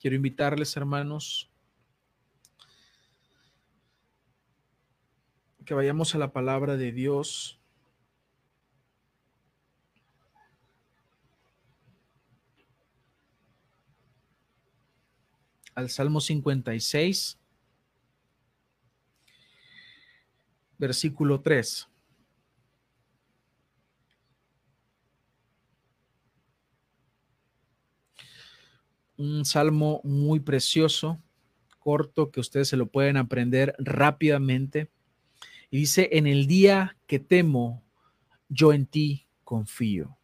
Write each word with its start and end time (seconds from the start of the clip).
quiero 0.00 0.16
invitarles, 0.16 0.76
hermanos, 0.76 1.50
que 5.66 5.74
vayamos 5.74 6.14
a 6.14 6.18
la 6.18 6.32
palabra 6.32 6.76
de 6.76 6.90
Dios. 6.90 7.60
Al 15.74 15.90
Salmo 15.90 16.20
56, 16.20 17.38
versículo 20.78 21.40
3. 21.42 21.89
Un 29.20 29.44
salmo 29.44 30.00
muy 30.02 30.40
precioso, 30.40 31.22
corto, 31.78 32.30
que 32.30 32.40
ustedes 32.40 32.68
se 32.68 32.78
lo 32.78 32.86
pueden 32.86 33.18
aprender 33.18 33.74
rápidamente. 33.78 34.90
Y 35.70 35.80
dice, 35.80 36.08
en 36.12 36.26
el 36.26 36.46
día 36.46 36.96
que 37.06 37.18
temo, 37.18 37.84
yo 38.48 38.72
en 38.72 38.86
ti 38.86 39.26
confío. 39.44 40.16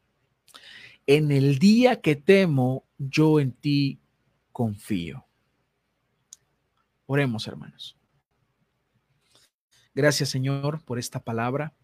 En 1.07 1.31
el 1.31 1.59
día 1.59 2.01
que 2.01 2.17
temo, 2.17 2.87
yo 2.97 3.39
en 3.39 3.53
ti 3.53 4.01
confío. 4.51 5.27
Oremos, 7.05 7.47
hermanos. 7.47 7.99
Gracias, 9.95 10.31
Señor, 10.31 10.83
por 10.85 10.99
esta 10.99 11.21
palabra. 11.23 11.75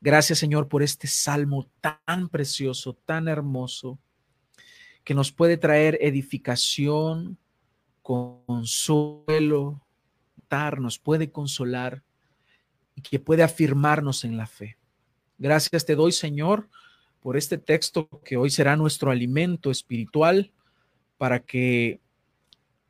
Gracias, 0.00 0.40
Señor, 0.40 0.68
por 0.68 0.82
este 0.82 1.06
salmo 1.06 1.70
tan 1.80 2.28
precioso, 2.28 2.94
tan 2.94 3.28
hermoso 3.28 4.00
que 5.04 5.14
nos 5.14 5.32
puede 5.32 5.56
traer 5.56 5.98
edificación, 6.00 7.38
consuelo, 8.02 9.80
nos 10.78 10.98
puede 10.98 11.30
consolar 11.30 12.02
y 12.94 13.00
que 13.00 13.18
puede 13.18 13.42
afirmarnos 13.42 14.24
en 14.24 14.36
la 14.36 14.46
fe. 14.46 14.76
Gracias 15.38 15.86
te 15.86 15.94
doy, 15.94 16.12
Señor, 16.12 16.68
por 17.20 17.36
este 17.36 17.56
texto 17.56 18.08
que 18.22 18.36
hoy 18.36 18.50
será 18.50 18.76
nuestro 18.76 19.10
alimento 19.10 19.70
espiritual 19.70 20.52
para 21.16 21.40
que 21.40 22.00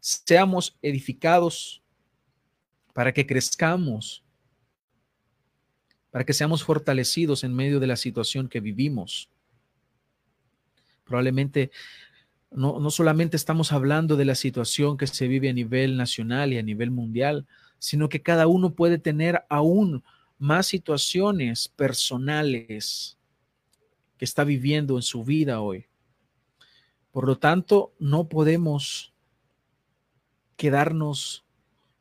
seamos 0.00 0.76
edificados, 0.82 1.82
para 2.92 3.12
que 3.12 3.26
crezcamos, 3.26 4.24
para 6.10 6.24
que 6.24 6.32
seamos 6.32 6.64
fortalecidos 6.64 7.44
en 7.44 7.54
medio 7.54 7.78
de 7.78 7.86
la 7.86 7.96
situación 7.96 8.48
que 8.48 8.58
vivimos. 8.60 9.28
Probablemente 11.12 11.70
no, 12.50 12.80
no 12.80 12.90
solamente 12.90 13.36
estamos 13.36 13.70
hablando 13.70 14.16
de 14.16 14.24
la 14.24 14.34
situación 14.34 14.96
que 14.96 15.06
se 15.06 15.28
vive 15.28 15.50
a 15.50 15.52
nivel 15.52 15.98
nacional 15.98 16.54
y 16.54 16.58
a 16.58 16.62
nivel 16.62 16.90
mundial, 16.90 17.46
sino 17.78 18.08
que 18.08 18.22
cada 18.22 18.46
uno 18.46 18.74
puede 18.74 18.96
tener 18.96 19.44
aún 19.50 20.02
más 20.38 20.68
situaciones 20.68 21.68
personales 21.68 23.18
que 24.16 24.24
está 24.24 24.42
viviendo 24.42 24.96
en 24.96 25.02
su 25.02 25.22
vida 25.22 25.60
hoy. 25.60 25.84
Por 27.10 27.26
lo 27.26 27.36
tanto, 27.36 27.92
no 27.98 28.30
podemos 28.30 29.12
quedarnos 30.56 31.44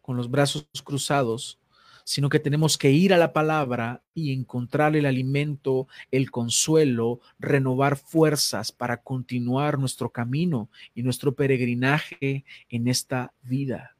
con 0.01 0.15
los 0.15 0.31
brazos 0.31 0.65
cruzados 0.85 1.59
sino 2.03 2.29
que 2.29 2.39
tenemos 2.39 2.77
que 2.77 2.91
ir 2.91 3.13
a 3.13 3.17
la 3.17 3.33
palabra 3.33 4.03
y 4.13 4.33
encontrar 4.33 4.95
el 4.95 5.05
alimento, 5.05 5.87
el 6.11 6.31
consuelo, 6.31 7.19
renovar 7.39 7.97
fuerzas 7.97 8.71
para 8.71 8.97
continuar 8.97 9.77
nuestro 9.79 10.09
camino 10.09 10.69
y 10.93 11.03
nuestro 11.03 11.33
peregrinaje 11.35 12.45
en 12.69 12.87
esta 12.87 13.33
vida. 13.41 13.95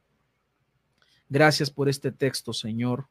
Gracias 1.29 1.69
por 1.69 1.87
este 1.87 2.11
texto, 2.11 2.51
Señor. 2.51 3.07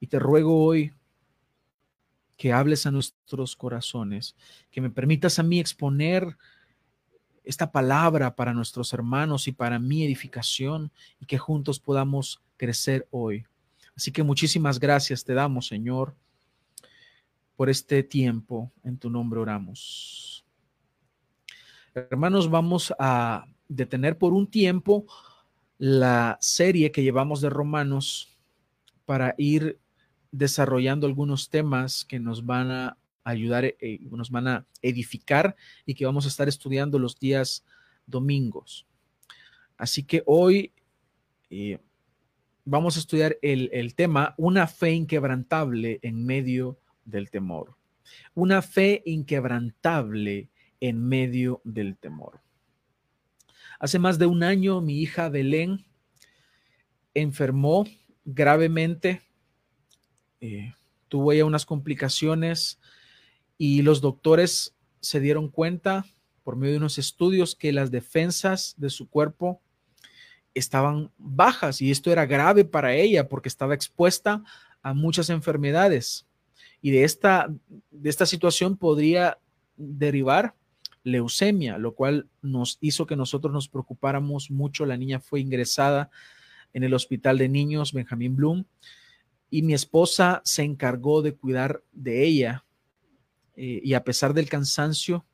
Y 0.00 0.06
te 0.06 0.18
ruego 0.18 0.64
hoy 0.64 0.92
que 2.38 2.52
hables 2.52 2.86
a 2.86 2.90
nuestros 2.90 3.56
corazones, 3.56 4.36
que 4.70 4.80
me 4.80 4.90
permitas 4.90 5.38
a 5.38 5.42
mí 5.42 5.58
exponer 5.58 6.36
esta 7.48 7.72
palabra 7.72 8.36
para 8.36 8.54
nuestros 8.54 8.92
hermanos 8.92 9.48
y 9.48 9.52
para 9.52 9.78
mi 9.78 10.04
edificación 10.04 10.92
y 11.18 11.26
que 11.26 11.38
juntos 11.38 11.80
podamos 11.80 12.40
crecer 12.58 13.08
hoy. 13.10 13.46
Así 13.96 14.12
que 14.12 14.22
muchísimas 14.22 14.78
gracias 14.78 15.24
te 15.24 15.32
damos, 15.32 15.68
Señor, 15.68 16.14
por 17.56 17.70
este 17.70 18.02
tiempo. 18.02 18.70
En 18.84 18.98
tu 18.98 19.08
nombre 19.08 19.40
oramos. 19.40 20.44
Hermanos, 21.94 22.50
vamos 22.50 22.92
a 22.98 23.46
detener 23.68 24.18
por 24.18 24.34
un 24.34 24.46
tiempo 24.46 25.06
la 25.78 26.36
serie 26.40 26.92
que 26.92 27.02
llevamos 27.02 27.40
de 27.40 27.50
Romanos 27.50 28.36
para 29.06 29.34
ir 29.38 29.78
desarrollando 30.30 31.06
algunos 31.06 31.48
temas 31.48 32.04
que 32.04 32.20
nos 32.20 32.44
van 32.44 32.70
a 32.70 32.98
ayudar, 33.24 33.64
eh, 33.64 33.98
nos 34.10 34.30
van 34.30 34.48
a 34.48 34.66
edificar 34.82 35.56
y 35.86 35.94
que 35.94 36.06
vamos 36.06 36.24
a 36.24 36.28
estar 36.28 36.48
estudiando 36.48 36.98
los 36.98 37.18
días 37.18 37.64
domingos. 38.06 38.86
Así 39.76 40.02
que 40.02 40.22
hoy 40.26 40.72
eh, 41.50 41.78
vamos 42.68 42.96
a 42.96 43.00
estudiar 43.00 43.38
el, 43.40 43.70
el 43.72 43.94
tema 43.94 44.34
Una 44.36 44.66
fe 44.66 44.92
inquebrantable 44.92 46.00
en 46.02 46.24
medio 46.24 46.78
del 47.04 47.30
temor. 47.30 47.76
Una 48.34 48.60
fe 48.60 49.02
inquebrantable 49.06 50.50
en 50.80 51.08
medio 51.08 51.60
del 51.64 51.96
temor. 51.96 52.40
Hace 53.80 53.98
más 53.98 54.18
de 54.18 54.26
un 54.26 54.42
año 54.42 54.80
mi 54.80 55.00
hija 55.00 55.28
Belén 55.28 55.86
enfermó 57.14 57.86
gravemente, 58.24 59.22
eh, 60.40 60.74
tuvo 61.08 61.32
ya 61.32 61.44
unas 61.44 61.64
complicaciones 61.64 62.78
y 63.56 63.82
los 63.82 64.00
doctores 64.00 64.76
se 65.00 65.20
dieron 65.20 65.48
cuenta 65.48 66.04
por 66.44 66.56
medio 66.56 66.72
de 66.72 66.78
unos 66.78 66.98
estudios 66.98 67.54
que 67.54 67.72
las 67.72 67.90
defensas 67.90 68.74
de 68.76 68.90
su 68.90 69.08
cuerpo 69.08 69.62
estaban 70.58 71.10
bajas 71.18 71.80
y 71.80 71.90
esto 71.90 72.10
era 72.10 72.26
grave 72.26 72.64
para 72.64 72.94
ella 72.94 73.28
porque 73.28 73.48
estaba 73.48 73.74
expuesta 73.74 74.42
a 74.82 74.94
muchas 74.94 75.30
enfermedades 75.30 76.26
y 76.80 76.90
de 76.90 77.04
esta, 77.04 77.52
de 77.90 78.10
esta 78.10 78.26
situación 78.26 78.76
podría 78.76 79.38
derivar 79.76 80.54
leucemia, 81.02 81.78
lo 81.78 81.94
cual 81.94 82.28
nos 82.42 82.78
hizo 82.80 83.06
que 83.06 83.16
nosotros 83.16 83.52
nos 83.52 83.68
preocupáramos 83.68 84.50
mucho. 84.50 84.86
La 84.86 84.96
niña 84.96 85.20
fue 85.20 85.40
ingresada 85.40 86.10
en 86.72 86.84
el 86.84 86.94
hospital 86.94 87.38
de 87.38 87.48
niños 87.48 87.92
Benjamín 87.92 88.36
Bloom 88.36 88.64
y 89.50 89.62
mi 89.62 89.74
esposa 89.74 90.42
se 90.44 90.62
encargó 90.62 91.22
de 91.22 91.34
cuidar 91.34 91.82
de 91.92 92.24
ella 92.24 92.64
eh, 93.56 93.80
y 93.82 93.94
a 93.94 94.04
pesar 94.04 94.34
del 94.34 94.48
cansancio, 94.48 95.24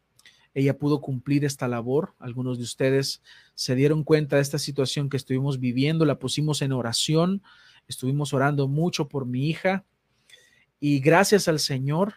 ella 0.54 0.78
pudo 0.78 1.00
cumplir 1.00 1.44
esta 1.44 1.68
labor. 1.68 2.14
Algunos 2.18 2.58
de 2.58 2.64
ustedes 2.64 3.22
se 3.54 3.74
dieron 3.74 4.04
cuenta 4.04 4.36
de 4.36 4.42
esta 4.42 4.58
situación 4.58 5.08
que 5.08 5.16
estuvimos 5.16 5.58
viviendo, 5.58 6.04
la 6.04 6.18
pusimos 6.18 6.62
en 6.62 6.72
oración, 6.72 7.42
estuvimos 7.88 8.32
orando 8.32 8.68
mucho 8.68 9.08
por 9.08 9.26
mi 9.26 9.48
hija 9.48 9.84
y 10.80 11.00
gracias 11.00 11.48
al 11.48 11.58
Señor, 11.58 12.14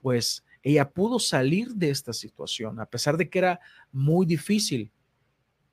pues 0.00 0.44
ella 0.62 0.90
pudo 0.90 1.18
salir 1.18 1.74
de 1.74 1.90
esta 1.90 2.12
situación, 2.12 2.80
a 2.80 2.86
pesar 2.86 3.16
de 3.16 3.28
que 3.28 3.38
era 3.38 3.60
muy 3.92 4.26
difícil. 4.26 4.90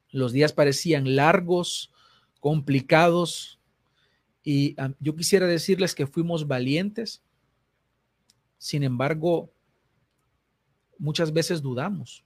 Los 0.09 0.31
días 0.31 0.53
parecían 0.53 1.15
largos, 1.15 1.91
complicados, 2.39 3.59
y 4.43 4.75
ah, 4.77 4.93
yo 4.99 5.15
quisiera 5.15 5.47
decirles 5.47 5.95
que 5.95 6.05
fuimos 6.05 6.47
valientes. 6.47 7.23
Sin 8.57 8.83
embargo, 8.83 9.51
muchas 11.03 11.33
veces 11.33 11.61
dudamos. 11.61 12.23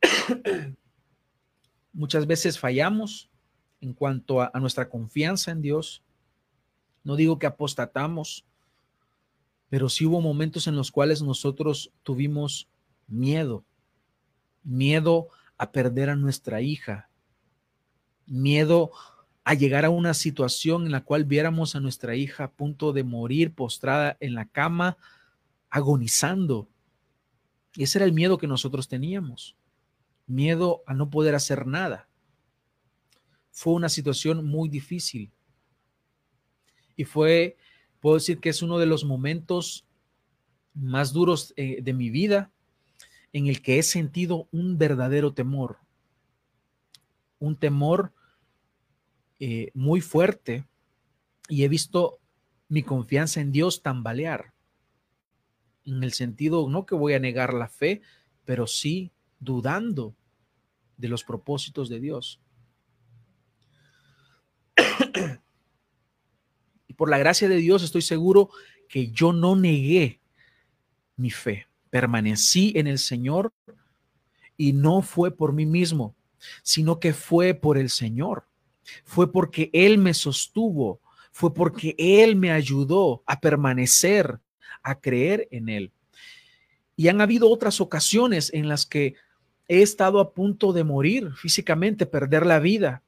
muchas 1.92 2.24
veces 2.24 2.56
fallamos 2.56 3.28
en 3.80 3.94
cuanto 3.94 4.40
a, 4.40 4.52
nuestra 4.60 4.88
confianza 4.88 5.50
en 5.50 5.60
Dios. 5.60 6.04
No 7.02 7.16
digo 7.16 7.40
que 7.40 7.48
apostatamos, 7.48 8.46
pero 9.68 9.88
sí 9.88 10.06
hubo 10.06 10.20
momentos 10.20 10.68
en 10.68 10.76
los 10.76 10.92
cuales 10.92 11.20
nosotros 11.20 11.90
tuvimos 12.04 12.68
miedo, 13.08 13.64
miedo 14.62 15.26
a 15.58 15.72
perder 15.72 16.10
a 16.10 16.16
nuestra 16.16 16.60
hija, 16.60 17.10
miedo 18.26 18.92
a 19.42 19.54
llegar 19.54 19.84
a 19.84 19.90
una 19.90 20.14
situación 20.14 20.86
en 20.86 20.92
la 20.92 21.02
cual 21.02 21.24
viéramos 21.24 21.74
a 21.74 21.80
nuestra 21.80 22.14
hija 22.14 22.44
a 22.44 22.52
punto 22.52 22.92
de 22.92 23.02
morir 23.02 23.52
postrada 23.52 24.16
en 24.20 24.34
la 24.34 24.44
cama, 24.44 24.96
agonizando. 25.70 26.68
Y 27.76 27.84
ese 27.84 27.98
era 27.98 28.06
el 28.06 28.12
miedo 28.12 28.38
que 28.38 28.46
nosotros 28.46 28.88
teníamos. 28.88 29.56
Miedo 30.26 30.82
a 30.86 30.94
no 30.94 31.10
poder 31.10 31.34
hacer 31.34 31.66
nada. 31.66 32.08
Fue 33.50 33.74
una 33.74 33.88
situación 33.88 34.44
muy 34.44 34.68
difícil. 34.68 35.30
Y 36.96 37.04
fue, 37.04 37.56
puedo 38.00 38.16
decir 38.16 38.40
que 38.40 38.48
es 38.48 38.62
uno 38.62 38.78
de 38.78 38.86
los 38.86 39.04
momentos 39.04 39.86
más 40.74 41.12
duros 41.12 41.52
eh, 41.56 41.80
de 41.82 41.92
mi 41.92 42.10
vida, 42.10 42.50
en 43.32 43.46
el 43.46 43.60
que 43.60 43.78
he 43.78 43.82
sentido 43.82 44.48
un 44.50 44.78
verdadero 44.78 45.34
temor, 45.34 45.78
un 47.38 47.56
temor 47.56 48.12
eh, 49.38 49.70
muy 49.74 50.00
fuerte 50.00 50.66
y 51.48 51.64
he 51.64 51.68
visto 51.68 52.18
mi 52.68 52.82
confianza 52.82 53.40
en 53.40 53.52
Dios 53.52 53.82
tambalear, 53.82 54.54
en 55.86 56.02
el 56.02 56.12
sentido 56.12 56.68
no 56.68 56.84
que 56.84 56.94
voy 56.94 57.14
a 57.14 57.18
negar 57.20 57.54
la 57.54 57.68
fe, 57.68 58.02
pero 58.44 58.66
sí 58.66 59.12
dudando 59.38 60.14
de 60.96 61.08
los 61.08 61.24
propósitos 61.24 61.88
de 61.88 62.00
Dios. 62.00 62.40
y 66.86 66.94
por 66.94 67.10
la 67.10 67.18
gracia 67.18 67.48
de 67.48 67.56
Dios 67.56 67.82
estoy 67.82 68.02
seguro 68.02 68.50
que 68.88 69.10
yo 69.10 69.32
no 69.32 69.56
negué 69.56 70.20
mi 71.16 71.30
fe, 71.30 71.66
permanecí 71.90 72.72
en 72.76 72.86
el 72.86 72.98
Señor 72.98 73.52
y 74.56 74.72
no 74.72 75.02
fue 75.02 75.30
por 75.30 75.52
mí 75.52 75.66
mismo, 75.66 76.14
sino 76.62 77.00
que 77.00 77.12
fue 77.12 77.54
por 77.54 77.78
el 77.78 77.90
Señor. 77.90 78.46
Fue 79.04 79.32
porque 79.32 79.70
Él 79.72 79.98
me 79.98 80.14
sostuvo, 80.14 81.00
fue 81.32 81.52
porque 81.52 81.94
Él 81.98 82.36
me 82.36 82.52
ayudó 82.52 83.22
a 83.26 83.40
permanecer, 83.40 84.40
a 84.86 85.00
creer 85.00 85.48
en 85.50 85.68
Él. 85.68 85.90
Y 86.94 87.08
han 87.08 87.20
habido 87.20 87.50
otras 87.50 87.80
ocasiones 87.80 88.52
en 88.54 88.68
las 88.68 88.86
que 88.86 89.16
he 89.66 89.82
estado 89.82 90.20
a 90.20 90.32
punto 90.32 90.72
de 90.72 90.84
morir 90.84 91.32
físicamente, 91.34 92.06
perder 92.06 92.46
la 92.46 92.60
vida. 92.60 93.02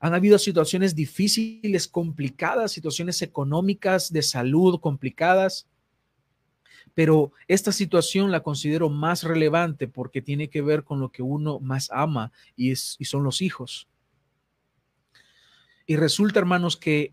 Han 0.00 0.12
habido 0.12 0.38
situaciones 0.38 0.96
difíciles, 0.96 1.86
complicadas, 1.86 2.72
situaciones 2.72 3.22
económicas, 3.22 4.12
de 4.12 4.22
salud 4.22 4.80
complicadas. 4.80 5.68
Pero 6.94 7.32
esta 7.46 7.70
situación 7.70 8.32
la 8.32 8.42
considero 8.42 8.90
más 8.90 9.22
relevante 9.22 9.86
porque 9.86 10.20
tiene 10.20 10.50
que 10.50 10.62
ver 10.62 10.82
con 10.82 10.98
lo 10.98 11.12
que 11.12 11.22
uno 11.22 11.60
más 11.60 11.90
ama 11.92 12.32
y, 12.56 12.72
es, 12.72 12.96
y 12.98 13.04
son 13.04 13.22
los 13.22 13.40
hijos. 13.40 13.86
Y 15.86 15.94
resulta, 15.94 16.40
hermanos, 16.40 16.76
que 16.76 17.12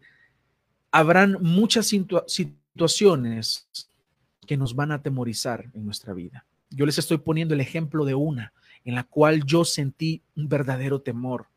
habrán 0.91 1.37
muchas 1.41 1.93
situaciones 2.25 3.67
que 4.47 4.57
nos 4.57 4.75
van 4.75 4.91
a 4.91 4.95
atemorizar 4.95 5.69
en 5.73 5.85
nuestra 5.85 6.13
vida. 6.13 6.45
Yo 6.69 6.85
les 6.85 6.97
estoy 6.97 7.19
poniendo 7.19 7.53
el 7.53 7.61
ejemplo 7.61 8.05
de 8.05 8.15
una 8.15 8.53
en 8.83 8.95
la 8.95 9.03
cual 9.03 9.43
yo 9.45 9.65
sentí 9.65 10.23
un 10.35 10.49
verdadero 10.49 11.01
temor 11.01 11.47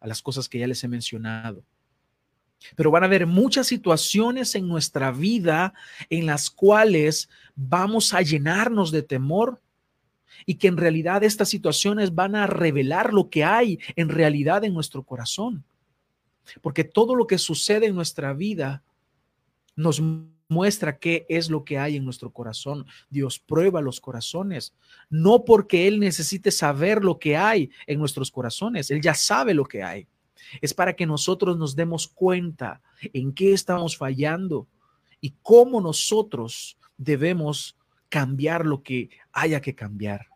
a 0.00 0.06
las 0.06 0.20
cosas 0.20 0.48
que 0.48 0.58
ya 0.58 0.66
les 0.66 0.84
he 0.84 0.88
mencionado. 0.88 1.64
Pero 2.76 2.90
van 2.90 3.02
a 3.02 3.06
haber 3.06 3.26
muchas 3.26 3.66
situaciones 3.66 4.54
en 4.54 4.68
nuestra 4.68 5.10
vida 5.10 5.74
en 6.10 6.26
las 6.26 6.50
cuales 6.50 7.28
vamos 7.54 8.14
a 8.14 8.22
llenarnos 8.22 8.90
de 8.90 9.02
temor 9.02 9.60
y 10.46 10.56
que 10.56 10.68
en 10.68 10.76
realidad 10.76 11.22
estas 11.22 11.48
situaciones 11.48 12.14
van 12.14 12.36
a 12.36 12.46
revelar 12.46 13.12
lo 13.12 13.30
que 13.30 13.44
hay 13.44 13.78
en 13.96 14.08
realidad 14.08 14.64
en 14.64 14.74
nuestro 14.74 15.02
corazón. 15.02 15.64
Porque 16.60 16.84
todo 16.84 17.14
lo 17.14 17.26
que 17.26 17.38
sucede 17.38 17.86
en 17.86 17.94
nuestra 17.94 18.32
vida 18.32 18.82
nos 19.76 20.02
muestra 20.48 20.98
qué 20.98 21.26
es 21.28 21.50
lo 21.50 21.64
que 21.64 21.78
hay 21.78 21.96
en 21.96 22.04
nuestro 22.04 22.30
corazón. 22.30 22.86
Dios 23.10 23.38
prueba 23.38 23.80
los 23.80 24.00
corazones, 24.00 24.74
no 25.10 25.44
porque 25.44 25.88
Él 25.88 26.00
necesite 26.00 26.50
saber 26.50 27.04
lo 27.04 27.18
que 27.18 27.36
hay 27.36 27.70
en 27.86 27.98
nuestros 27.98 28.30
corazones, 28.30 28.90
Él 28.90 29.00
ya 29.00 29.14
sabe 29.14 29.54
lo 29.54 29.64
que 29.64 29.82
hay. 29.82 30.06
Es 30.60 30.74
para 30.74 30.94
que 30.94 31.06
nosotros 31.06 31.56
nos 31.56 31.74
demos 31.74 32.06
cuenta 32.06 32.82
en 33.12 33.32
qué 33.32 33.52
estamos 33.52 33.96
fallando 33.96 34.68
y 35.20 35.34
cómo 35.42 35.80
nosotros 35.80 36.78
debemos 36.96 37.76
cambiar 38.08 38.66
lo 38.66 38.82
que 38.82 39.10
haya 39.32 39.60
que 39.60 39.74
cambiar. 39.74 40.28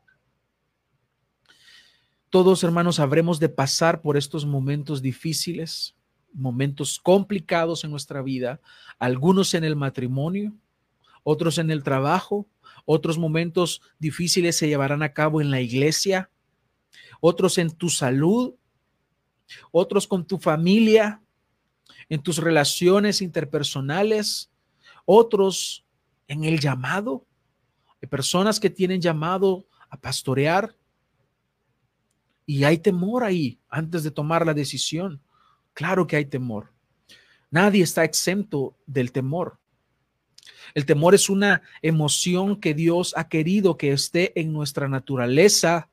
Todos, 2.31 2.63
hermanos, 2.63 3.01
habremos 3.01 3.41
de 3.41 3.49
pasar 3.49 4.03
por 4.03 4.17
estos 4.17 4.45
momentos 4.45 5.01
difíciles, 5.01 5.95
momentos 6.33 6.99
complicados 6.99 7.85
en 7.85 7.91
nuestra 7.91 8.23
vida, 8.23 8.61
algunos 8.99 9.55
en 9.55 9.65
el 9.65 9.77
matrimonio, 9.77 10.55
otros 11.23 11.59
en 11.59 11.71
el 11.71 11.83
trabajo, 11.83 12.47
otros 12.85 13.19
momentos 13.19 13.83
difíciles 13.99 14.57
se 14.57 14.69
llevarán 14.69 15.03
a 15.03 15.13
cabo 15.13 15.41
en 15.41 15.51
la 15.51 15.61
iglesia, 15.61 16.31
otros 17.21 17.59
en 17.59 17.71
tu 17.71 17.89
salud, 17.91 18.55
otros 19.71 20.07
con 20.07 20.27
tu 20.27 20.39
familia, 20.39 21.23
en 22.09 22.23
tus 22.23 22.39
relaciones 22.39 23.21
interpersonales, 23.21 24.51
otros 25.05 25.85
en 26.27 26.45
el 26.45 26.61
llamado. 26.61 27.27
Hay 28.01 28.09
personas 28.09 28.61
que 28.61 28.71
tienen 28.71 29.01
llamado 29.01 29.67
a 29.91 30.01
pastorear 30.01 30.75
y 32.47 32.65
hay 32.65 32.79
temor 32.79 33.25
ahí 33.25 33.59
antes 33.69 34.03
de 34.03 34.11
tomar 34.11 34.47
la 34.47 34.55
decisión. 34.55 35.21
Claro 35.79 36.09
que 36.09 36.17
hay 36.17 36.25
temor. 36.25 36.73
Nadie 37.53 37.85
está 37.85 38.03
exento 38.03 38.77
del 38.85 39.13
temor. 39.13 39.61
El 40.75 40.85
temor 40.85 41.15
es 41.15 41.29
una 41.29 41.63
emoción 41.83 42.61
que 42.61 42.75
Dios 42.75 43.15
ha 43.17 43.29
querido 43.29 43.77
que 43.77 43.93
esté 43.93 44.33
en 44.41 44.53
nuestra 44.53 44.89
naturaleza 44.89 45.89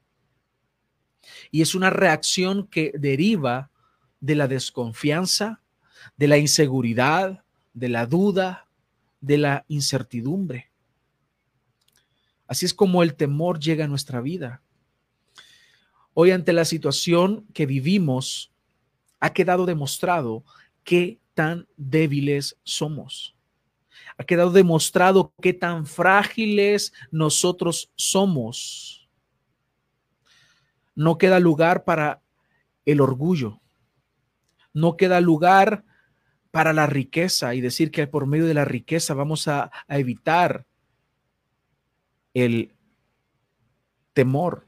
y 1.52 1.62
es 1.62 1.76
una 1.76 1.92
reacción 1.92 2.66
que 2.66 2.94
deriva 2.98 3.70
de 4.22 4.34
la 4.34 4.48
desconfianza, 4.48 5.62
de 6.18 6.30
la 6.30 6.40
inseguridad, 6.40 7.44
de 7.76 7.90
la 7.90 8.08
duda, 8.08 8.68
de 9.22 9.38
la 9.38 9.66
incertidumbre. 9.68 10.72
Así 12.48 12.66
es 12.66 12.74
como 12.74 13.04
el 13.04 13.14
temor 13.14 13.60
llega 13.60 13.86
a 13.86 13.88
nuestra 13.88 14.20
vida. 14.20 14.64
Hoy 16.16 16.32
ante 16.32 16.54
la 16.54 16.66
situación 16.66 17.46
que 17.54 17.68
vivimos, 17.68 18.52
ha 19.26 19.34
quedado 19.34 19.66
demostrado 19.66 20.46
qué 20.84 21.20
tan 21.34 21.68
débiles 21.78 22.60
somos. 22.64 23.36
Ha 24.20 24.24
quedado 24.24 24.52
demostrado 24.52 25.34
qué 25.42 25.52
tan 25.52 25.88
frágiles 25.88 26.94
nosotros 27.10 27.92
somos. 27.96 29.10
No 30.94 31.18
queda 31.18 31.40
lugar 31.40 31.86
para 31.86 32.22
el 32.86 33.02
orgullo. 33.02 33.62
No 34.74 34.96
queda 34.96 35.20
lugar 35.22 35.84
para 36.52 36.72
la 36.72 36.86
riqueza 36.86 37.56
y 37.56 37.62
decir 37.62 37.90
que 37.90 38.06
por 38.06 38.28
medio 38.28 38.46
de 38.46 38.54
la 38.54 38.64
riqueza 38.64 39.16
vamos 39.16 39.48
a, 39.48 39.72
a 39.88 39.98
evitar 39.98 40.68
el 42.36 42.76
temor. 44.14 44.68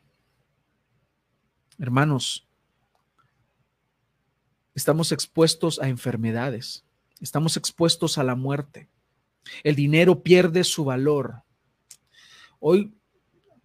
Hermanos, 1.78 2.47
estamos 4.78 5.12
expuestos 5.12 5.80
a 5.80 5.90
enfermedades, 5.90 6.86
estamos 7.20 7.58
expuestos 7.58 8.20
a 8.20 8.24
la 8.24 8.36
muerte. 8.36 8.88
El 9.64 9.76
dinero 9.76 10.22
pierde 10.22 10.64
su 10.64 10.86
valor. 10.86 11.42
Hoy 12.60 12.94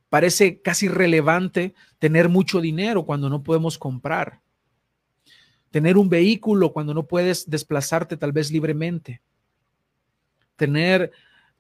parece 0.08 0.62
casi 0.62 0.88
relevante 0.88 1.74
tener 1.98 2.30
mucho 2.30 2.62
dinero 2.62 3.04
cuando 3.04 3.28
no 3.28 3.42
podemos 3.42 3.76
comprar. 3.76 4.40
Tener 5.70 5.98
un 5.98 6.08
vehículo 6.08 6.72
cuando 6.72 6.94
no 6.94 7.06
puedes 7.06 7.48
desplazarte 7.50 8.16
tal 8.16 8.32
vez 8.32 8.50
libremente. 8.50 9.20
Tener 10.56 11.12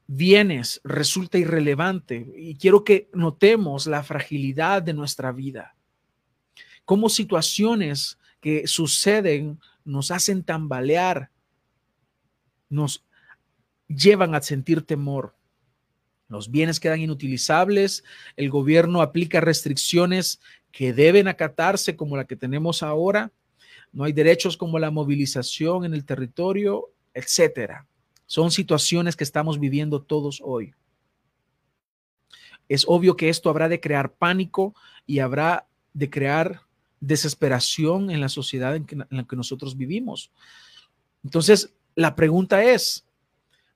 bienes 0.06 0.80
resulta 0.82 1.36
irrelevante. 1.36 2.26
Y 2.38 2.54
quiero 2.54 2.84
que 2.84 3.10
notemos 3.12 3.86
la 3.86 4.02
fragilidad 4.02 4.82
de 4.82 4.94
nuestra 4.94 5.30
vida. 5.30 5.76
Cómo 6.86 7.10
situaciones 7.10 8.16
que 8.42 8.66
suceden 8.66 9.60
nos 9.84 10.10
hacen 10.10 10.42
tambalear, 10.42 11.30
nos 12.68 13.04
llevan 13.88 14.34
a 14.34 14.42
sentir 14.42 14.82
temor. 14.82 15.34
Los 16.28 16.50
bienes 16.50 16.80
quedan 16.80 17.00
inutilizables, 17.00 18.04
el 18.36 18.50
gobierno 18.50 19.00
aplica 19.00 19.40
restricciones 19.40 20.40
que 20.72 20.92
deben 20.92 21.28
acatarse 21.28 21.96
como 21.96 22.16
la 22.16 22.26
que 22.26 22.36
tenemos 22.36 22.82
ahora, 22.82 23.30
no 23.92 24.04
hay 24.04 24.12
derechos 24.12 24.56
como 24.56 24.78
la 24.78 24.90
movilización 24.90 25.84
en 25.84 25.94
el 25.94 26.04
territorio, 26.04 26.90
etcétera. 27.14 27.86
Son 28.26 28.50
situaciones 28.50 29.14
que 29.14 29.24
estamos 29.24 29.60
viviendo 29.60 30.02
todos 30.02 30.40
hoy. 30.42 30.74
Es 32.68 32.86
obvio 32.88 33.16
que 33.16 33.28
esto 33.28 33.50
habrá 33.50 33.68
de 33.68 33.80
crear 33.80 34.14
pánico 34.14 34.74
y 35.06 35.18
habrá 35.18 35.68
de 35.92 36.08
crear 36.08 36.62
desesperación 37.02 38.10
en 38.10 38.20
la 38.20 38.28
sociedad 38.28 38.76
en, 38.76 38.86
la 39.10 39.24
que 39.24 39.36
nosotros 39.36 39.76
vivimos. 39.76 40.30
Entonces, 41.24 41.74
la 41.96 42.14
pregunta 42.14 42.62
es, 42.64 43.04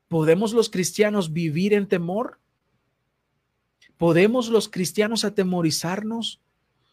¿podemos 0.08 0.52
los 0.52 0.70
cristianos 0.70 1.32
vivir 1.32 1.74
en 1.74 1.88
temor? 1.88 2.38
¿Podemos 3.98 4.48
los 4.48 4.68
cristianos 4.68 5.24
atemorizarnos? 5.24 6.40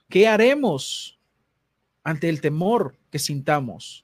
¿Qué 0.09 0.27
haremos 0.27 1.19
ante 2.03 2.29
el 2.29 2.41
temor 2.41 2.97
que 3.11 3.19
sintamos? 3.19 4.03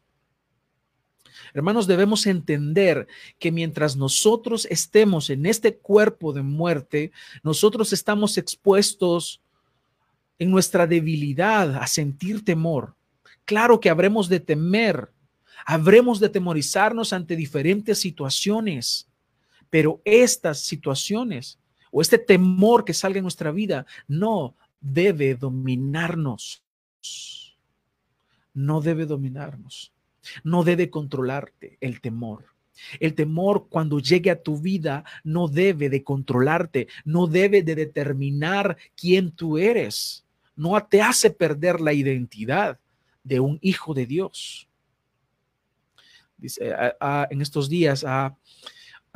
Hermanos, 1.53 1.87
debemos 1.87 2.27
entender 2.27 3.07
que 3.39 3.51
mientras 3.51 3.95
nosotros 3.95 4.67
estemos 4.69 5.31
en 5.31 5.47
este 5.47 5.77
cuerpo 5.77 6.31
de 6.31 6.43
muerte, 6.43 7.11
nosotros 7.41 7.91
estamos 7.91 8.37
expuestos 8.37 9.41
en 10.39 10.49
nuestra 10.49 10.87
debilidad 10.87 11.75
a 11.75 11.85
sentir 11.85 12.43
temor. 12.43 12.95
Claro 13.45 13.79
que 13.79 13.89
habremos 13.89 14.29
de 14.29 14.39
temer, 14.39 15.11
habremos 15.65 16.19
de 16.19 16.29
temorizarnos 16.29 17.13
ante 17.13 17.35
diferentes 17.35 17.99
situaciones, 17.99 19.07
pero 19.69 20.01
estas 20.05 20.61
situaciones 20.61 21.59
o 21.91 22.01
este 22.01 22.17
temor 22.17 22.85
que 22.85 22.93
salga 22.93 23.17
en 23.17 23.23
nuestra 23.23 23.51
vida 23.51 23.85
no 24.07 24.55
debe 24.79 25.35
dominarnos. 25.35 26.63
No 28.53 28.81
debe 28.81 29.05
dominarnos. 29.05 29.91
No 30.43 30.63
debe 30.63 30.89
controlarte 30.89 31.77
el 31.81 32.01
temor. 32.01 32.45
El 32.99 33.13
temor 33.13 33.67
cuando 33.69 33.99
llegue 33.99 34.31
a 34.31 34.41
tu 34.41 34.57
vida 34.57 35.03
no 35.23 35.47
debe 35.47 35.89
de 35.89 36.03
controlarte, 36.03 36.87
no 37.03 37.27
debe 37.27 37.61
de 37.61 37.75
determinar 37.75 38.77
quién 38.95 39.31
tú 39.31 39.57
eres. 39.57 40.25
No 40.59 40.77
te 40.85 41.01
hace 41.01 41.29
perder 41.31 41.79
la 41.79 41.93
identidad 41.93 42.77
de 43.23 43.39
un 43.39 43.59
hijo 43.61 43.93
de 43.93 44.05
Dios. 44.05 44.67
Dice, 46.35 46.75
en 47.29 47.41
estos 47.41 47.69
días 47.69 48.03
ha, 48.05 48.35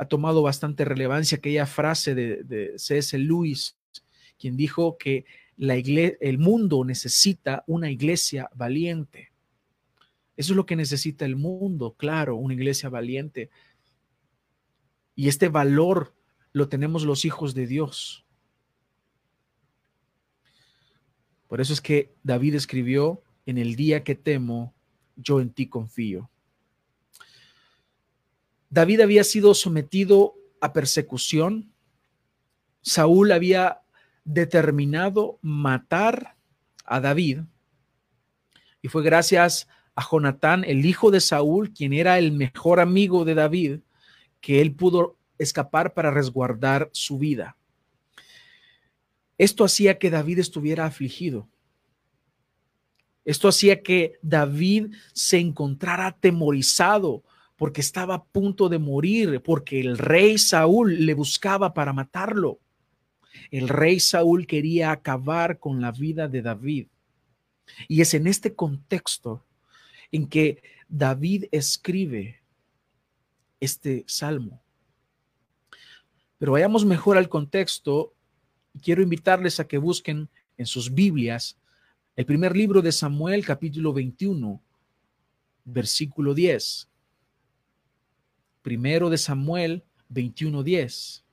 tomado 0.08 0.40
bastante 0.40 0.86
relevancia 0.86 1.36
aquella 1.36 1.66
frase 1.66 2.14
de, 2.14 2.44
de 2.44 2.78
C.S. 2.78 3.18
Lewis, 3.18 3.76
quien 4.38 4.56
dijo 4.56 4.96
que 4.96 5.26
la 5.58 5.74
el 5.74 6.38
mundo 6.38 6.82
necesita 6.82 7.62
una 7.66 7.90
iglesia 7.90 8.48
valiente. 8.54 9.30
Eso 10.38 10.54
es 10.54 10.56
lo 10.56 10.64
que 10.64 10.76
necesita 10.76 11.26
el 11.26 11.36
mundo, 11.36 11.92
claro, 11.92 12.36
una 12.36 12.54
iglesia 12.54 12.88
valiente. 12.88 13.50
Y 15.14 15.28
este 15.28 15.50
valor 15.50 16.14
lo 16.52 16.70
tenemos 16.70 17.04
los 17.04 17.26
hijos 17.26 17.52
de 17.52 17.66
Dios. 17.66 18.23
Por 21.48 21.60
eso 21.60 21.72
es 21.72 21.80
que 21.80 22.14
David 22.22 22.54
escribió, 22.54 23.22
en 23.46 23.58
el 23.58 23.76
día 23.76 24.04
que 24.04 24.14
temo, 24.14 24.74
yo 25.16 25.40
en 25.40 25.50
ti 25.50 25.66
confío. 25.66 26.30
David 28.70 29.02
había 29.02 29.22
sido 29.22 29.54
sometido 29.54 30.34
a 30.60 30.72
persecución. 30.72 31.72
Saúl 32.80 33.32
había 33.32 33.82
determinado 34.24 35.38
matar 35.42 36.36
a 36.84 37.00
David. 37.00 37.40
Y 38.82 38.88
fue 38.88 39.02
gracias 39.02 39.68
a 39.94 40.02
Jonatán, 40.02 40.64
el 40.64 40.84
hijo 40.84 41.10
de 41.10 41.20
Saúl, 41.20 41.72
quien 41.72 41.92
era 41.92 42.18
el 42.18 42.32
mejor 42.32 42.80
amigo 42.80 43.24
de 43.24 43.34
David, 43.34 43.80
que 44.40 44.60
él 44.60 44.74
pudo 44.74 45.18
escapar 45.38 45.94
para 45.94 46.10
resguardar 46.10 46.90
su 46.92 47.18
vida. 47.18 47.56
Esto 49.38 49.64
hacía 49.64 49.98
que 49.98 50.10
David 50.10 50.38
estuviera 50.38 50.86
afligido. 50.86 51.48
Esto 53.24 53.48
hacía 53.48 53.82
que 53.82 54.18
David 54.22 54.94
se 55.12 55.38
encontrara 55.38 56.08
atemorizado 56.08 57.24
porque 57.56 57.80
estaba 57.80 58.14
a 58.16 58.24
punto 58.24 58.68
de 58.68 58.78
morir, 58.78 59.40
porque 59.42 59.80
el 59.80 59.96
rey 59.96 60.38
Saúl 60.38 61.06
le 61.06 61.14
buscaba 61.14 61.72
para 61.72 61.92
matarlo. 61.92 62.60
El 63.50 63.68
rey 63.68 64.00
Saúl 64.00 64.46
quería 64.46 64.90
acabar 64.90 65.58
con 65.58 65.80
la 65.80 65.92
vida 65.92 66.28
de 66.28 66.42
David. 66.42 66.88
Y 67.88 68.00
es 68.00 68.12
en 68.14 68.26
este 68.26 68.54
contexto 68.54 69.46
en 70.12 70.28
que 70.28 70.62
David 70.88 71.46
escribe 71.50 72.42
este 73.60 74.04
salmo. 74.06 74.62
Pero 76.38 76.52
vayamos 76.52 76.84
mejor 76.84 77.16
al 77.16 77.28
contexto. 77.28 78.12
Quiero 78.82 79.02
invitarles 79.02 79.60
a 79.60 79.66
que 79.66 79.78
busquen 79.78 80.28
en 80.56 80.66
sus 80.66 80.92
Biblias 80.92 81.58
el 82.16 82.26
primer 82.26 82.56
libro 82.56 82.80
de 82.80 82.92
Samuel, 82.92 83.44
capítulo 83.44 83.92
21, 83.92 84.62
versículo 85.64 86.34
10. 86.34 86.88
Primero 88.62 89.10
de 89.10 89.18
Samuel 89.18 89.84
21, 90.08 90.62
10. 90.62 91.24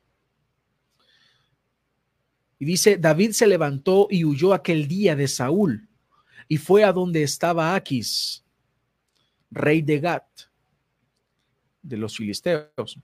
Y 2.59 2.65
dice, 2.65 2.97
David 2.97 3.31
se 3.31 3.47
levantó 3.47 4.07
y 4.09 4.23
huyó 4.25 4.53
aquel 4.53 4.87
día 4.87 5.15
de 5.15 5.27
Saúl 5.27 5.87
y 6.47 6.57
fue 6.57 6.83
a 6.83 6.91
donde 6.91 7.23
estaba 7.23 7.75
Aquis, 7.75 8.43
rey 9.49 9.81
de 9.81 9.99
Gat, 9.99 10.27
de 11.81 11.97
los 11.97 12.17
filisteos. 12.17 12.99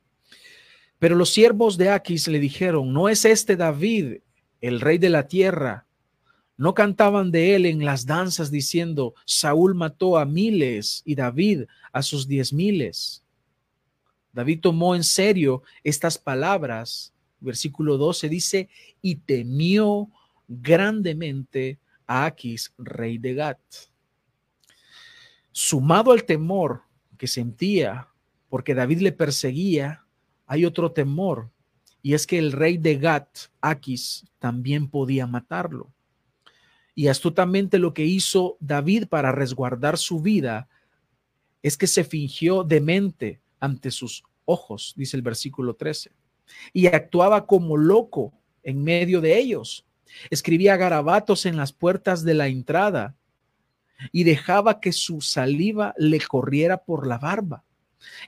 Pero 0.99 1.15
los 1.15 1.29
siervos 1.29 1.77
de 1.77 1.89
Aquis 1.89 2.27
le 2.27 2.39
dijeron, 2.39 2.91
¿no 2.91 3.07
es 3.07 3.23
este 3.23 3.55
David, 3.55 4.17
el 4.61 4.81
rey 4.81 4.97
de 4.97 5.09
la 5.09 5.27
tierra? 5.27 5.85
No 6.57 6.73
cantaban 6.73 7.31
de 7.31 7.55
él 7.55 7.65
en 7.65 7.85
las 7.85 8.05
danzas 8.05 8.49
diciendo, 8.49 9.13
Saúl 9.25 9.75
mató 9.75 10.17
a 10.17 10.25
miles 10.25 11.03
y 11.05 11.15
David 11.15 11.63
a 11.91 12.01
sus 12.01 12.27
diez 12.27 12.51
miles. 12.51 13.23
David 14.33 14.61
tomó 14.61 14.95
en 14.95 15.03
serio 15.03 15.63
estas 15.83 16.17
palabras. 16.17 17.13
Versículo 17.39 17.97
12 17.97 18.29
dice, 18.29 18.69
y 19.01 19.15
temió 19.17 20.09
grandemente 20.47 21.79
a 22.07 22.25
Aquis, 22.25 22.73
rey 22.77 23.19
de 23.19 23.35
Gat 23.35 23.59
sumado 25.59 26.11
al 26.11 26.23
temor 26.23 26.83
que 27.17 27.25
sentía 27.25 28.09
porque 28.47 28.75
David 28.75 28.99
le 28.99 29.11
perseguía, 29.11 30.05
hay 30.45 30.65
otro 30.65 30.91
temor, 30.91 31.49
y 32.07 32.13
es 32.13 32.25
que 32.25 32.39
el 32.39 32.53
rey 32.53 32.77
de 32.77 32.95
Gat, 32.95 33.27
Aquis, 33.59 34.25
también 34.39 34.89
podía 34.89 35.27
matarlo. 35.27 35.91
Y 36.95 37.09
astutamente 37.09 37.79
lo 37.79 37.93
que 37.93 38.05
hizo 38.05 38.55
David 38.61 39.07
para 39.09 39.33
resguardar 39.33 39.97
su 39.97 40.21
vida 40.21 40.69
es 41.61 41.75
que 41.75 41.85
se 41.85 42.05
fingió 42.05 42.63
demente 42.63 43.41
ante 43.59 43.91
sus 43.91 44.23
ojos, 44.45 44.93
dice 44.95 45.17
el 45.17 45.21
versículo 45.21 45.75
13, 45.75 46.13
y 46.71 46.87
actuaba 46.87 47.45
como 47.45 47.75
loco 47.75 48.31
en 48.63 48.85
medio 48.85 49.19
de 49.19 49.37
ellos. 49.37 49.85
Escribía 50.29 50.77
garabatos 50.77 51.45
en 51.45 51.57
las 51.57 51.73
puertas 51.73 52.23
de 52.23 52.35
la 52.35 52.47
entrada 52.47 53.17
y 54.13 54.23
dejaba 54.23 54.79
que 54.79 54.93
su 54.93 55.19
saliva 55.19 55.93
le 55.97 56.21
corriera 56.21 56.77
por 56.85 57.05
la 57.05 57.17
barba. 57.17 57.65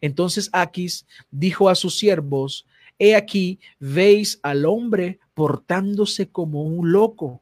Entonces 0.01 0.50
Aquis 0.51 1.05
dijo 1.31 1.69
a 1.69 1.75
sus 1.75 1.98
siervos, 1.98 2.65
he 3.00 3.15
aquí, 3.15 3.60
veis 3.79 4.39
al 4.44 4.65
hombre 4.65 5.20
portándose 5.34 6.29
como 6.29 6.63
un 6.63 6.91
loco. 6.91 7.41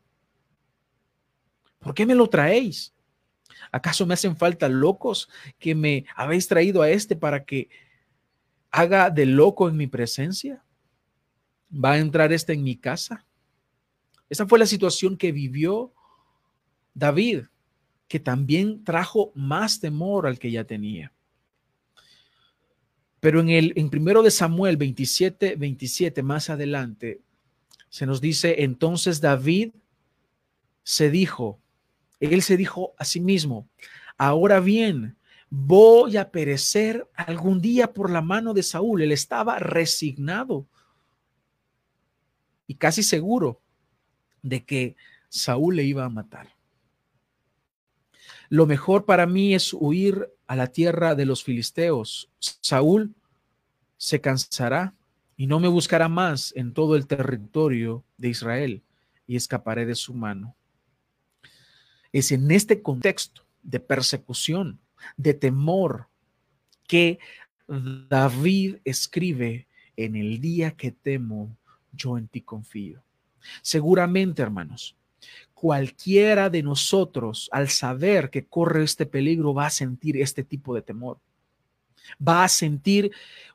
¿Por 1.80 1.94
qué 1.94 2.06
me 2.06 2.16
lo 2.16 2.28
traéis? 2.28 2.94
¿Acaso 3.72 4.06
me 4.06 4.14
hacen 4.14 4.38
falta 4.38 4.70
locos 4.70 5.30
que 5.60 5.74
me 5.76 6.06
habéis 6.16 6.48
traído 6.48 6.82
a 6.82 6.90
este 6.90 7.16
para 7.16 7.44
que 7.44 7.70
haga 8.70 9.10
de 9.10 9.26
loco 9.26 9.68
en 9.68 9.76
mi 9.76 9.88
presencia? 9.88 10.64
¿Va 11.74 11.94
a 11.94 11.98
entrar 11.98 12.32
este 12.32 12.54
en 12.54 12.64
mi 12.64 12.78
casa? 12.78 13.26
Esa 14.30 14.46
fue 14.46 14.60
la 14.60 14.66
situación 14.66 15.18
que 15.18 15.32
vivió 15.32 15.92
David 16.94 17.46
que 18.08 18.20
también 18.20 18.84
trajo 18.84 19.32
más 19.36 19.80
temor 19.80 20.28
al 20.28 20.40
que 20.40 20.52
ya 20.52 20.64
tenía. 20.64 21.12
Pero 23.28 23.42
en 23.42 23.50
el 23.50 23.74
en 23.76 23.90
primero 23.90 24.24
de 24.24 24.32
Samuel 24.32 24.78
27, 24.78 25.58
27 25.58 26.24
más 26.24 26.50
adelante 26.50 27.20
se 27.90 28.06
nos 28.06 28.22
dice, 28.22 28.64
entonces 28.64 29.20
David 29.20 29.74
se 30.84 31.12
dijo, 31.12 31.60
él 32.22 32.42
se 32.42 32.56
dijo 32.56 32.94
a 32.98 33.04
sí 33.04 33.20
mismo, 33.20 33.68
ahora 34.18 34.62
bien, 34.62 35.18
voy 35.50 36.16
a 36.16 36.32
perecer 36.32 37.06
algún 37.16 37.60
día 37.60 37.92
por 37.92 38.10
la 38.10 38.22
mano 38.22 38.54
de 38.54 38.64
Saúl. 38.64 39.02
Él 39.02 39.12
estaba 39.12 39.60
resignado 39.60 40.66
y 42.66 42.76
casi 42.76 43.04
seguro 43.04 43.60
de 44.42 44.64
que 44.64 44.96
Saúl 45.28 45.76
le 45.76 45.84
iba 45.84 46.06
a 46.06 46.10
matar. 46.10 46.56
Lo 48.48 48.66
mejor 48.66 49.04
para 49.04 49.26
mí 49.26 49.54
es 49.54 49.74
huir 49.74 50.30
a 50.48 50.56
la 50.56 50.68
tierra 50.68 51.14
de 51.14 51.26
los 51.26 51.44
filisteos. 51.44 52.30
Saúl 52.40 53.14
se 53.98 54.22
cansará 54.22 54.94
y 55.36 55.48
no 55.48 55.60
me 55.60 55.68
buscará 55.68 56.08
más 56.08 56.54
en 56.56 56.74
todo 56.74 56.96
el 56.96 57.08
territorio 57.08 58.04
de 58.18 58.30
Israel 58.30 58.84
y 59.28 59.36
escaparé 59.36 59.86
de 59.86 59.96
su 59.96 60.14
mano. 60.14 60.56
Es 62.12 62.32
en 62.32 62.50
este 62.52 62.82
contexto 62.82 63.44
de 63.62 63.80
persecución, 63.80 64.80
de 65.18 65.34
temor, 65.34 66.08
que 66.88 67.20
David 67.68 68.78
escribe, 68.86 69.68
en 69.98 70.16
el 70.16 70.40
día 70.40 70.72
que 70.72 70.92
temo, 70.92 71.58
yo 71.92 72.18
en 72.18 72.28
ti 72.28 72.42
confío. 72.42 73.04
Seguramente, 73.62 74.42
hermanos, 74.42 74.96
cualquiera 75.54 76.50
de 76.50 76.64
nosotros, 76.64 77.50
al 77.52 77.70
saber 77.70 78.30
que 78.30 78.46
corre 78.46 78.84
este 78.84 79.06
peligro, 79.06 79.54
va 79.54 79.66
a 79.66 79.72
sentir 79.72 80.18
este 80.18 80.44
tipo 80.44 80.76
de 80.76 80.84
temor. 80.84 81.20
Va 82.26 82.44
a 82.44 82.50
sentir 82.50 83.12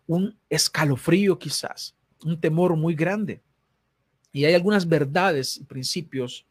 un 0.06 0.36
escalofrío 0.48 1.38
quizás, 1.38 1.94
un 2.24 2.40
temor 2.40 2.76
muy 2.76 2.94
grande. 2.94 3.40
Y 4.32 4.44
hay 4.44 4.54
algunas 4.54 4.88
verdades 4.88 5.58
y 5.58 5.64
principios 5.64 6.46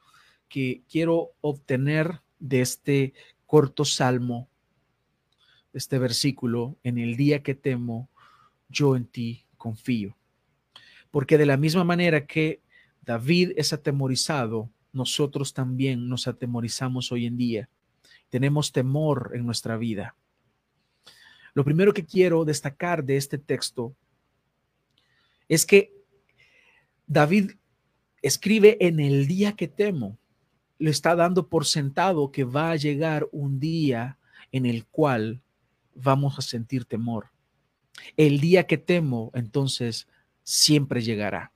que 0.48 0.84
quiero 0.90 1.32
obtener 1.42 2.22
de 2.40 2.62
este 2.62 3.14
corto 3.46 3.86
salmo, 3.86 4.48
este 5.74 5.98
versículo, 5.98 6.78
en 6.84 6.98
el 6.98 7.16
día 7.16 7.42
que 7.42 7.56
temo, 7.56 8.10
yo 8.70 8.96
en 8.96 9.06
ti 9.06 9.46
confío. 9.58 10.16
Porque 11.10 11.38
de 11.38 11.46
la 11.46 11.58
misma 11.58 11.84
manera 11.84 12.26
que 12.26 12.62
David 13.02 13.52
es 13.56 13.74
atemorizado, 13.74 14.70
nosotros 14.94 15.54
también 15.54 16.10
nos 16.10 16.28
atemorizamos 16.28 17.12
hoy 17.12 17.26
en 17.26 17.38
día. 17.38 17.70
Tenemos 18.30 18.72
temor 18.72 19.32
en 19.34 19.46
nuestra 19.46 19.78
vida. 19.78 20.16
Lo 21.54 21.64
primero 21.64 21.94
que 21.94 22.06
quiero 22.06 22.46
destacar 22.46 23.04
de 23.04 23.18
este 23.18 23.38
texto 23.38 23.96
es 25.48 25.66
que 25.66 25.94
David 27.08 27.52
escribe 28.22 28.78
en 28.80 29.00
el 29.00 29.28
día 29.28 29.54
que 29.54 29.68
temo. 29.68 30.18
Le 30.78 30.92
está 30.92 31.16
dando 31.16 31.50
por 31.50 31.66
sentado 31.66 32.32
que 32.32 32.44
va 32.44 32.72
a 32.72 32.76
llegar 32.76 33.28
un 33.32 33.60
día 33.60 34.18
en 34.52 34.66
el 34.66 34.86
cual 34.86 35.42
vamos 35.94 36.40
a 36.40 36.42
sentir 36.42 36.86
temor. 36.86 37.32
El 38.18 38.40
día 38.40 38.66
que 38.66 38.78
temo, 38.78 39.32
entonces, 39.34 40.08
siempre 40.44 41.02
llegará. 41.02 41.52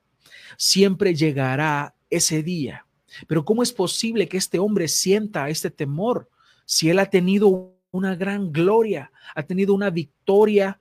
Siempre 0.58 1.16
llegará 1.16 1.96
ese 2.10 2.44
día. 2.44 2.86
Pero 3.28 3.46
¿cómo 3.46 3.64
es 3.64 3.72
posible 3.72 4.28
que 4.28 4.38
este 4.38 4.60
hombre 4.60 4.88
sienta 4.88 5.50
este 5.50 5.72
temor 5.72 6.30
si 6.66 6.90
él 6.90 7.00
ha 7.00 7.10
tenido 7.10 7.75
una 7.96 8.16
gran 8.16 8.52
gloria, 8.52 9.12
ha 9.34 9.44
tenido 9.44 9.74
una 9.74 9.90
victoria 9.90 10.80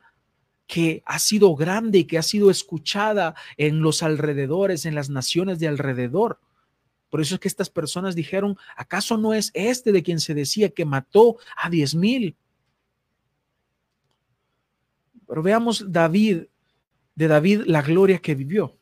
que 0.66 1.02
ha 1.04 1.18
sido 1.18 1.54
grande 1.54 1.98
y 1.98 2.04
que 2.04 2.18
ha 2.18 2.22
sido 2.22 2.50
escuchada 2.50 3.34
en 3.56 3.80
los 3.80 4.02
alrededores, 4.02 4.86
en 4.86 4.94
las 4.94 5.10
naciones 5.10 5.58
de 5.58 5.68
alrededor? 5.68 6.40
Por 7.10 7.20
eso 7.20 7.36
es 7.36 7.40
que 7.40 7.48
estas 7.48 7.70
personas 7.70 8.16
dijeron, 8.16 8.56
¿acaso 8.76 9.16
no 9.16 9.34
es 9.34 9.50
este 9.54 9.92
de 9.92 10.02
quien 10.02 10.18
se 10.18 10.34
decía 10.34 10.70
que 10.70 10.84
mató 10.84 11.36
a 11.56 11.70
diez 11.70 11.94
mil? 11.94 12.36
Pero 15.26 15.42
veamos 15.42 15.92
David, 15.92 16.44
de 17.14 17.28
David 17.28 17.62
la 17.66 17.82
gloria 17.82 18.18
que 18.18 18.34
vivió. 18.34 18.76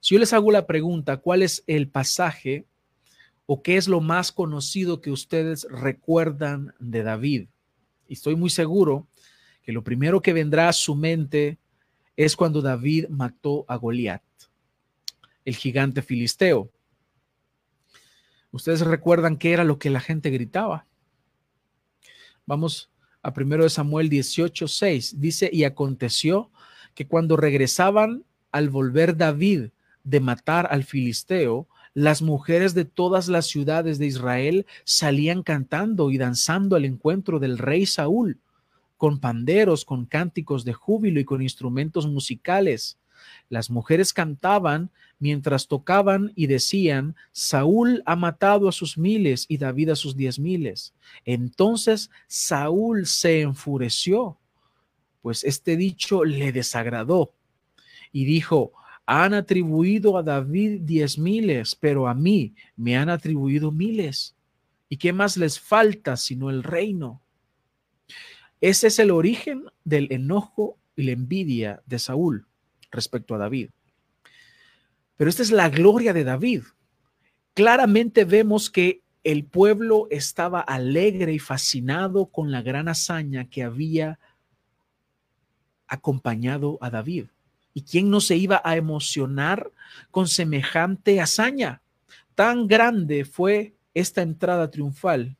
Si 0.00 0.14
yo 0.14 0.18
les 0.20 0.32
hago 0.32 0.50
la 0.50 0.66
pregunta, 0.66 1.16
¿cuál 1.16 1.42
es 1.42 1.64
el 1.66 1.88
pasaje 1.88 2.66
o 3.46 3.62
qué 3.62 3.76
es 3.76 3.88
lo 3.88 4.00
más 4.00 4.32
conocido 4.32 5.00
que 5.00 5.10
ustedes 5.10 5.66
recuerdan 5.70 6.74
de 6.78 7.02
David? 7.02 7.48
Y 8.08 8.14
estoy 8.14 8.36
muy 8.36 8.50
seguro 8.50 9.06
que 9.62 9.72
lo 9.72 9.82
primero 9.82 10.20
que 10.20 10.32
vendrá 10.32 10.68
a 10.68 10.72
su 10.72 10.94
mente 10.94 11.58
es 12.16 12.36
cuando 12.36 12.62
David 12.62 13.08
mató 13.08 13.64
a 13.68 13.76
Goliat, 13.76 14.22
el 15.44 15.56
gigante 15.56 16.02
filisteo. 16.02 16.70
Ustedes 18.50 18.80
recuerdan 18.80 19.36
qué 19.36 19.52
era 19.52 19.64
lo 19.64 19.78
que 19.78 19.90
la 19.90 20.00
gente 20.00 20.30
gritaba. 20.30 20.86
Vamos 22.46 22.90
a 23.22 23.32
primero 23.34 23.64
de 23.64 23.70
Samuel 23.70 24.08
18, 24.08 24.68
6. 24.68 25.20
Dice, 25.20 25.50
y 25.52 25.64
aconteció 25.64 26.50
que 26.94 27.06
cuando 27.06 27.36
regresaban 27.36 28.24
al 28.52 28.70
volver 28.70 29.16
David 29.16 29.70
de 30.04 30.20
matar 30.20 30.68
al 30.70 30.84
filisteo, 30.84 31.68
las 31.96 32.20
mujeres 32.20 32.74
de 32.74 32.84
todas 32.84 33.26
las 33.26 33.46
ciudades 33.46 33.98
de 33.98 34.04
Israel 34.04 34.66
salían 34.84 35.42
cantando 35.42 36.10
y 36.10 36.18
danzando 36.18 36.76
al 36.76 36.84
encuentro 36.84 37.38
del 37.38 37.56
rey 37.56 37.86
Saúl, 37.86 38.38
con 38.98 39.18
panderos, 39.18 39.86
con 39.86 40.04
cánticos 40.04 40.66
de 40.66 40.74
júbilo 40.74 41.20
y 41.20 41.24
con 41.24 41.40
instrumentos 41.40 42.06
musicales. 42.06 42.98
Las 43.48 43.70
mujeres 43.70 44.12
cantaban 44.12 44.90
mientras 45.18 45.68
tocaban 45.68 46.32
y 46.36 46.48
decían, 46.48 47.16
Saúl 47.32 48.02
ha 48.04 48.14
matado 48.14 48.68
a 48.68 48.72
sus 48.72 48.98
miles 48.98 49.46
y 49.48 49.56
David 49.56 49.88
a 49.88 49.96
sus 49.96 50.18
diez 50.18 50.38
miles. 50.38 50.92
Entonces 51.24 52.10
Saúl 52.26 53.06
se 53.06 53.40
enfureció, 53.40 54.36
pues 55.22 55.44
este 55.44 55.78
dicho 55.78 56.24
le 56.24 56.52
desagradó 56.52 57.32
y 58.12 58.26
dijo, 58.26 58.74
han 59.06 59.34
atribuido 59.34 60.18
a 60.18 60.22
David 60.22 60.80
diez 60.82 61.16
miles, 61.16 61.76
pero 61.76 62.08
a 62.08 62.14
mí 62.14 62.54
me 62.74 62.96
han 62.96 63.08
atribuido 63.08 63.70
miles. 63.70 64.34
¿Y 64.88 64.96
qué 64.96 65.12
más 65.12 65.36
les 65.36 65.60
falta 65.60 66.16
sino 66.16 66.50
el 66.50 66.64
reino? 66.64 67.22
Ese 68.60 68.88
es 68.88 68.98
el 68.98 69.12
origen 69.12 69.64
del 69.84 70.10
enojo 70.10 70.78
y 70.96 71.04
la 71.04 71.12
envidia 71.12 71.82
de 71.86 71.98
Saúl 72.00 72.46
respecto 72.90 73.34
a 73.34 73.38
David. 73.38 73.70
Pero 75.16 75.30
esta 75.30 75.42
es 75.42 75.52
la 75.52 75.68
gloria 75.68 76.12
de 76.12 76.24
David. 76.24 76.62
Claramente 77.54 78.24
vemos 78.24 78.70
que 78.70 79.02
el 79.22 79.44
pueblo 79.44 80.08
estaba 80.10 80.60
alegre 80.60 81.32
y 81.32 81.38
fascinado 81.38 82.26
con 82.26 82.50
la 82.50 82.62
gran 82.62 82.88
hazaña 82.88 83.48
que 83.48 83.62
había 83.62 84.18
acompañado 85.86 86.78
a 86.80 86.90
David. 86.90 87.26
¿Y 87.76 87.82
quién 87.82 88.08
no 88.08 88.22
se 88.22 88.36
iba 88.36 88.62
a 88.64 88.74
emocionar 88.76 89.70
con 90.10 90.28
semejante 90.28 91.20
hazaña? 91.20 91.82
Tan 92.34 92.68
grande 92.68 93.26
fue 93.26 93.74
esta 93.92 94.22
entrada 94.22 94.70
triunfal 94.70 95.36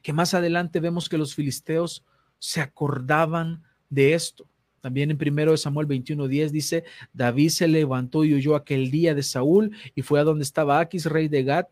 que 0.00 0.14
más 0.14 0.32
adelante 0.32 0.80
vemos 0.80 1.10
que 1.10 1.18
los 1.18 1.34
filisteos 1.34 2.06
se 2.38 2.62
acordaban 2.62 3.62
de 3.90 4.14
esto. 4.14 4.48
También 4.80 5.10
en 5.10 5.18
primero 5.18 5.50
de 5.50 5.58
Samuel 5.58 5.86
21:10 5.86 6.52
dice, 6.52 6.84
David 7.12 7.50
se 7.50 7.68
levantó 7.68 8.24
y 8.24 8.32
huyó 8.32 8.56
aquel 8.56 8.90
día 8.90 9.14
de 9.14 9.22
Saúl 9.22 9.76
y 9.94 10.00
fue 10.00 10.20
a 10.20 10.24
donde 10.24 10.44
estaba 10.44 10.80
Aquis, 10.80 11.04
rey 11.04 11.28
de 11.28 11.44
Gat. 11.44 11.68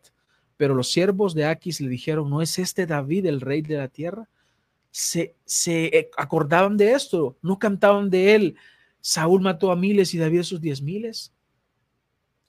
Pero 0.57 0.75
los 0.75 0.91
siervos 0.91 1.33
de 1.33 1.45
Aquis 1.45 1.81
le 1.81 1.89
dijeron, 1.89 2.29
¿no 2.29 2.43
es 2.43 2.59
este 2.59 2.85
David 2.85 3.25
el 3.25 3.41
rey 3.41 3.63
de 3.63 3.77
la 3.77 3.87
tierra? 3.87 4.29
Se, 4.91 5.33
se 5.43 6.11
acordaban 6.15 6.77
de 6.77 6.91
esto, 6.91 7.35
no 7.41 7.57
cantaban 7.57 8.11
de 8.11 8.35
él, 8.35 8.55
Saúl 9.01 9.41
mató 9.41 9.71
a 9.71 9.75
miles 9.75 10.13
y 10.13 10.17
David 10.17 10.39
a 10.39 10.43
sus 10.43 10.61
diez 10.61 10.81
miles. 10.81 11.33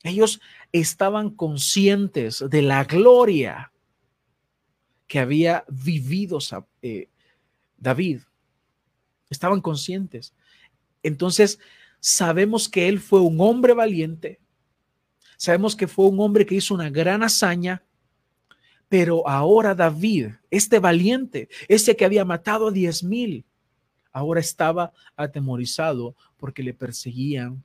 Ellos 0.02 0.40
estaban 0.72 1.30
conscientes 1.30 2.44
de 2.48 2.62
la 2.62 2.84
gloria 2.84 3.72
que 5.06 5.18
había 5.18 5.64
vivido 5.68 6.38
eh, 6.82 7.08
David. 7.76 8.20
Estaban 9.28 9.60
conscientes. 9.60 10.32
Entonces, 11.02 11.58
sabemos 11.98 12.68
que 12.68 12.88
él 12.88 13.00
fue 13.00 13.20
un 13.20 13.40
hombre 13.40 13.74
valiente. 13.74 14.40
Sabemos 15.36 15.76
que 15.76 15.88
fue 15.88 16.06
un 16.06 16.20
hombre 16.20 16.46
que 16.46 16.54
hizo 16.54 16.74
una 16.74 16.90
gran 16.90 17.22
hazaña. 17.22 17.82
Pero 18.88 19.26
ahora 19.28 19.74
David, 19.74 20.28
este 20.50 20.78
valiente, 20.78 21.48
ese 21.68 21.96
que 21.96 22.04
había 22.04 22.24
matado 22.24 22.68
a 22.68 22.72
diez 22.72 23.04
mil, 23.04 23.44
ahora 24.12 24.40
estaba 24.40 24.92
atemorizado 25.16 26.16
porque 26.36 26.62
le 26.62 26.74
perseguían 26.74 27.64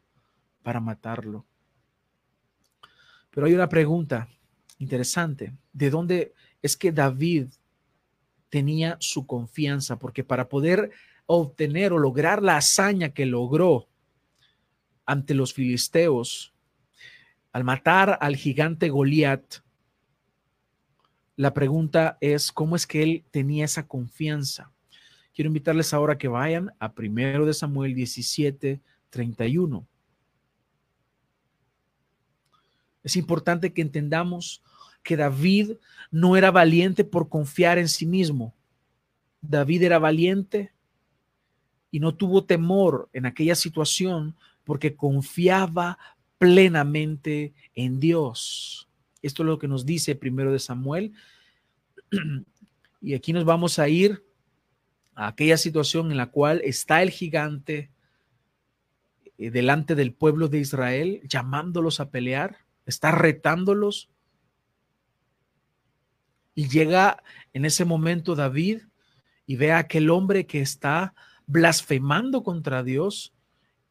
para 0.64 0.80
matarlo. 0.80 1.46
Pero 3.32 3.48
hay 3.48 3.54
una 3.54 3.70
pregunta 3.70 4.30
interesante. 4.78 5.54
¿De 5.74 5.90
dónde 5.90 6.34
es 6.62 6.78
que 6.78 6.92
David 6.92 7.48
tenía 8.50 8.98
su 9.00 9.26
confianza? 9.26 10.00
Porque 10.00 10.24
para 10.24 10.48
poder 10.48 10.92
obtener 11.26 11.94
o 11.94 12.00
lograr 12.00 12.42
la 12.42 12.58
hazaña 12.58 13.10
que 13.10 13.26
logró 13.26 13.88
ante 15.06 15.34
los 15.34 15.54
filisteos, 15.54 16.54
al 17.52 17.64
matar 17.64 18.18
al 18.22 18.36
gigante 18.36 18.90
Goliat, 18.90 19.56
la 21.36 21.54
pregunta 21.54 22.18
es, 22.22 22.52
¿cómo 22.52 22.76
es 22.76 22.88
que 22.88 23.04
él 23.04 23.26
tenía 23.32 23.66
esa 23.66 23.88
confianza? 23.88 24.72
Quiero 25.36 25.50
invitarles 25.50 25.94
ahora 25.94 26.18
que 26.18 26.30
vayan 26.30 26.72
a 26.80 26.94
primero 26.94 27.46
de 27.46 27.54
Samuel 27.54 27.94
17, 27.94 28.80
31. 29.10 29.86
Es 33.04 33.18
importante 33.18 33.74
que 33.74 33.82
entendamos 33.82 34.64
que 35.04 35.18
David 35.18 35.74
no 36.10 36.38
era 36.38 36.52
valiente 36.52 37.04
por 37.04 37.28
confiar 37.28 37.78
en 37.78 37.90
sí 37.90 38.06
mismo. 38.06 38.56
David 39.42 39.84
era 39.84 40.00
valiente 40.00 40.72
y 41.92 42.00
no 42.00 42.16
tuvo 42.16 42.46
temor 42.46 43.10
en 43.12 43.26
aquella 43.26 43.56
situación 43.56 44.38
porque 44.64 44.96
confiaba 44.96 46.00
plenamente 46.38 47.54
en 47.76 48.00
Dios. 48.00 48.88
Esto 49.22 49.44
es 49.44 49.48
lo 49.48 49.60
que 49.60 49.68
nos 49.68 49.86
dice 49.86 50.16
primero 50.16 50.54
de 50.54 50.60
Samuel. 50.60 51.12
Y 53.02 53.14
aquí 53.14 53.34
nos 53.34 53.46
vamos 53.46 53.78
a 53.78 53.88
ir 53.88 54.25
aquella 55.16 55.58
situación 55.58 56.12
en 56.12 56.18
la 56.18 56.28
cual 56.28 56.62
está 56.64 57.02
el 57.02 57.10
gigante 57.10 57.90
eh, 59.38 59.50
delante 59.50 59.96
del 59.96 60.14
pueblo 60.14 60.50
de 60.50 60.60
Israel, 60.60 61.22
llamándolos 61.28 62.00
a 62.00 62.10
pelear, 62.10 62.58
está 62.86 63.12
retándolos. 63.12 64.10
Y 66.54 66.68
llega 66.68 67.24
en 67.54 67.66
ese 67.66 67.86
momento 67.86 68.36
David 68.36 68.82
y 69.46 69.56
ve 69.56 69.72
a 69.72 69.80
aquel 69.80 70.10
hombre 70.10 70.46
que 70.46 70.62
está 70.62 71.14
blasfemando 71.48 72.44
contra 72.44 72.84
Dios 72.84 73.34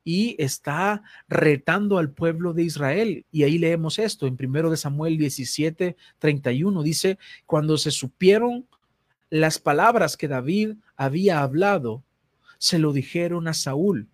y 0.03 0.37
está 0.39 1.03
retando 1.29 1.99
al 1.99 2.11
pueblo 2.11 2.53
de 2.53 2.63
Israel. 2.63 3.25
Y 3.31 3.45
ahí 3.45 3.59
leemos 3.59 3.99
esto 3.99 4.27
en 4.27 4.37
primero 4.37 4.71
de 4.71 4.77
Samuel 4.77 5.17
17, 5.17 5.97
31. 6.19 6.83
Dice, 6.83 7.19
cuando 7.47 7.79
se 7.79 7.91
supieron 7.91 8.67
las 9.31 9.59
palabras 9.59 10.17
que 10.17 10.29
David 10.29 10.77
había 10.97 11.41
hablado, 11.41 12.05
se 12.59 12.79
lo 12.79 12.93
dijeron 12.93 13.49
a 13.49 13.55
Saúl 13.55 14.09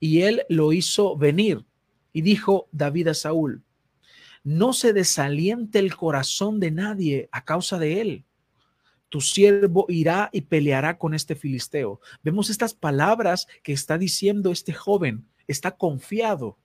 y 0.00 0.22
él 0.22 0.42
lo 0.48 0.72
hizo 0.72 1.16
venir 1.16 1.64
y 2.12 2.22
dijo 2.22 2.68
David 2.72 3.08
a 3.08 3.14
Saúl, 3.14 3.62
no 4.42 4.72
se 4.72 4.92
desaliente 4.92 5.78
el 5.78 5.96
corazón 5.96 6.60
de 6.60 6.70
nadie 6.70 7.28
a 7.32 7.44
causa 7.44 7.78
de 7.78 8.00
él. 8.00 8.24
Tu 9.08 9.20
siervo 9.20 9.86
irá 9.88 10.30
y 10.32 10.42
peleará 10.42 10.98
con 10.98 11.14
este 11.14 11.34
filisteo. 11.34 12.00
Vemos 12.22 12.48
estas 12.48 12.72
palabras 12.72 13.48
que 13.62 13.72
está 13.72 13.98
diciendo 13.98 14.52
este 14.52 14.72
joven. 14.72 15.26
Está 15.46 15.72
confiado. 15.72 16.58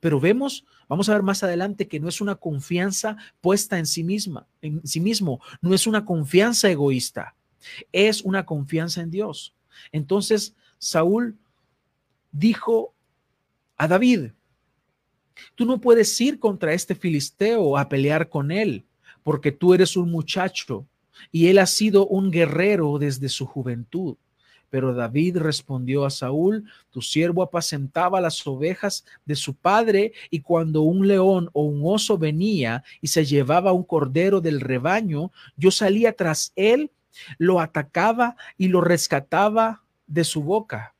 Pero 0.00 0.18
vemos, 0.18 0.64
vamos 0.88 1.08
a 1.08 1.14
ver 1.14 1.22
más 1.22 1.42
adelante 1.42 1.88
que 1.88 2.00
no 2.00 2.08
es 2.08 2.20
una 2.20 2.34
confianza 2.34 3.16
puesta 3.40 3.78
en 3.78 3.86
sí 3.86 4.02
misma, 4.02 4.46
en 4.60 4.86
sí 4.86 5.00
mismo, 5.00 5.40
no 5.60 5.74
es 5.74 5.86
una 5.86 6.04
confianza 6.04 6.70
egoísta, 6.70 7.36
es 7.92 8.22
una 8.22 8.44
confianza 8.44 9.00
en 9.00 9.10
Dios. 9.10 9.54
Entonces, 9.92 10.54
Saúl 10.78 11.36
dijo 12.32 12.94
a 13.76 13.88
David, 13.88 14.30
Tú 15.54 15.64
no 15.64 15.80
puedes 15.80 16.20
ir 16.20 16.38
contra 16.38 16.72
este 16.72 16.94
filisteo 16.94 17.76
a 17.76 17.88
pelear 17.88 18.28
con 18.28 18.50
él, 18.50 18.84
porque 19.22 19.52
tú 19.52 19.74
eres 19.74 19.96
un 19.96 20.10
muchacho 20.10 20.86
y 21.30 21.48
él 21.48 21.58
ha 21.58 21.66
sido 21.66 22.06
un 22.06 22.30
guerrero 22.30 22.98
desde 22.98 23.28
su 23.28 23.46
juventud. 23.46 24.16
Pero 24.70 24.92
David 24.92 25.38
respondió 25.38 26.04
a 26.04 26.10
Saúl, 26.10 26.64
tu 26.90 27.00
siervo 27.00 27.42
apacentaba 27.42 28.20
las 28.20 28.44
ovejas 28.44 29.04
de 29.24 29.36
su 29.36 29.54
padre, 29.54 30.12
y 30.30 30.40
cuando 30.40 30.82
un 30.82 31.06
león 31.06 31.48
o 31.52 31.62
un 31.62 31.82
oso 31.84 32.18
venía 32.18 32.82
y 33.00 33.06
se 33.06 33.24
llevaba 33.24 33.72
un 33.72 33.84
cordero 33.84 34.40
del 34.40 34.60
rebaño, 34.60 35.30
yo 35.56 35.70
salía 35.70 36.12
tras 36.12 36.52
él, 36.56 36.90
lo 37.38 37.60
atacaba 37.60 38.36
y 38.56 38.68
lo 38.68 38.80
rescataba 38.80 39.82
de 40.06 40.24
su 40.24 40.42
boca 40.42 40.94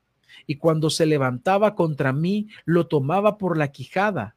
y 0.47 0.55
cuando 0.55 0.89
se 0.89 1.05
levantaba 1.05 1.75
contra 1.75 2.13
mí, 2.13 2.47
lo 2.65 2.87
tomaba 2.87 3.37
por 3.37 3.57
la 3.57 3.71
quijada, 3.71 4.35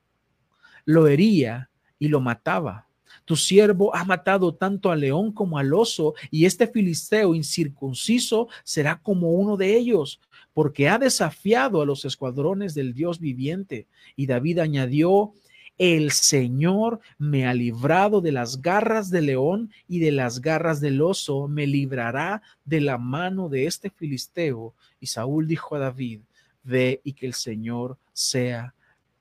lo 0.84 1.06
hería 1.06 1.70
y 1.98 2.08
lo 2.08 2.20
mataba. 2.20 2.86
Tu 3.24 3.36
siervo 3.36 3.94
ha 3.94 4.04
matado 4.04 4.54
tanto 4.54 4.90
al 4.90 5.00
león 5.00 5.32
como 5.32 5.58
al 5.58 5.74
oso, 5.74 6.14
y 6.30 6.46
este 6.46 6.66
filisteo 6.66 7.34
incircunciso 7.34 8.48
será 8.64 9.00
como 9.02 9.32
uno 9.32 9.56
de 9.56 9.76
ellos, 9.76 10.20
porque 10.54 10.88
ha 10.88 10.98
desafiado 10.98 11.82
a 11.82 11.86
los 11.86 12.04
escuadrones 12.04 12.74
del 12.74 12.94
Dios 12.94 13.20
viviente. 13.20 13.86
Y 14.16 14.26
David 14.26 14.60
añadió, 14.60 15.34
el 15.78 16.10
Señor 16.10 17.00
me 17.18 17.46
ha 17.46 17.54
librado 17.54 18.20
de 18.20 18.32
las 18.32 18.60
garras 18.60 19.10
del 19.10 19.26
león 19.26 19.70
y 19.86 20.00
de 20.00 20.12
las 20.12 20.40
garras 20.40 20.80
del 20.80 21.00
oso, 21.00 21.48
me 21.48 21.66
librará 21.66 22.42
de 22.64 22.80
la 22.80 22.98
mano 22.98 23.48
de 23.48 23.66
este 23.66 23.90
filisteo. 23.90 24.74
Y 25.00 25.06
Saúl 25.06 25.46
dijo 25.46 25.76
a 25.76 25.78
David, 25.78 26.20
ve 26.64 27.00
y 27.04 27.12
que 27.12 27.26
el 27.26 27.34
Señor 27.34 27.96
sea 28.12 28.74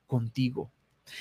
contigo. 0.08 0.72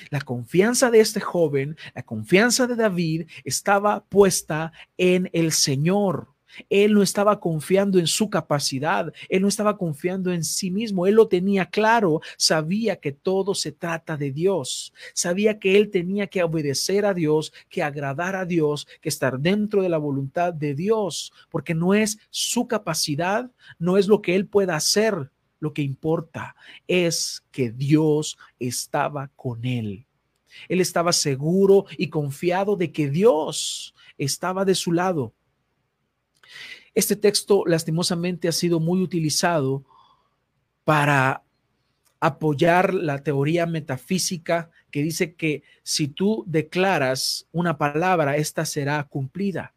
La 0.09 0.21
confianza 0.21 0.91
de 0.91 0.99
este 0.99 1.19
joven, 1.19 1.77
la 1.95 2.03
confianza 2.03 2.67
de 2.67 2.75
David 2.75 3.27
estaba 3.43 4.03
puesta 4.03 4.71
en 4.97 5.29
el 5.33 5.51
Señor. 5.51 6.27
Él 6.69 6.93
no 6.93 7.03
estaba 7.03 7.39
confiando 7.39 7.99
en 7.99 8.07
su 8.07 8.29
capacidad, 8.29 9.13
él 9.29 9.41
no 9.41 9.47
estaba 9.47 9.77
confiando 9.77 10.31
en 10.31 10.43
sí 10.43 10.71
mismo, 10.71 11.07
él 11.07 11.15
lo 11.15 11.27
tenía 11.27 11.65
claro, 11.67 12.21
sabía 12.37 12.97
que 12.97 13.11
todo 13.11 13.55
se 13.55 13.71
trata 13.71 14.17
de 14.17 14.31
Dios, 14.31 14.93
sabía 15.13 15.59
que 15.59 15.77
él 15.77 15.89
tenía 15.89 16.27
que 16.27 16.43
obedecer 16.43 17.05
a 17.05 17.13
Dios, 17.13 17.53
que 17.69 17.83
agradar 17.83 18.35
a 18.35 18.45
Dios, 18.45 18.87
que 19.01 19.09
estar 19.09 19.39
dentro 19.39 19.81
de 19.81 19.89
la 19.89 19.97
voluntad 19.97 20.53
de 20.53 20.73
Dios, 20.73 21.31
porque 21.49 21.73
no 21.73 21.93
es 21.93 22.17
su 22.29 22.67
capacidad, 22.67 23.49
no 23.79 23.97
es 23.97 24.07
lo 24.07 24.21
que 24.21 24.35
él 24.35 24.47
pueda 24.47 24.75
hacer, 24.75 25.31
lo 25.59 25.73
que 25.73 25.81
importa 25.81 26.55
es 26.87 27.43
que 27.51 27.71
Dios 27.71 28.37
estaba 28.59 29.31
con 29.35 29.65
él. 29.65 30.05
Él 30.69 30.81
estaba 30.81 31.13
seguro 31.13 31.85
y 31.97 32.09
confiado 32.09 32.75
de 32.75 32.91
que 32.91 33.09
Dios 33.09 33.93
estaba 34.17 34.65
de 34.65 34.75
su 34.75 34.91
lado 34.91 35.33
este 36.93 37.15
texto 37.15 37.63
lastimosamente 37.65 38.47
ha 38.47 38.51
sido 38.51 38.79
muy 38.79 39.01
utilizado 39.01 39.83
para 40.83 41.43
apoyar 42.19 42.93
la 42.93 43.23
teoría 43.23 43.65
metafísica 43.65 44.71
que 44.89 45.03
dice 45.03 45.35
que 45.35 45.63
si 45.83 46.07
tú 46.07 46.43
declaras 46.47 47.47
una 47.51 47.77
palabra, 47.77 48.37
esta 48.37 48.65
será 48.65 49.03
cumplida. 49.03 49.73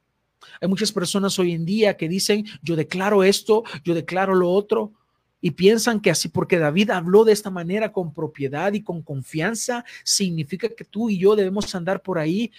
Hay 0.61 0.69
muchas 0.69 0.93
personas 0.93 1.39
hoy 1.39 1.53
en 1.53 1.67
día 1.67 1.97
que 1.97 2.09
dicen, 2.09 2.47
yo 2.63 2.77
declaro 2.77 3.23
esto, 3.23 3.65
yo 3.85 3.95
declaro 3.95 4.35
lo 4.35 4.51
otro, 4.51 4.93
y 5.41 5.53
piensan 5.53 6.01
que 6.01 6.11
así 6.11 6.29
porque 6.29 6.59
David 6.59 6.91
habló 6.91 7.25
de 7.25 7.33
esta 7.33 7.51
manera 7.51 7.93
con 7.93 8.13
propiedad 8.13 8.73
y 8.73 8.83
con 8.83 9.03
confianza, 9.03 9.85
significa 10.05 10.69
que 10.69 10.85
tú 10.85 11.11
y 11.11 11.19
yo 11.19 11.35
debemos 11.35 11.75
andar 11.75 12.03
por 12.03 12.19
ahí 12.19 12.53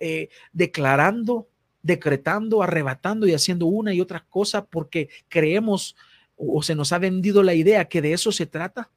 eh, 0.00 0.28
declarando 0.52 1.48
decretando, 1.82 2.62
arrebatando 2.62 3.26
y 3.26 3.32
haciendo 3.32 3.66
una 3.66 3.94
y 3.94 4.00
otra 4.00 4.26
cosa 4.28 4.66
porque 4.66 5.08
creemos 5.28 5.96
o 6.36 6.62
se 6.62 6.74
nos 6.74 6.92
ha 6.92 6.98
vendido 6.98 7.42
la 7.42 7.54
idea 7.54 7.86
que 7.86 8.00
de 8.00 8.12
eso 8.12 8.32
se 8.32 8.46
trata. 8.46 8.90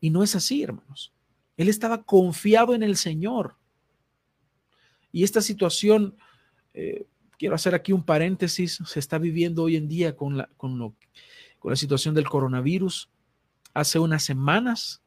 Y 0.00 0.10
no 0.10 0.22
es 0.22 0.34
así, 0.36 0.62
hermanos. 0.62 1.12
Él 1.56 1.68
estaba 1.68 2.02
confiado 2.02 2.74
en 2.74 2.82
el 2.82 2.96
Señor. 2.96 3.56
Y 5.10 5.24
esta 5.24 5.40
situación, 5.40 6.16
eh, 6.74 7.06
quiero 7.38 7.54
hacer 7.54 7.74
aquí 7.74 7.92
un 7.92 8.04
paréntesis, 8.04 8.82
se 8.84 8.98
está 8.98 9.16
viviendo 9.18 9.62
hoy 9.62 9.76
en 9.76 9.88
día 9.88 10.14
con 10.14 10.36
la, 10.36 10.50
con, 10.58 10.78
lo, 10.78 10.94
con 11.58 11.70
la 11.70 11.76
situación 11.76 12.14
del 12.14 12.28
coronavirus. 12.28 13.08
Hace 13.72 13.98
unas 13.98 14.24
semanas 14.24 15.02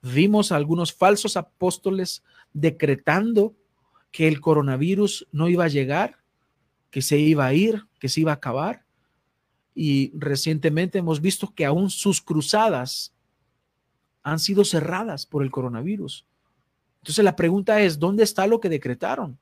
vimos 0.00 0.50
a 0.50 0.56
algunos 0.56 0.94
falsos 0.94 1.36
apóstoles 1.36 2.22
decretando 2.54 3.54
que 4.10 4.28
el 4.28 4.40
coronavirus 4.40 5.28
no 5.32 5.48
iba 5.48 5.64
a 5.64 5.68
llegar, 5.68 6.18
que 6.90 7.02
se 7.02 7.18
iba 7.18 7.46
a 7.46 7.54
ir, 7.54 7.84
que 7.98 8.08
se 8.08 8.20
iba 8.20 8.32
a 8.32 8.36
acabar. 8.36 8.84
Y 9.74 10.12
recientemente 10.18 10.98
hemos 10.98 11.20
visto 11.20 11.52
que 11.54 11.64
aún 11.64 11.90
sus 11.90 12.20
cruzadas 12.20 13.14
han 14.22 14.38
sido 14.38 14.64
cerradas 14.64 15.26
por 15.26 15.42
el 15.42 15.50
coronavirus. 15.50 16.26
Entonces 16.98 17.24
la 17.24 17.36
pregunta 17.36 17.80
es, 17.80 17.98
¿dónde 17.98 18.24
está 18.24 18.46
lo 18.46 18.60
que 18.60 18.68
decretaron? 18.68 19.38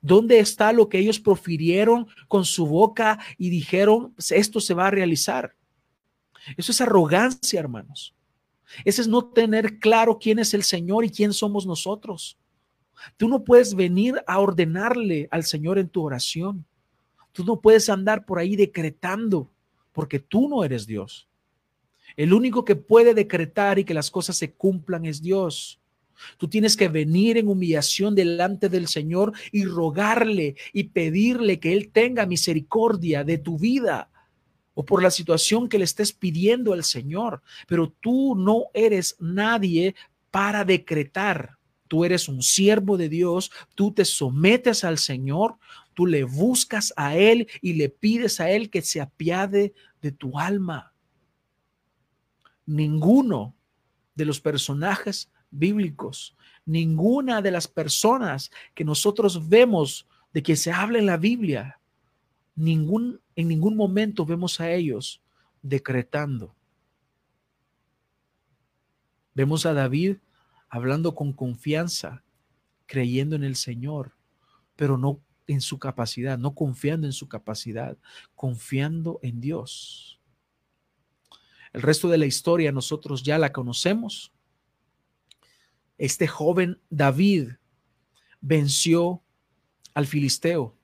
¿Dónde 0.00 0.38
está 0.38 0.72
lo 0.72 0.88
que 0.88 0.98
ellos 0.98 1.20
profirieron 1.20 2.06
con 2.28 2.44
su 2.44 2.66
boca 2.66 3.18
y 3.36 3.50
dijeron, 3.50 4.12
pues, 4.14 4.32
esto 4.32 4.60
se 4.60 4.74
va 4.74 4.86
a 4.86 4.90
realizar? 4.90 5.54
Eso 6.56 6.72
es 6.72 6.80
arrogancia, 6.80 7.60
hermanos. 7.60 8.14
Ese 8.84 9.02
es 9.02 9.08
no 9.08 9.24
tener 9.26 9.78
claro 9.78 10.18
quién 10.18 10.38
es 10.38 10.54
el 10.54 10.62
Señor 10.62 11.04
y 11.04 11.10
quién 11.10 11.32
somos 11.32 11.66
nosotros. 11.66 12.38
Tú 13.16 13.28
no 13.28 13.44
puedes 13.44 13.74
venir 13.74 14.22
a 14.26 14.38
ordenarle 14.38 15.28
al 15.30 15.44
Señor 15.44 15.78
en 15.78 15.88
tu 15.88 16.02
oración. 16.02 16.64
Tú 17.32 17.44
no 17.44 17.60
puedes 17.60 17.88
andar 17.88 18.24
por 18.24 18.38
ahí 18.38 18.56
decretando, 18.56 19.50
porque 19.92 20.18
tú 20.18 20.48
no 20.48 20.64
eres 20.64 20.86
Dios. 20.86 21.28
El 22.16 22.32
único 22.32 22.64
que 22.64 22.76
puede 22.76 23.14
decretar 23.14 23.78
y 23.78 23.84
que 23.84 23.94
las 23.94 24.10
cosas 24.10 24.36
se 24.36 24.52
cumplan 24.52 25.04
es 25.04 25.20
Dios. 25.20 25.80
Tú 26.38 26.48
tienes 26.48 26.76
que 26.76 26.88
venir 26.88 27.36
en 27.38 27.48
humillación 27.48 28.14
delante 28.14 28.68
del 28.68 28.86
Señor 28.86 29.32
y 29.50 29.64
rogarle 29.64 30.54
y 30.72 30.84
pedirle 30.84 31.58
que 31.58 31.72
Él 31.72 31.90
tenga 31.90 32.24
misericordia 32.26 33.24
de 33.24 33.38
tu 33.38 33.58
vida 33.58 34.10
o 34.74 34.84
por 34.84 35.02
la 35.02 35.10
situación 35.10 35.68
que 35.68 35.78
le 35.78 35.84
estés 35.84 36.12
pidiendo 36.12 36.72
al 36.72 36.84
Señor. 36.84 37.42
Pero 37.66 37.92
tú 38.00 38.36
no 38.36 38.66
eres 38.74 39.16
nadie 39.18 39.94
para 40.30 40.64
decretar 40.64 41.58
tú 41.94 42.04
eres 42.04 42.28
un 42.28 42.42
siervo 42.42 42.96
de 42.96 43.08
Dios, 43.08 43.52
tú 43.76 43.92
te 43.92 44.04
sometes 44.04 44.82
al 44.82 44.98
Señor, 44.98 45.58
tú 45.94 46.06
le 46.06 46.24
buscas 46.24 46.92
a 46.96 47.14
Él 47.14 47.46
y 47.62 47.74
le 47.74 47.88
pides 47.88 48.40
a 48.40 48.50
Él 48.50 48.68
que 48.68 48.82
se 48.82 49.00
apiade 49.00 49.74
de 50.02 50.10
tu 50.10 50.36
alma. 50.36 50.92
Ninguno 52.66 53.54
de 54.16 54.24
los 54.24 54.40
personajes 54.40 55.30
bíblicos, 55.52 56.36
ninguna 56.66 57.40
de 57.40 57.52
las 57.52 57.68
personas 57.68 58.50
que 58.74 58.84
nosotros 58.84 59.48
vemos 59.48 60.08
de 60.32 60.42
que 60.42 60.56
se 60.56 60.72
habla 60.72 60.98
en 60.98 61.06
la 61.06 61.16
Biblia, 61.16 61.78
ningún, 62.56 63.20
en 63.36 63.46
ningún 63.46 63.76
momento 63.76 64.26
vemos 64.26 64.58
a 64.58 64.68
ellos 64.72 65.22
decretando. 65.62 66.56
Vemos 69.32 69.64
a 69.64 69.72
David 69.72 70.16
hablando 70.74 71.14
con 71.14 71.32
confianza, 71.32 72.24
creyendo 72.86 73.36
en 73.36 73.44
el 73.44 73.54
Señor, 73.54 74.16
pero 74.74 74.98
no 74.98 75.20
en 75.46 75.60
su 75.60 75.78
capacidad, 75.78 76.36
no 76.36 76.56
confiando 76.56 77.06
en 77.06 77.12
su 77.12 77.28
capacidad, 77.28 77.96
confiando 78.34 79.20
en 79.22 79.40
Dios. 79.40 80.18
El 81.72 81.82
resto 81.82 82.08
de 82.08 82.18
la 82.18 82.26
historia 82.26 82.72
nosotros 82.72 83.22
ya 83.22 83.38
la 83.38 83.52
conocemos. 83.52 84.32
Este 85.96 86.26
joven 86.26 86.80
David 86.90 87.50
venció 88.40 89.22
al 89.94 90.08
filisteo. 90.08 90.76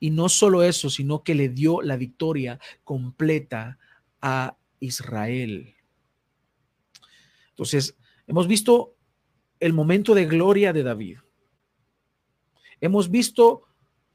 Y 0.00 0.08
no 0.08 0.30
solo 0.30 0.62
eso, 0.62 0.88
sino 0.88 1.22
que 1.22 1.34
le 1.34 1.50
dio 1.50 1.82
la 1.82 1.96
victoria 1.98 2.58
completa 2.82 3.78
a 4.22 4.56
Israel. 4.80 5.74
Entonces, 7.50 7.94
hemos 8.28 8.46
visto 8.46 8.94
el 9.58 9.72
momento 9.72 10.14
de 10.14 10.26
gloria 10.26 10.72
de 10.72 10.84
David. 10.84 11.18
Hemos 12.80 13.10
visto 13.10 13.64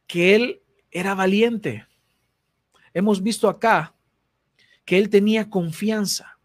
que 0.07 0.35
él 0.35 0.61
era 0.91 1.15
valiente. 1.15 1.85
Hemos 2.93 3.21
visto 3.21 3.49
acá 3.49 3.95
que 4.85 4.97
él 4.97 5.09
tenía 5.09 5.49
confianza, 5.49 6.39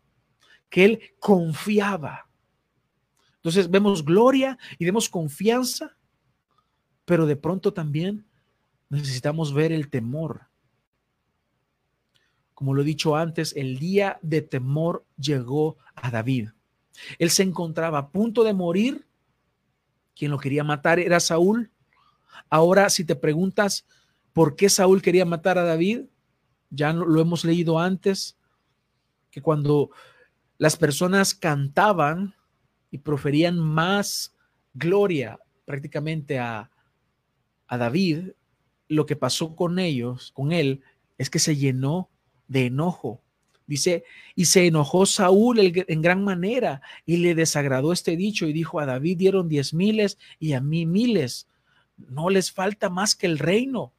que 0.68 0.85
él 0.85 1.00
confiaba. 1.20 2.28
Entonces 3.37 3.70
vemos 3.70 4.04
gloria 4.04 4.59
y 4.78 4.85
vemos 4.85 5.09
confianza, 5.09 5.96
pero 7.04 7.26
de 7.26 7.37
pronto 7.37 7.72
también 7.72 8.26
necesitamos 8.88 9.52
ver 9.52 9.70
el 9.72 9.90
temor. 9.90 10.48
Como 12.54 12.74
lo 12.74 12.83
he 12.83 12.85
dicho 12.85 13.14
antes, 13.14 13.54
el 13.54 13.78
día 13.78 14.18
de 14.22 14.42
temor 14.42 15.07
llegó 15.16 15.76
a 15.94 16.11
David. 16.11 16.48
Él 17.19 17.31
se 17.31 17.43
encontraba 17.43 17.99
a 17.99 18.09
punto 18.11 18.45
de 18.45 18.55
morir. 18.55 19.07
Quien 20.15 20.31
lo 20.31 20.39
quería 20.39 20.65
matar 20.65 20.99
era 20.99 21.21
Saúl. 21.21 21.71
Ahora, 22.51 22.91
si 22.91 23.05
te 23.05 23.17
preguntas 23.17 23.87
por 24.33 24.57
qué 24.57 24.69
Saúl 24.69 25.03
quería 25.03 25.25
matar 25.25 25.59
a 25.59 25.65
David, 25.65 26.03
ya 26.71 26.93
lo 26.93 27.21
hemos 27.21 27.45
leído 27.45 27.79
antes, 27.79 28.37
que 29.31 29.41
cuando 29.41 29.91
las 30.59 30.77
personas 30.77 31.35
cantaban 31.35 32.35
y 32.91 32.99
proferían 32.99 33.59
más 33.59 34.35
gloria 34.75 35.39
prácticamente 35.65 36.39
a, 36.39 36.71
a 37.67 37.79
David, 37.79 38.31
lo 38.89 39.07
que 39.07 39.17
pasó 39.17 39.55
con 39.55 39.79
ellos, 39.79 40.33
con 40.33 40.53
él, 40.53 40.83
es 41.19 41.31
que 41.31 41.39
se 41.39 41.57
llenó 41.57 42.11
de 42.47 42.67
enojo. 42.67 43.23
Dice, 43.68 44.04
y 44.35 44.46
se 44.46 44.66
enojó 44.66 45.04
Saúl 45.04 45.61
en 45.61 46.02
gran 46.02 46.24
manera 46.24 46.81
y 47.04 47.18
le 47.18 47.35
desagradó 47.35 47.92
este 47.92 48.16
dicho 48.16 48.46
y 48.46 48.54
dijo, 48.54 48.81
a 48.81 48.87
David 48.87 49.18
dieron 49.18 49.46
diez 49.46 49.74
miles 49.74 50.16
y 50.40 50.54
a 50.54 50.62
mí 50.62 50.87
miles. 50.87 51.46
No 51.98 52.31
les 52.31 52.50
falta 52.50 52.88
más 52.88 53.14
que 53.14 53.26
el 53.26 53.38
reino. 53.38 53.92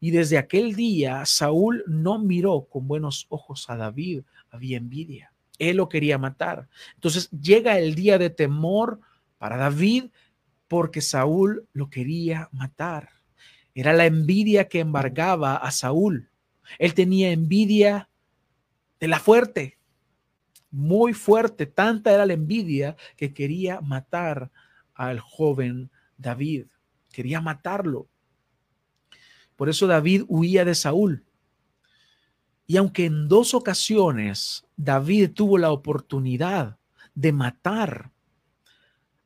Y 0.00 0.10
desde 0.10 0.38
aquel 0.38 0.74
día 0.74 1.24
Saúl 1.24 1.84
no 1.86 2.18
miró 2.18 2.66
con 2.68 2.88
buenos 2.88 3.26
ojos 3.28 3.70
a 3.70 3.76
David, 3.76 4.22
había 4.50 4.76
envidia. 4.76 5.32
Él 5.60 5.76
lo 5.76 5.88
quería 5.88 6.18
matar. 6.18 6.68
Entonces 6.94 7.30
llega 7.30 7.78
el 7.78 7.94
día 7.94 8.18
de 8.18 8.28
temor 8.28 8.98
para 9.38 9.56
David 9.56 10.06
porque 10.66 11.00
Saúl 11.00 11.68
lo 11.72 11.90
quería 11.90 12.48
matar. 12.50 13.10
Era 13.72 13.92
la 13.92 14.06
envidia 14.06 14.66
que 14.66 14.80
embargaba 14.80 15.54
a 15.54 15.70
Saúl. 15.70 16.28
Él 16.80 16.92
tenía 16.94 17.30
envidia 17.30 18.08
la 19.00 19.20
fuerte, 19.20 19.78
muy 20.70 21.12
fuerte. 21.12 21.66
Tanta 21.66 22.12
era 22.12 22.26
la 22.26 22.32
envidia 22.32 22.96
que 23.16 23.32
quería 23.32 23.80
matar 23.80 24.50
al 24.94 25.20
joven 25.20 25.90
David. 26.16 26.66
Quería 27.12 27.40
matarlo. 27.40 28.08
Por 29.56 29.68
eso 29.68 29.86
David 29.86 30.24
huía 30.28 30.64
de 30.64 30.74
Saúl. 30.74 31.24
Y 32.66 32.76
aunque 32.76 33.06
en 33.06 33.28
dos 33.28 33.54
ocasiones 33.54 34.66
David 34.76 35.30
tuvo 35.32 35.56
la 35.56 35.70
oportunidad 35.70 36.78
de 37.14 37.32
matar 37.32 38.10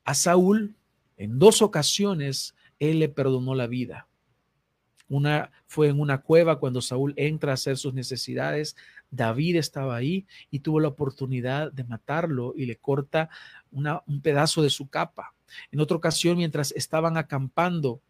a 0.04 0.14
Saúl, 0.14 0.76
en 1.16 1.38
dos 1.38 1.62
ocasiones 1.62 2.54
él 2.78 3.00
le 3.00 3.08
perdonó 3.08 3.54
la 3.54 3.66
vida. 3.66 4.06
Una 5.08 5.50
fue 5.66 5.88
en 5.88 6.00
una 6.00 6.22
cueva 6.22 6.60
cuando 6.60 6.80
Saúl 6.80 7.14
entra 7.16 7.50
a 7.50 7.54
hacer 7.54 7.76
sus 7.76 7.92
necesidades. 7.92 8.76
David 9.10 9.56
estaba 9.56 9.96
ahí 9.96 10.26
y 10.50 10.60
tuvo 10.60 10.80
la 10.80 10.88
oportunidad 10.88 11.72
de 11.72 11.84
matarlo 11.84 12.54
y 12.56 12.66
le 12.66 12.76
corta 12.76 13.28
un 13.70 14.20
pedazo 14.22 14.62
de 14.62 14.70
su 14.70 14.88
capa. 14.88 15.34
En 15.70 15.80
otra 15.80 15.96
ocasión, 15.96 16.36
mientras 16.36 16.72
estaban 16.72 17.16
acampando, 17.16 18.00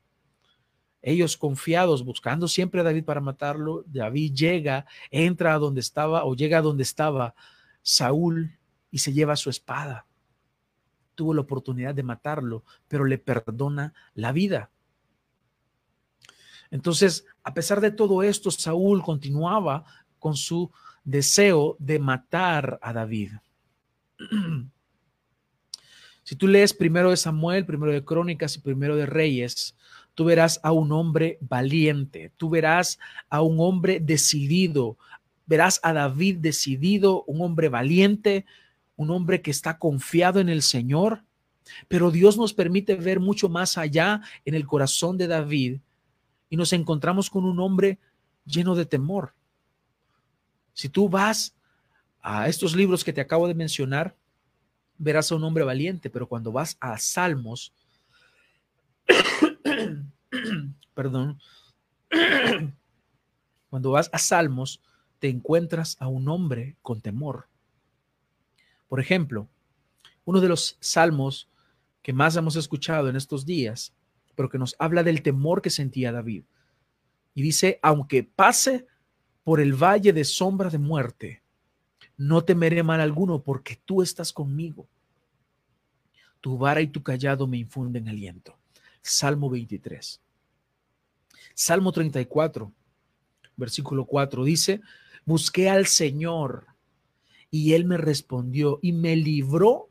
ellos 1.02 1.36
confiados, 1.36 2.04
buscando 2.04 2.46
siempre 2.46 2.80
a 2.80 2.84
David 2.84 3.04
para 3.04 3.20
matarlo, 3.20 3.84
David 3.86 4.34
llega, 4.34 4.86
entra 5.10 5.54
a 5.54 5.58
donde 5.58 5.80
estaba 5.80 6.24
o 6.24 6.34
llega 6.34 6.58
a 6.58 6.62
donde 6.62 6.82
estaba 6.82 7.34
Saúl 7.82 8.58
y 8.90 8.98
se 8.98 9.12
lleva 9.12 9.36
su 9.36 9.48
espada. 9.48 10.06
Tuvo 11.14 11.32
la 11.32 11.40
oportunidad 11.40 11.94
de 11.94 12.02
matarlo, 12.02 12.64
pero 12.88 13.04
le 13.04 13.16
perdona 13.18 13.94
la 14.14 14.32
vida. 14.32 14.70
Entonces, 16.70 17.24
a 17.42 17.54
pesar 17.54 17.80
de 17.80 17.90
todo 17.90 18.22
esto, 18.22 18.50
Saúl 18.50 19.02
continuaba 19.02 19.84
con 20.18 20.36
su 20.36 20.70
deseo 21.04 21.76
de 21.78 21.98
matar 21.98 22.78
a 22.82 22.92
David. 22.92 23.32
Si 26.22 26.36
tú 26.36 26.46
lees 26.46 26.72
primero 26.72 27.10
de 27.10 27.16
Samuel, 27.16 27.66
primero 27.66 27.90
de 27.90 28.04
Crónicas 28.04 28.54
y 28.54 28.60
primero 28.60 28.94
de 28.94 29.04
Reyes, 29.04 29.74
tú 30.14 30.24
verás 30.24 30.60
a 30.62 30.70
un 30.70 30.92
hombre 30.92 31.38
valiente, 31.40 32.30
tú 32.36 32.50
verás 32.50 33.00
a 33.28 33.42
un 33.42 33.56
hombre 33.58 33.98
decidido, 33.98 34.96
verás 35.46 35.80
a 35.82 35.92
David 35.92 36.36
decidido, 36.36 37.24
un 37.24 37.42
hombre 37.42 37.68
valiente, 37.68 38.46
un 38.94 39.10
hombre 39.10 39.42
que 39.42 39.50
está 39.50 39.78
confiado 39.78 40.38
en 40.38 40.48
el 40.48 40.62
Señor. 40.62 41.24
Pero 41.88 42.12
Dios 42.12 42.36
nos 42.36 42.54
permite 42.54 42.94
ver 42.94 43.18
mucho 43.18 43.48
más 43.48 43.76
allá 43.76 44.20
en 44.44 44.54
el 44.54 44.66
corazón 44.66 45.18
de 45.18 45.26
David 45.26 45.80
y 46.48 46.56
nos 46.56 46.72
encontramos 46.72 47.28
con 47.28 47.44
un 47.44 47.58
hombre 47.58 47.98
lleno 48.44 48.76
de 48.76 48.86
temor. 48.86 49.34
Si 50.80 50.88
tú 50.88 51.10
vas 51.10 51.54
a 52.22 52.48
estos 52.48 52.74
libros 52.74 53.04
que 53.04 53.12
te 53.12 53.20
acabo 53.20 53.46
de 53.46 53.52
mencionar, 53.52 54.16
verás 54.96 55.30
a 55.30 55.34
un 55.34 55.44
hombre 55.44 55.62
valiente, 55.62 56.08
pero 56.08 56.26
cuando 56.26 56.52
vas 56.52 56.78
a 56.80 56.96
Salmos, 56.96 57.74
perdón, 60.94 61.38
cuando 63.68 63.90
vas 63.90 64.08
a 64.10 64.16
Salmos, 64.16 64.80
te 65.18 65.28
encuentras 65.28 65.98
a 66.00 66.08
un 66.08 66.26
hombre 66.30 66.78
con 66.80 67.02
temor. 67.02 67.46
Por 68.88 69.00
ejemplo, 69.00 69.48
uno 70.24 70.40
de 70.40 70.48
los 70.48 70.78
salmos 70.80 71.50
que 72.00 72.14
más 72.14 72.36
hemos 72.36 72.56
escuchado 72.56 73.10
en 73.10 73.16
estos 73.16 73.44
días 73.44 73.92
pero 74.34 74.48
que 74.48 74.56
nos 74.56 74.76
habla 74.78 75.02
del 75.02 75.20
temor 75.20 75.60
que 75.60 75.68
sentía 75.68 76.10
David. 76.10 76.44
Y 77.34 77.42
dice, 77.42 77.78
aunque 77.82 78.24
pase 78.24 78.86
por 79.50 79.60
el 79.60 79.72
valle 79.72 80.12
de 80.12 80.22
sombra 80.22 80.70
de 80.70 80.78
muerte, 80.78 81.42
no 82.16 82.44
temeré 82.44 82.84
mal 82.84 83.00
alguno 83.00 83.42
porque 83.42 83.80
tú 83.84 84.00
estás 84.00 84.32
conmigo. 84.32 84.86
Tu 86.40 86.56
vara 86.56 86.80
y 86.82 86.86
tu 86.86 87.02
callado 87.02 87.48
me 87.48 87.58
infunden 87.58 88.08
aliento. 88.08 88.56
Salmo 89.02 89.50
23. 89.50 90.20
Salmo 91.52 91.90
34, 91.90 92.72
versículo 93.56 94.04
4 94.04 94.44
dice, 94.44 94.82
busqué 95.24 95.68
al 95.68 95.86
Señor 95.88 96.66
y 97.50 97.72
Él 97.72 97.86
me 97.86 97.96
respondió 97.96 98.78
y 98.80 98.92
me 98.92 99.16
libró 99.16 99.88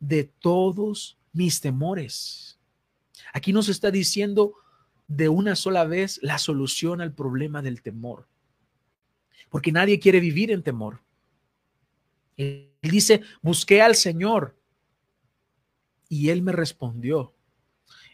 de 0.00 0.24
todos 0.24 1.16
mis 1.32 1.60
temores. 1.60 2.58
Aquí 3.32 3.52
nos 3.52 3.68
está 3.68 3.92
diciendo 3.92 4.54
de 5.06 5.28
una 5.28 5.54
sola 5.54 5.84
vez 5.84 6.18
la 6.20 6.38
solución 6.38 7.00
al 7.00 7.12
problema 7.12 7.62
del 7.62 7.80
temor. 7.80 8.26
Porque 9.48 9.72
nadie 9.72 9.98
quiere 9.98 10.20
vivir 10.20 10.50
en 10.50 10.62
temor. 10.62 11.00
Él 12.36 12.70
dice, 12.82 13.22
busqué 13.42 13.82
al 13.82 13.94
Señor 13.96 14.56
y 16.08 16.30
Él 16.30 16.42
me 16.42 16.52
respondió, 16.52 17.34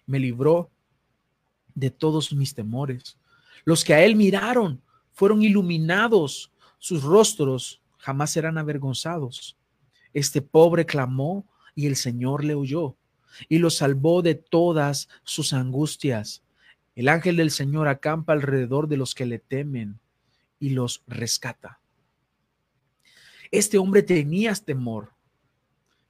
me 0.07 0.18
libró 0.18 0.70
de 1.75 1.90
todos 1.90 2.33
mis 2.33 2.55
temores. 2.55 3.18
Los 3.64 3.85
que 3.85 3.94
a 3.94 4.03
Él 4.03 4.16
miraron 4.16 4.83
fueron 5.12 5.42
iluminados, 5.42 6.53
sus 6.79 7.03
rostros 7.03 7.83
jamás 7.99 8.31
serán 8.31 8.59
avergonzados. 8.59 9.57
Este 10.12 10.42
pobre 10.42 10.87
clamó 10.87 11.47
y 11.75 11.87
el 11.87 11.97
Señor 11.97 12.44
le 12.44 12.55
oyó 12.55 12.97
y 13.49 13.59
lo 13.59 13.70
salvó 13.70 14.23
de 14.23 14.35
todas 14.35 15.09
sus 15.23 15.53
angustias. 15.53 16.42
El 16.94 17.09
ángel 17.09 17.37
del 17.37 17.51
Señor 17.51 17.88
acampa 17.88 18.33
alrededor 18.33 18.88
de 18.88 18.97
los 18.97 19.14
que 19.14 19.27
le 19.27 19.38
temen 19.38 19.99
y 20.64 20.70
los 20.70 21.03
rescata. 21.07 21.79
Este 23.50 23.77
hombre 23.77 24.03
tenía 24.03 24.55
temor. 24.55 25.12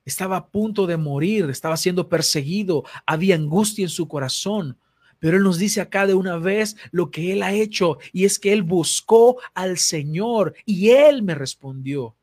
Estaba 0.04 0.36
a 0.36 0.46
punto 0.46 0.86
de 0.86 0.96
morir, 0.96 1.50
estaba 1.50 1.76
siendo 1.76 2.08
perseguido, 2.08 2.84
había 3.04 3.34
angustia 3.34 3.82
en 3.82 3.88
su 3.88 4.06
corazón, 4.06 4.78
Pero 5.18 5.38
Él 5.38 5.42
nos 5.42 5.58
dice 5.58 5.80
acá 5.80 6.06
de 6.06 6.14
una 6.14 6.36
vez 6.36 6.76
lo 6.92 7.10
que 7.10 7.32
Él 7.32 7.42
ha 7.42 7.52
hecho 7.52 7.98
y 8.12 8.26
es 8.26 8.38
que 8.38 8.52
Él 8.52 8.62
buscó 8.62 9.38
al 9.54 9.78
Señor 9.78 10.54
y 10.64 10.90
Él 10.90 11.22
me 11.22 11.34
respondió. 11.34 12.14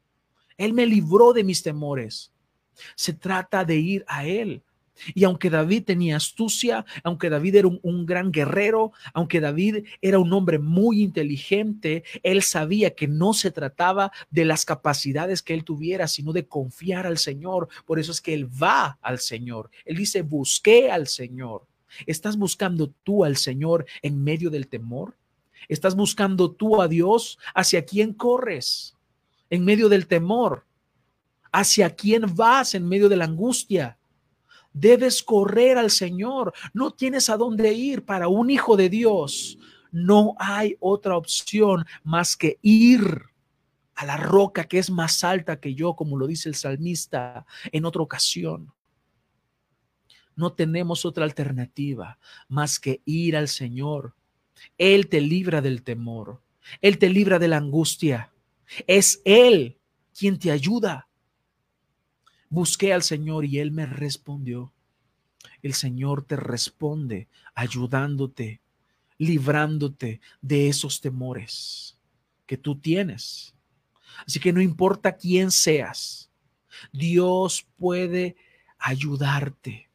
Él 0.55 0.71
me 0.73 0.85
libró 0.85 1.33
de 1.33 1.43
mis 1.43 1.63
temores. 1.63 2.31
Se 2.95 3.11
trata 3.11 3.65
de 3.65 3.75
ir 3.75 4.05
a 4.07 4.25
Él. 4.25 4.63
Y 5.13 5.23
aunque 5.23 5.49
David 5.49 5.83
tenía 5.85 6.17
astucia, 6.17 6.85
aunque 7.03 7.29
David 7.29 7.55
era 7.55 7.67
un, 7.67 8.05
gran 8.05 8.31
guerrero, 8.31 8.91
aunque 9.13 9.39
David 9.39 9.85
era 10.01 10.19
un 10.19 10.31
hombre 10.33 10.59
muy 10.59 11.01
inteligente, 11.01 12.03
él 12.23 12.41
sabía 12.43 12.95
que 12.95 13.07
no 13.07 13.33
se 13.33 13.51
trataba 13.51 14.11
de 14.29 14.45
las 14.45 14.65
capacidades 14.65 15.41
que 15.41 15.53
él 15.53 15.63
tuviera, 15.63 16.07
sino 16.07 16.33
de 16.33 16.47
confiar 16.47 17.07
al 17.07 17.17
Señor. 17.17 17.69
Por 17.85 17.99
eso 17.99 18.11
es 18.11 18.21
que 18.21 18.33
él 18.33 18.49
va 18.61 18.97
al 19.01 19.19
Señor. 19.19 19.69
Él 19.85 19.97
dice, 19.97 20.21
busqué 20.21 20.91
al 20.91 21.07
Señor. 21.07 21.67
¿Estás 22.05 22.37
buscando 22.37 22.93
tú 23.03 23.25
al 23.25 23.37
Señor 23.37 23.85
en 24.01 24.23
medio 24.23 24.49
del 24.49 24.67
temor? 24.67 25.15
¿Estás 25.67 25.95
buscando 25.95 26.51
tú 26.51 26.81
a 26.81 26.87
Dios? 26.87 27.37
¿Hacia 27.53 27.85
quién 27.85 28.13
corres 28.13 28.95
en 29.49 29.63
medio 29.63 29.89
del 29.89 30.07
temor? 30.07 30.65
¿Hacia 31.51 31.95
quién 31.95 32.35
vas 32.35 32.75
en 32.75 32.87
medio 32.87 33.09
de 33.09 33.17
la 33.17 33.25
angustia? 33.25 33.97
Debes 34.73 35.21
correr 35.23 35.77
al 35.77 35.91
Señor. 35.91 36.53
No 36.73 36.91
tienes 36.91 37.29
a 37.29 37.37
dónde 37.37 37.73
ir 37.73 38.05
para 38.05 38.27
un 38.27 38.49
hijo 38.49 38.77
de 38.77 38.89
Dios. 38.89 39.57
No 39.91 40.35
hay 40.39 40.77
otra 40.79 41.17
opción 41.17 41.85
más 42.03 42.37
que 42.37 42.57
ir 42.61 43.23
a 43.95 44.05
la 44.05 44.17
roca 44.17 44.63
que 44.63 44.79
es 44.79 44.89
más 44.89 45.23
alta 45.23 45.59
que 45.59 45.75
yo, 45.75 45.95
como 45.95 46.17
lo 46.17 46.27
dice 46.27 46.49
el 46.49 46.55
salmista 46.55 47.45
en 47.71 47.85
otra 47.85 48.01
ocasión. 48.01 48.73
No 50.35 50.53
tenemos 50.53 51.05
otra 51.05 51.25
alternativa 51.25 52.17
más 52.47 52.79
que 52.79 53.01
ir 53.05 53.35
al 53.35 53.47
Señor. 53.47 54.15
Él 54.77 55.07
te 55.07 55.21
libra 55.21 55.61
del 55.61 55.83
temor. 55.83 56.41
Él 56.81 56.97
te 56.97 57.09
libra 57.09 57.37
de 57.37 57.47
la 57.47 57.57
angustia. 57.57 58.31
Es 58.87 59.21
Él 59.25 59.77
quien 60.17 60.39
te 60.39 60.51
ayuda. 60.51 61.07
Busqué 62.51 62.91
al 62.91 63.01
Señor 63.01 63.45
y 63.45 63.59
Él 63.59 63.71
me 63.71 63.85
respondió. 63.85 64.73
El 65.61 65.73
Señor 65.73 66.25
te 66.25 66.35
responde 66.35 67.29
ayudándote, 67.55 68.59
librándote 69.17 70.19
de 70.41 70.67
esos 70.67 70.99
temores 70.99 71.97
que 72.45 72.57
tú 72.57 72.75
tienes. 72.75 73.55
Así 74.27 74.41
que 74.41 74.51
no 74.51 74.59
importa 74.59 75.15
quién 75.15 75.49
seas, 75.49 76.29
Dios 76.91 77.65
puede 77.77 78.35
ayudarte. 78.77 79.87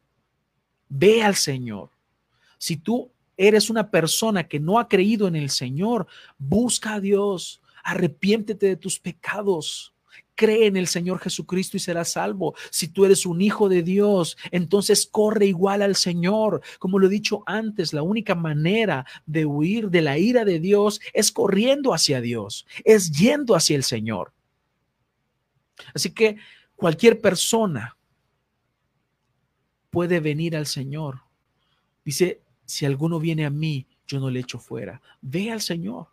Ve 0.89 1.21
al 1.21 1.35
Señor. 1.35 1.91
Si 2.57 2.75
tú 2.75 3.11
eres 3.37 3.69
una 3.69 3.91
persona 3.91 4.47
que 4.47 4.59
no 4.59 4.79
ha 4.79 4.87
creído 4.87 5.27
en 5.27 5.35
el 5.35 5.51
Señor, 5.51 6.07
busca 6.39 6.95
a 6.95 6.99
Dios, 6.99 7.61
arrepiéntete 7.83 8.65
de 8.65 8.77
tus 8.77 8.99
pecados 8.99 9.93
cree 10.37 10.67
en 10.67 10.77
el 10.77 10.87
Señor 10.87 11.19
Jesucristo 11.19 11.75
y 11.75 11.81
serás 11.81 12.13
salvo. 12.13 12.55
Si 12.69 12.87
tú 12.87 13.03
eres 13.03 13.25
un 13.25 13.41
hijo 13.41 13.67
de 13.67 13.83
Dios, 13.83 14.37
entonces 14.51 15.09
corre 15.11 15.47
igual 15.47 15.81
al 15.81 15.97
Señor. 15.97 16.61
Como 16.79 16.99
lo 16.99 17.07
he 17.07 17.09
dicho 17.09 17.43
antes, 17.45 17.91
la 17.91 18.03
única 18.03 18.35
manera 18.35 19.05
de 19.25 19.45
huir 19.45 19.89
de 19.89 20.01
la 20.01 20.17
ira 20.17 20.45
de 20.45 20.59
Dios 20.59 21.01
es 21.13 21.31
corriendo 21.33 21.93
hacia 21.93 22.21
Dios, 22.21 22.65
es 22.85 23.11
yendo 23.11 23.55
hacia 23.55 23.75
el 23.75 23.83
Señor. 23.83 24.31
Así 25.93 26.11
que 26.11 26.37
cualquier 26.75 27.19
persona 27.19 27.97
puede 29.89 30.19
venir 30.19 30.55
al 30.55 30.67
Señor. 30.67 31.21
Dice, 32.05 32.41
si 32.65 32.85
alguno 32.85 33.19
viene 33.19 33.45
a 33.45 33.49
mí, 33.49 33.87
yo 34.05 34.19
no 34.19 34.29
le 34.29 34.39
echo 34.39 34.59
fuera. 34.59 35.01
Ve 35.21 35.51
al 35.51 35.61
Señor 35.61 36.07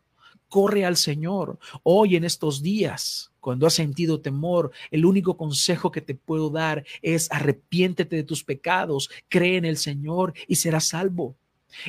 corre 0.54 0.84
al 0.84 0.96
Señor. 0.96 1.58
Hoy 1.82 2.14
en 2.14 2.22
estos 2.22 2.62
días, 2.62 3.32
cuando 3.40 3.66
has 3.66 3.74
sentido 3.74 4.20
temor, 4.20 4.70
el 4.92 5.04
único 5.04 5.36
consejo 5.36 5.90
que 5.90 6.00
te 6.00 6.14
puedo 6.14 6.48
dar 6.48 6.84
es 7.02 7.28
arrepiéntete 7.32 8.14
de 8.14 8.22
tus 8.22 8.44
pecados, 8.44 9.10
cree 9.28 9.56
en 9.56 9.64
el 9.64 9.78
Señor 9.78 10.32
y 10.46 10.54
serás 10.54 10.84
salvo. 10.84 11.34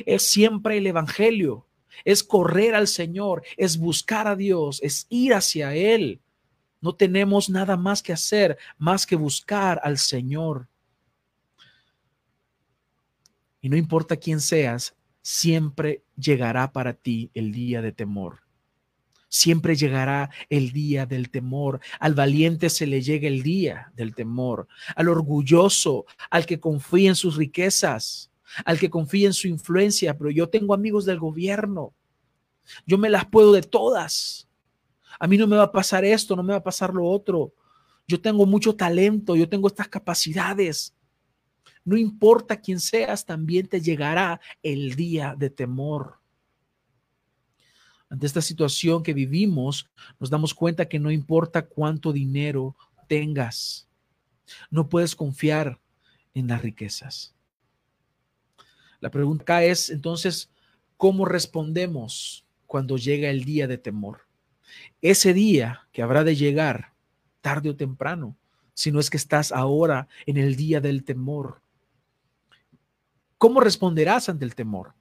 Es 0.04 0.28
siempre 0.28 0.78
el 0.78 0.86
Evangelio, 0.88 1.68
es 2.04 2.24
correr 2.24 2.74
al 2.74 2.88
Señor, 2.88 3.44
es 3.56 3.78
buscar 3.78 4.26
a 4.26 4.34
Dios, 4.34 4.80
es 4.82 5.06
ir 5.10 5.34
hacia 5.34 5.72
Él. 5.76 6.20
No 6.80 6.92
tenemos 6.96 7.48
nada 7.48 7.76
más 7.76 8.02
que 8.02 8.12
hacer 8.12 8.58
más 8.78 9.06
que 9.06 9.14
buscar 9.14 9.80
al 9.84 9.96
Señor. 9.96 10.66
Y 13.60 13.68
no 13.68 13.76
importa 13.76 14.16
quién 14.16 14.40
seas, 14.40 14.96
siempre 15.22 16.02
llegará 16.16 16.72
para 16.72 16.94
ti 16.94 17.30
el 17.32 17.52
día 17.52 17.80
de 17.80 17.92
temor. 17.92 18.45
Siempre 19.36 19.76
llegará 19.76 20.30
el 20.48 20.72
día 20.72 21.04
del 21.04 21.28
temor. 21.28 21.80
Al 22.00 22.14
valiente 22.14 22.70
se 22.70 22.86
le 22.86 23.02
llega 23.02 23.28
el 23.28 23.42
día 23.42 23.92
del 23.94 24.14
temor. 24.14 24.66
Al 24.94 25.10
orgulloso, 25.10 26.06
al 26.30 26.46
que 26.46 26.58
confía 26.58 27.10
en 27.10 27.16
sus 27.16 27.36
riquezas, 27.36 28.30
al 28.64 28.78
que 28.78 28.88
confía 28.88 29.26
en 29.26 29.34
su 29.34 29.46
influencia. 29.46 30.16
Pero 30.16 30.30
yo 30.30 30.48
tengo 30.48 30.72
amigos 30.72 31.04
del 31.04 31.18
gobierno. 31.18 31.92
Yo 32.86 32.96
me 32.96 33.10
las 33.10 33.26
puedo 33.26 33.52
de 33.52 33.60
todas. 33.60 34.48
A 35.20 35.26
mí 35.26 35.36
no 35.36 35.46
me 35.46 35.58
va 35.58 35.64
a 35.64 35.72
pasar 35.72 36.02
esto, 36.06 36.34
no 36.34 36.42
me 36.42 36.54
va 36.54 36.60
a 36.60 36.64
pasar 36.64 36.94
lo 36.94 37.04
otro. 37.04 37.52
Yo 38.08 38.18
tengo 38.18 38.46
mucho 38.46 38.74
talento, 38.74 39.36
yo 39.36 39.50
tengo 39.50 39.68
estas 39.68 39.88
capacidades. 39.88 40.96
No 41.84 41.98
importa 41.98 42.58
quién 42.58 42.80
seas, 42.80 43.26
también 43.26 43.68
te 43.68 43.82
llegará 43.82 44.40
el 44.62 44.94
día 44.94 45.34
de 45.36 45.50
temor. 45.50 46.20
Ante 48.08 48.26
esta 48.26 48.40
situación 48.40 49.02
que 49.02 49.14
vivimos, 49.14 49.88
nos 50.20 50.30
damos 50.30 50.54
cuenta 50.54 50.88
que 50.88 50.98
no 50.98 51.10
importa 51.10 51.66
cuánto 51.66 52.12
dinero 52.12 52.76
tengas, 53.08 53.88
no 54.70 54.88
puedes 54.88 55.16
confiar 55.16 55.80
en 56.34 56.48
las 56.48 56.62
riquezas. 56.62 57.34
La 59.00 59.10
pregunta 59.10 59.64
es 59.64 59.90
entonces, 59.90 60.50
¿cómo 60.96 61.24
respondemos 61.24 62.44
cuando 62.66 62.96
llega 62.96 63.30
el 63.30 63.44
día 63.44 63.66
de 63.66 63.78
temor? 63.78 64.26
Ese 65.02 65.34
día 65.34 65.86
que 65.92 66.02
habrá 66.02 66.24
de 66.24 66.36
llegar 66.36 66.92
tarde 67.40 67.70
o 67.70 67.76
temprano, 67.76 68.36
si 68.74 68.92
no 68.92 69.00
es 69.00 69.08
que 69.08 69.16
estás 69.16 69.52
ahora 69.52 70.08
en 70.26 70.36
el 70.36 70.56
día 70.56 70.80
del 70.80 71.04
temor. 71.04 71.62
¿Cómo 73.38 73.60
responderás 73.60 74.28
ante 74.28 74.44
el 74.44 74.54
temor? 74.54 74.95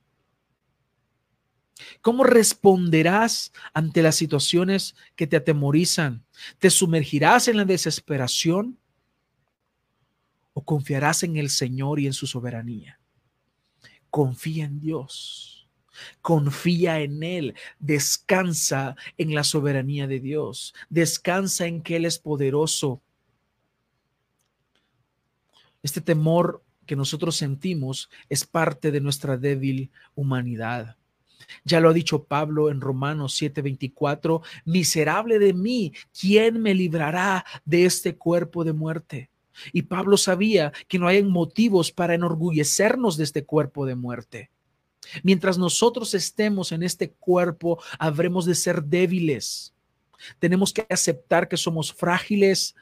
¿Cómo 2.02 2.24
responderás 2.24 3.52
ante 3.74 4.02
las 4.02 4.16
situaciones 4.16 4.96
que 5.16 5.28
te 5.28 5.36
atemorizan? 5.36 6.24
¿Te 6.60 6.70
sumergirás 6.70 7.48
en 7.48 7.58
la 7.58 7.66
desesperación 7.66 8.78
o 10.54 10.64
confiarás 10.64 11.24
en 11.24 11.36
el 11.38 11.50
Señor 11.50 12.00
y 12.00 12.08
en 12.08 12.14
su 12.14 12.28
soberanía? 12.28 13.00
Confía 14.10 14.66
en 14.66 14.80
Dios. 14.80 15.56
Confía 16.22 17.00
en 17.00 17.24
Él, 17.24 17.56
descansa 17.80 18.96
en 19.18 19.34
la 19.34 19.44
soberanía 19.44 20.08
de 20.08 20.20
Dios, 20.20 20.74
descansa 20.90 21.68
en 21.68 21.82
que 21.82 21.96
Él 21.96 22.06
es 22.06 22.20
poderoso. 22.20 23.02
Este 25.82 26.02
temor 26.02 26.64
que 26.86 26.96
nosotros 26.96 27.36
sentimos 27.36 28.10
es 28.30 28.46
parte 28.46 28.92
de 28.92 29.00
nuestra 29.00 29.38
débil 29.38 29.90
humanidad. 30.16 30.98
Ya 31.64 31.80
lo 31.80 31.90
ha 31.90 31.94
dicho 31.94 32.24
Pablo 32.24 32.70
en 32.70 32.82
Romanos 32.82 33.40
7:24, 33.40 34.42
miserable 34.66 35.40
de 35.40 35.54
mí, 35.54 35.94
¿quién 36.20 36.62
me 36.62 36.74
librará 36.74 37.46
de 37.66 37.86
este 37.86 38.16
cuerpo 38.16 38.64
de 38.64 38.74
muerte? 38.74 39.30
Y 39.72 39.84
Pablo 39.84 40.18
sabía 40.18 40.74
que 40.88 41.00
no 41.00 41.08
hay 41.08 41.24
motivos 41.24 41.92
para 41.92 42.14
enorgullecernos 42.14 43.18
de 43.18 43.24
este 43.24 43.46
cuerpo 43.46 43.86
de 43.86 43.96
muerte. 43.96 44.50
Mientras 45.24 45.58
nosotros 45.58 46.14
estemos 46.14 46.72
en 46.72 46.84
este 46.84 47.12
cuerpo, 47.12 47.80
habremos 48.00 48.46
de 48.46 48.56
ser 48.56 48.84
débiles. 48.84 49.74
Tenemos 50.40 50.74
que 50.74 50.86
aceptar 50.90 51.48
que 51.48 51.58
somos 51.58 51.94
frágiles, 51.94 52.76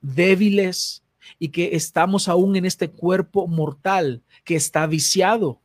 débiles 0.00 1.02
y 1.38 1.48
que 1.48 1.74
estamos 1.74 2.28
aún 2.28 2.56
en 2.56 2.64
este 2.64 2.90
cuerpo 2.90 3.46
mortal 3.46 4.22
que 4.44 4.56
está 4.56 4.86
viciado 4.86 5.60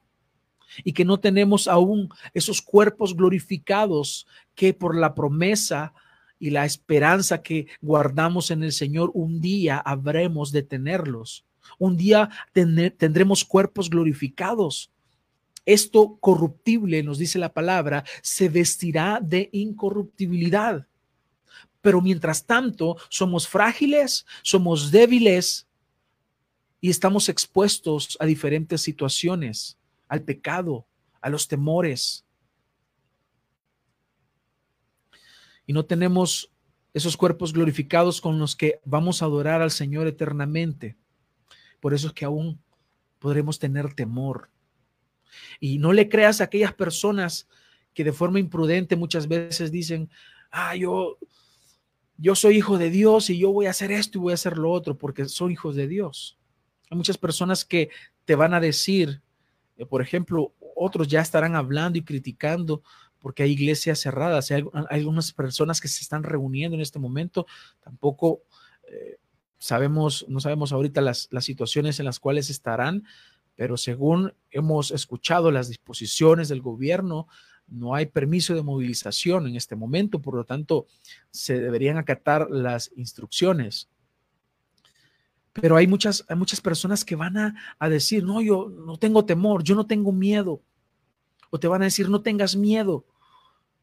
y 0.84 0.94
que 0.94 1.06
no 1.06 1.20
tenemos 1.20 1.68
aún 1.68 2.10
esos 2.34 2.62
cuerpos 2.62 3.16
glorificados 3.16 4.28
que 4.56 4.74
por 4.74 4.96
la 4.96 5.16
promesa 5.16 5.94
y 6.40 6.52
la 6.52 6.66
esperanza 6.66 7.42
que 7.42 7.68
guardamos 7.82 8.50
en 8.52 8.64
el 8.64 8.72
Señor, 8.72 9.12
un 9.14 9.42
día 9.42 9.78
habremos 9.78 10.52
de 10.52 10.64
tenerlos. 10.64 11.46
Un 11.78 11.98
día 11.98 12.30
tendremos 12.54 13.44
cuerpos 13.44 13.90
glorificados. 13.90 14.90
Esto 15.66 16.18
corruptible, 16.20 17.04
nos 17.04 17.18
dice 17.18 17.38
la 17.38 17.54
palabra, 17.54 18.04
se 18.22 18.50
vestirá 18.50 19.20
de 19.22 19.50
incorruptibilidad. 19.52 20.88
Pero 21.82 22.02
mientras 22.02 22.46
tanto, 22.46 22.98
somos 23.10 23.48
frágiles, 23.48 24.26
somos 24.42 24.92
débiles 24.92 25.68
y 26.82 26.90
estamos 26.90 27.30
expuestos 27.30 28.18
a 28.20 28.26
diferentes 28.26 28.82
situaciones 28.82 29.79
al 30.10 30.24
pecado, 30.24 30.86
a 31.22 31.30
los 31.30 31.48
temores. 31.48 32.26
Y 35.66 35.72
no 35.72 35.86
tenemos 35.86 36.52
esos 36.94 37.16
cuerpos 37.16 37.54
glorificados 37.54 38.20
con 38.20 38.40
los 38.40 38.56
que 38.56 38.82
vamos 38.84 39.22
a 39.22 39.26
adorar 39.26 39.62
al 39.62 39.72
Señor 39.72 40.08
eternamente. 40.08 40.98
Por 41.80 41.94
eso 41.94 42.08
es 42.08 42.14
que 42.14 42.26
aún 42.26 42.60
podremos 43.20 43.60
tener 43.60 43.94
temor. 43.94 44.50
Y 45.60 45.78
no 45.78 45.94
le 45.94 46.10
creas 46.10 46.42
a 46.42 46.46
aquellas 46.46 46.74
personas 46.74 47.48
que 47.94 48.04
de 48.04 48.12
forma 48.14 48.40
imprudente 48.40 48.96
muchas 48.96 49.28
veces 49.28 49.72
dicen, 49.72 50.10
ah, 50.52 50.76
yo, 50.76 51.18
yo 52.18 52.34
soy 52.34 52.58
hijo 52.58 52.78
de 52.78 52.90
Dios 52.90 53.30
y 53.30 53.38
yo 53.38 53.52
voy 53.52 53.68
a 53.68 53.72
hacer 53.72 53.92
esto 53.92 54.18
y 54.18 54.22
voy 54.22 54.32
a 54.32 54.36
hacer 54.36 54.58
lo 54.58 54.72
otro 54.72 54.98
porque 54.98 55.26
son 55.26 55.52
hijos 55.52 55.76
de 55.76 55.88
Dios. 55.88 56.40
Hay 56.90 56.98
muchas 56.98 57.18
personas 57.18 57.64
que 57.64 57.90
te 58.26 58.36
van 58.36 58.56
a 58.56 58.60
decir, 58.60 59.22
eh, 59.80 59.86
por 59.86 60.02
ejemplo, 60.02 60.54
otros 60.76 61.08
ya 61.08 61.22
estarán 61.22 61.56
hablando 61.56 61.98
y 61.98 62.04
criticando 62.04 62.84
porque 63.18 63.44
hay 63.44 63.52
iglesias 63.52 64.00
cerradas, 64.00 64.52
hay, 64.52 64.66
algunas 64.90 65.34
personas 65.34 65.82
que 65.82 65.88
se 65.88 66.02
están 66.02 66.24
reuniendo 66.24 66.76
en 66.76 66.82
este 66.82 67.00
momento, 67.00 67.46
tampoco 67.82 68.42
eh, 68.90 69.18
sabemos, 69.58 70.26
no 70.28 70.40
sabemos 70.40 70.72
ahorita 70.72 71.02
las 71.02 71.30
situaciones 71.40 72.00
en 72.00 72.06
las 72.06 72.20
cuales 72.20 72.50
estarán, 72.50 73.04
pero 73.56 73.78
según 73.78 74.34
hemos 74.52 74.92
escuchado 74.92 75.52
las 75.52 75.70
disposiciones 75.70 76.50
del 76.50 76.62
gobierno, 76.62 77.28
no 77.68 77.96
hay 77.96 78.08
permiso 78.08 78.56
de 78.56 78.64
movilización 78.64 79.48
en 79.48 79.56
este 79.56 79.76
momento, 79.76 80.22
por 80.22 80.36
lo 80.36 80.44
tanto, 80.44 80.88
se 81.32 81.60
deberían 81.60 81.98
acatar 81.98 82.50
las 82.50 82.92
instrucciones. 82.96 83.90
Pero 85.54 85.76
hay 85.76 85.88
muchas, 85.88 86.26
hay 86.30 86.36
muchas 86.36 86.62
personas 86.62 87.04
que 87.04 87.16
van 87.16 87.38
a, 87.38 87.56
a 87.80 87.90
decir, 87.90 88.24
no, 88.24 88.42
yo 88.42 88.70
no 88.70 88.98
tengo 88.98 89.26
temor, 89.26 89.64
yo 89.64 89.76
no 89.76 89.86
tengo 89.86 90.12
miedo. 90.12 90.62
O 91.50 91.60
te 91.60 91.68
van 91.68 91.82
a 91.82 91.86
decir, 91.86 92.10
no 92.10 92.22
tengas 92.22 92.56
miedo, 92.56 93.06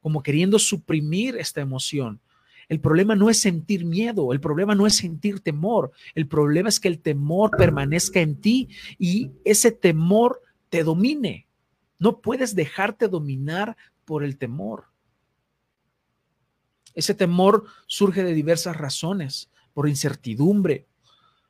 como 0.01 0.23
queriendo 0.23 0.59
suprimir 0.59 1.37
esta 1.37 1.61
emoción. 1.61 2.21
El 2.69 2.81
problema 2.81 3.14
no 3.14 3.31
es 3.31 3.41
sentir 3.41 3.85
miedo, 3.85 4.33
el 4.33 4.41
problema 4.41 4.75
no 4.75 4.87
es 4.87 4.97
sentir 4.97 5.41
temor, 5.41 5.93
el 6.14 6.27
problema 6.27 6.69
es 6.69 6.81
que 6.81 6.89
el 6.89 7.01
temor 7.01 7.51
permanezca 7.57 8.21
en 8.21 8.41
ti 8.41 8.69
y 8.99 9.31
ese 9.45 9.71
temor 9.71 10.43
te 10.69 10.83
domine. 10.83 11.47
No 11.99 12.21
puedes 12.21 12.55
dejarte 12.55 13.09
dominar 13.09 13.77
por 14.05 14.25
el 14.25 14.37
temor. 14.37 14.87
Ese 16.95 17.14
temor 17.14 17.64
surge 17.87 18.25
de 18.25 18.35
diversas 18.35 18.77
razones, 18.77 19.51
por 19.73 19.89
incertidumbre, 19.89 20.87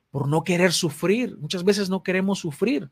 por 0.09 0.27
no 0.27 0.43
querer 0.43 0.73
sufrir. 0.73 1.37
Muchas 1.37 1.63
veces 1.63 1.89
no 1.89 2.03
queremos 2.03 2.39
sufrir 2.39 2.89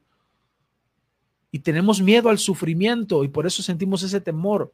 y 1.55 1.59
tenemos 1.59 2.01
miedo 2.01 2.27
al 2.27 2.37
sufrimiento 2.37 3.23
y 3.23 3.29
por 3.29 3.47
eso 3.47 3.63
sentimos 3.63 4.03
ese 4.03 4.19
temor. 4.19 4.73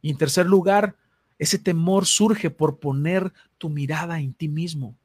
Y 0.00 0.10
en 0.10 0.16
tercer 0.16 0.46
lugar, 0.46 0.96
ese 1.38 1.58
temor 1.58 2.06
surge 2.06 2.48
por 2.48 2.78
poner 2.78 3.30
tu 3.58 3.68
mirada 3.68 4.20
en 4.20 4.32
ti 4.32 4.48
mismo. 4.48 4.96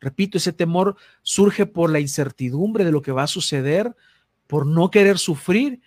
Repito, 0.00 0.38
ese 0.38 0.54
temor 0.54 0.96
surge 1.20 1.66
por 1.66 1.90
la 1.90 2.00
incertidumbre 2.00 2.82
de 2.82 2.92
lo 2.92 3.02
que 3.02 3.12
va 3.12 3.24
a 3.24 3.26
suceder, 3.26 3.94
por 4.46 4.66
no 4.66 4.90
querer 4.90 5.18
sufrir 5.18 5.82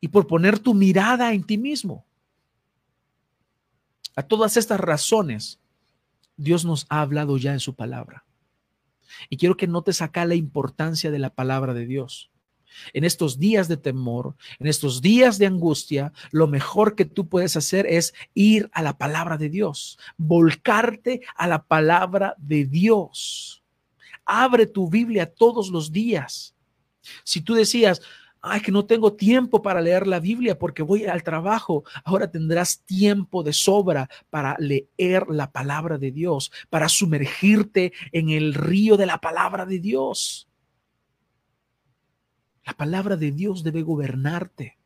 y 0.00 0.06
por 0.06 0.28
poner 0.28 0.60
tu 0.60 0.72
mirada 0.72 1.32
en 1.32 1.42
ti 1.42 1.58
mismo. 1.58 2.06
A 4.14 4.22
todas 4.22 4.56
estas 4.56 4.78
razones, 4.78 5.58
Dios 6.36 6.64
nos 6.64 6.86
ha 6.88 7.00
hablado 7.00 7.36
ya 7.36 7.52
en 7.52 7.58
su 7.58 7.74
palabra. 7.74 8.24
Y 9.28 9.36
quiero 9.36 9.56
que 9.56 9.66
notes 9.66 10.02
acá 10.02 10.24
la 10.24 10.34
importancia 10.34 11.10
de 11.10 11.18
la 11.18 11.30
palabra 11.30 11.74
de 11.74 11.86
Dios. 11.86 12.30
En 12.92 13.04
estos 13.04 13.38
días 13.38 13.68
de 13.68 13.76
temor, 13.76 14.36
en 14.58 14.66
estos 14.66 15.00
días 15.00 15.38
de 15.38 15.46
angustia, 15.46 16.12
lo 16.30 16.46
mejor 16.46 16.94
que 16.94 17.04
tú 17.04 17.28
puedes 17.28 17.56
hacer 17.56 17.86
es 17.86 18.14
ir 18.34 18.68
a 18.72 18.82
la 18.82 18.98
palabra 18.98 19.36
de 19.36 19.48
Dios, 19.48 19.98
volcarte 20.16 21.22
a 21.36 21.46
la 21.46 21.64
palabra 21.64 22.34
de 22.38 22.66
Dios. 22.66 23.62
Abre 24.24 24.66
tu 24.66 24.90
Biblia 24.90 25.32
todos 25.32 25.70
los 25.70 25.92
días. 25.92 26.54
Si 27.24 27.40
tú 27.40 27.54
decías, 27.54 28.02
ay, 28.46 28.60
que 28.60 28.72
no 28.72 28.86
tengo 28.86 29.14
tiempo 29.14 29.60
para 29.60 29.80
leer 29.80 30.06
la 30.06 30.20
Biblia 30.20 30.58
porque 30.58 30.82
voy 30.82 31.04
al 31.04 31.22
trabajo. 31.22 31.84
Ahora 32.04 32.30
tendrás 32.30 32.80
tiempo 32.80 33.42
de 33.42 33.52
sobra 33.52 34.08
para 34.30 34.56
leer 34.58 35.26
la 35.28 35.50
palabra 35.50 35.98
de 35.98 36.12
Dios, 36.12 36.52
para 36.70 36.88
sumergirte 36.88 37.92
en 38.12 38.30
el 38.30 38.54
río 38.54 38.96
de 38.96 39.06
la 39.06 39.18
palabra 39.18 39.66
de 39.66 39.80
Dios. 39.80 40.48
La 42.64 42.72
palabra 42.72 43.16
de 43.16 43.32
Dios 43.32 43.62
debe 43.62 43.82
gobernarte. 43.82 44.78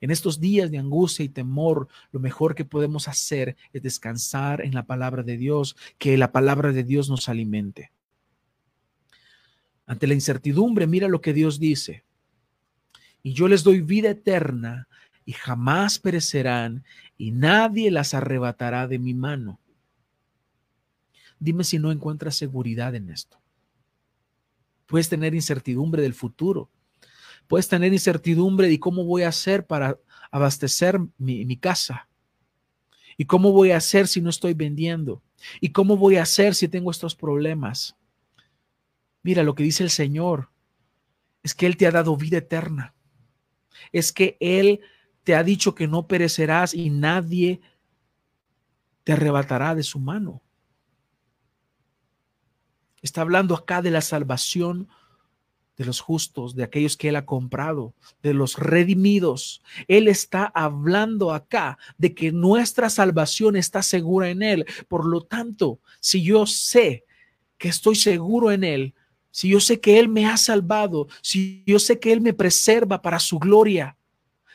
En 0.00 0.10
estos 0.10 0.40
días 0.40 0.70
de 0.70 0.78
angustia 0.78 1.24
y 1.24 1.28
temor, 1.28 1.88
lo 2.10 2.20
mejor 2.20 2.54
que 2.54 2.64
podemos 2.64 3.06
hacer 3.08 3.56
es 3.72 3.82
descansar 3.82 4.60
en 4.60 4.74
la 4.74 4.84
palabra 4.84 5.22
de 5.22 5.36
Dios, 5.36 5.76
que 5.98 6.16
la 6.16 6.32
palabra 6.32 6.72
de 6.72 6.82
Dios 6.82 7.08
nos 7.08 7.28
alimente. 7.28 7.92
Ante 9.86 10.06
la 10.06 10.14
incertidumbre, 10.14 10.86
mira 10.86 11.06
lo 11.08 11.20
que 11.20 11.32
Dios 11.32 11.60
dice 11.60 12.04
y 13.22 13.34
yo 13.34 13.48
les 13.48 13.62
doy 13.62 13.80
vida 13.80 14.10
eterna 14.10 14.88
y 15.24 15.32
jamás 15.32 15.98
perecerán 15.98 16.84
y 17.16 17.30
nadie 17.30 17.90
las 17.90 18.14
arrebatará 18.14 18.88
de 18.88 18.98
mi 18.98 19.14
mano. 19.14 19.60
Dime 21.38 21.64
si 21.64 21.78
no 21.78 21.92
encuentras 21.92 22.36
seguridad 22.36 22.94
en 22.94 23.10
esto. 23.10 23.40
Puedes 24.86 25.08
tener 25.08 25.34
incertidumbre 25.34 26.02
del 26.02 26.14
futuro. 26.14 26.70
Puedes 27.46 27.68
tener 27.68 27.92
incertidumbre 27.92 28.68
de 28.68 28.78
cómo 28.78 29.04
voy 29.04 29.22
a 29.22 29.28
hacer 29.28 29.66
para 29.66 29.98
abastecer 30.30 31.00
mi, 31.18 31.44
mi 31.44 31.56
casa. 31.56 32.08
¿Y 33.16 33.26
cómo 33.26 33.52
voy 33.52 33.70
a 33.70 33.76
hacer 33.76 34.08
si 34.08 34.20
no 34.20 34.30
estoy 34.30 34.54
vendiendo? 34.54 35.22
¿Y 35.60 35.70
cómo 35.70 35.96
voy 35.96 36.16
a 36.16 36.22
hacer 36.22 36.54
si 36.54 36.68
tengo 36.68 36.90
estos 36.90 37.14
problemas? 37.14 37.96
Mira, 39.22 39.42
lo 39.42 39.54
que 39.54 39.62
dice 39.62 39.84
el 39.84 39.90
Señor 39.90 40.50
es 41.42 41.54
que 41.54 41.66
Él 41.66 41.76
te 41.76 41.86
ha 41.86 41.90
dado 41.90 42.16
vida 42.16 42.38
eterna 42.38 42.94
es 43.92 44.12
que 44.12 44.36
Él 44.40 44.80
te 45.24 45.34
ha 45.34 45.44
dicho 45.44 45.74
que 45.74 45.86
no 45.86 46.06
perecerás 46.06 46.74
y 46.74 46.90
nadie 46.90 47.60
te 49.04 49.12
arrebatará 49.12 49.74
de 49.74 49.82
su 49.82 49.98
mano. 49.98 50.42
Está 53.02 53.22
hablando 53.22 53.54
acá 53.54 53.82
de 53.82 53.90
la 53.90 54.00
salvación 54.00 54.88
de 55.76 55.84
los 55.84 56.00
justos, 56.00 56.54
de 56.54 56.64
aquellos 56.64 56.96
que 56.96 57.08
Él 57.08 57.16
ha 57.16 57.26
comprado, 57.26 57.94
de 58.22 58.34
los 58.34 58.58
redimidos. 58.58 59.62
Él 59.88 60.06
está 60.06 60.44
hablando 60.54 61.32
acá 61.32 61.78
de 61.98 62.14
que 62.14 62.30
nuestra 62.30 62.90
salvación 62.90 63.56
está 63.56 63.82
segura 63.82 64.28
en 64.28 64.42
Él. 64.42 64.66
Por 64.88 65.06
lo 65.06 65.22
tanto, 65.22 65.80
si 65.98 66.22
yo 66.22 66.46
sé 66.46 67.04
que 67.58 67.68
estoy 67.68 67.96
seguro 67.96 68.52
en 68.52 68.64
Él, 68.64 68.94
si 69.32 69.48
yo 69.48 69.58
sé 69.58 69.80
que 69.80 69.98
Él 69.98 70.08
me 70.08 70.26
ha 70.26 70.36
salvado, 70.36 71.08
si 71.22 71.64
yo 71.66 71.80
sé 71.80 71.98
que 71.98 72.12
Él 72.12 72.20
me 72.20 72.34
preserva 72.34 73.02
para 73.02 73.18
su 73.18 73.38
gloria, 73.38 73.96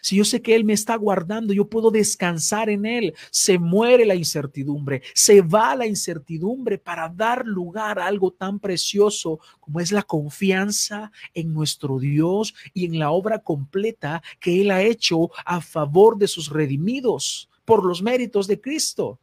si 0.02 0.16
yo 0.16 0.24
sé 0.24 0.42
que 0.42 0.56
Él 0.56 0.64
me 0.64 0.74
está 0.74 0.96
guardando, 0.96 1.54
yo 1.54 1.68
puedo 1.68 1.92
descansar 1.92 2.70
en 2.70 2.86
Él. 2.86 3.14
Se 3.32 3.58
muere 3.58 4.06
la 4.06 4.16
incertidumbre, 4.16 5.02
se 5.14 5.42
va 5.42 5.76
la 5.76 5.88
incertidumbre 5.88 6.78
para 6.78 7.10
dar 7.10 7.46
lugar 7.46 8.00
a 8.00 8.06
algo 8.06 8.32
tan 8.32 8.60
precioso 8.60 9.40
como 9.60 9.80
es 9.82 9.92
la 9.92 10.04
confianza 10.04 11.12
en 11.34 11.54
nuestro 11.54 12.00
Dios 12.00 12.54
y 12.74 12.86
en 12.86 13.00
la 13.00 13.12
obra 13.12 13.40
completa 13.40 14.22
que 14.40 14.62
Él 14.62 14.72
ha 14.72 14.82
hecho 14.82 15.32
a 15.44 15.60
favor 15.60 16.18
de 16.18 16.28
sus 16.28 16.50
redimidos 16.50 17.50
por 17.66 17.84
los 17.84 18.02
méritos 18.02 18.48
de 18.48 18.62
Cristo. 18.62 19.20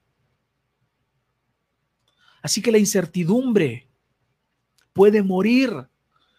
Así 2.43 2.61
que 2.61 2.73
la 2.73 2.79
incertidumbre 2.79 3.89
puede 4.95 5.23
morir 5.23 5.89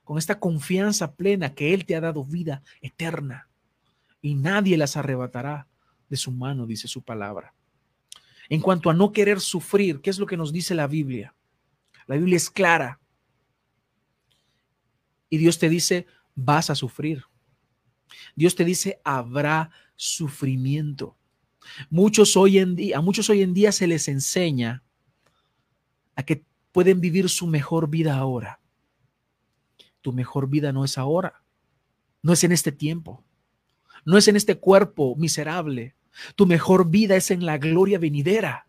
con 0.03 0.17
esta 0.17 0.39
confianza 0.39 1.15
plena 1.15 1.53
que 1.53 1.75
Él 1.75 1.85
te 1.85 1.95
ha 1.95 2.01
dado 2.01 2.25
vida 2.25 2.63
eterna 2.81 3.49
y 4.21 4.33
nadie 4.33 4.77
las 4.77 4.97
arrebatará 4.97 5.67
de 6.09 6.17
su 6.17 6.31
mano, 6.31 6.65
dice 6.65 6.87
su 6.87 7.03
palabra. 7.03 7.53
En 8.49 8.61
cuanto 8.61 8.89
a 8.89 8.93
no 8.93 9.11
querer 9.11 9.39
sufrir, 9.39 10.01
¿qué 10.01 10.09
es 10.09 10.17
lo 10.17 10.25
que 10.25 10.37
nos 10.37 10.51
dice 10.51 10.73
la 10.73 10.87
Biblia? 10.87 11.35
La 12.07 12.15
Biblia 12.15 12.37
es 12.37 12.49
clara. 12.49 12.99
Y 15.29 15.37
Dios 15.37 15.59
te 15.59 15.69
dice, 15.69 16.05
vas 16.35 16.69
a 16.69 16.75
sufrir. 16.75 17.23
Dios 18.35 18.55
te 18.55 18.63
dice, 18.63 19.01
habrá 19.03 19.71
sufrimiento. 19.95 21.17
Muchos 21.89 22.37
hoy 22.37 22.59
en 22.59 22.75
día, 22.75 22.99
a 22.99 23.01
muchos 23.01 23.29
hoy 23.29 23.41
en 23.41 23.53
día 23.53 23.71
se 23.71 23.87
les 23.87 24.07
enseña 24.07 24.83
a 26.15 26.23
que 26.23 26.45
pueden 26.75 26.99
vivir 26.99 27.29
su 27.29 27.47
mejor 27.47 27.89
vida 27.89 28.17
ahora. 28.17 28.59
Tu 30.01 30.11
mejor 30.11 30.49
vida 30.49 30.73
no 30.73 30.83
es 30.83 30.97
ahora, 30.97 31.41
no 32.21 32.33
es 32.33 32.43
en 32.43 32.51
este 32.51 32.73
tiempo, 32.73 33.23
no 34.03 34.17
es 34.17 34.27
en 34.27 34.35
este 34.35 34.57
cuerpo 34.57 35.15
miserable. 35.15 35.95
Tu 36.35 36.45
mejor 36.45 36.89
vida 36.89 37.15
es 37.15 37.31
en 37.31 37.45
la 37.45 37.57
gloria 37.59 37.97
venidera. 37.97 38.67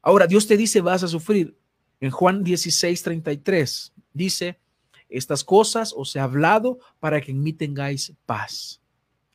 Ahora, 0.00 0.28
Dios 0.28 0.46
te 0.46 0.56
dice, 0.56 0.82
vas 0.82 1.02
a 1.02 1.08
sufrir. 1.08 1.58
En 1.98 2.12
Juan 2.12 2.44
16, 2.44 3.02
33 3.02 3.92
dice, 4.12 4.60
estas 5.08 5.42
cosas 5.42 5.92
os 5.96 6.14
he 6.14 6.20
hablado 6.20 6.78
para 7.00 7.20
que 7.20 7.32
en 7.32 7.42
mí 7.42 7.52
tengáis 7.52 8.12
paz. 8.24 8.80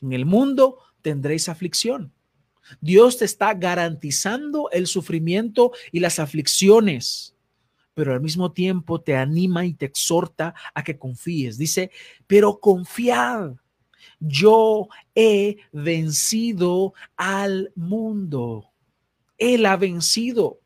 En 0.02 0.14
el 0.14 0.26
mundo 0.26 0.80
tendréis 1.02 1.50
aflicción. 1.50 2.14
Dios 2.82 3.18
te 3.18 3.26
está 3.26 3.54
garantizando 3.54 4.70
el 4.72 4.88
sufrimiento 4.88 5.72
y 5.92 6.00
las 6.00 6.20
aflicciones, 6.20 7.36
pero 7.94 8.14
al 8.14 8.22
mismo 8.22 8.52
tiempo 8.52 9.02
te 9.02 9.16
anima 9.16 9.66
y 9.66 9.74
te 9.74 9.86
exhorta 9.86 10.54
a 10.74 10.84
que 10.84 10.98
confíes. 10.98 11.58
Dice, 11.58 11.92
pero 12.28 12.60
confiad, 12.60 13.54
yo 14.20 14.88
he 15.16 15.58
vencido 15.72 16.94
al 17.16 17.72
mundo. 17.76 18.72
Él 19.38 19.66
ha 19.66 19.78
vencido. 19.78 20.60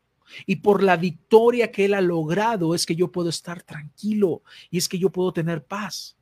Y 0.46 0.56
por 0.56 0.82
la 0.82 0.96
victoria 0.96 1.72
que 1.72 1.86
Él 1.86 1.94
ha 1.94 2.00
logrado 2.00 2.74
es 2.74 2.84
que 2.84 2.94
yo 2.94 3.10
puedo 3.10 3.30
estar 3.30 3.62
tranquilo 3.62 4.42
y 4.70 4.76
es 4.76 4.88
que 4.88 4.98
yo 4.98 5.10
puedo 5.10 5.32
tener 5.32 5.64
paz. 5.64 6.18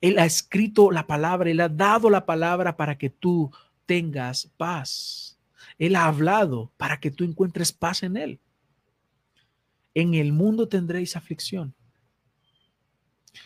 Él 0.00 0.18
ha 0.18 0.26
escrito 0.26 0.90
la 0.90 1.06
palabra, 1.06 1.48
Él 1.50 1.60
ha 1.60 1.68
dado 1.68 2.10
la 2.10 2.26
palabra 2.26 2.76
para 2.76 2.98
que 2.98 3.10
tú 3.10 3.50
tengas 3.86 4.50
paz. 4.56 5.38
Él 5.78 5.96
ha 5.96 6.06
hablado 6.06 6.72
para 6.76 7.00
que 7.00 7.10
tú 7.10 7.24
encuentres 7.24 7.72
paz 7.72 8.02
en 8.02 8.16
Él. 8.16 8.40
En 9.94 10.14
el 10.14 10.32
mundo 10.32 10.68
tendréis 10.68 11.16
aflicción. 11.16 11.74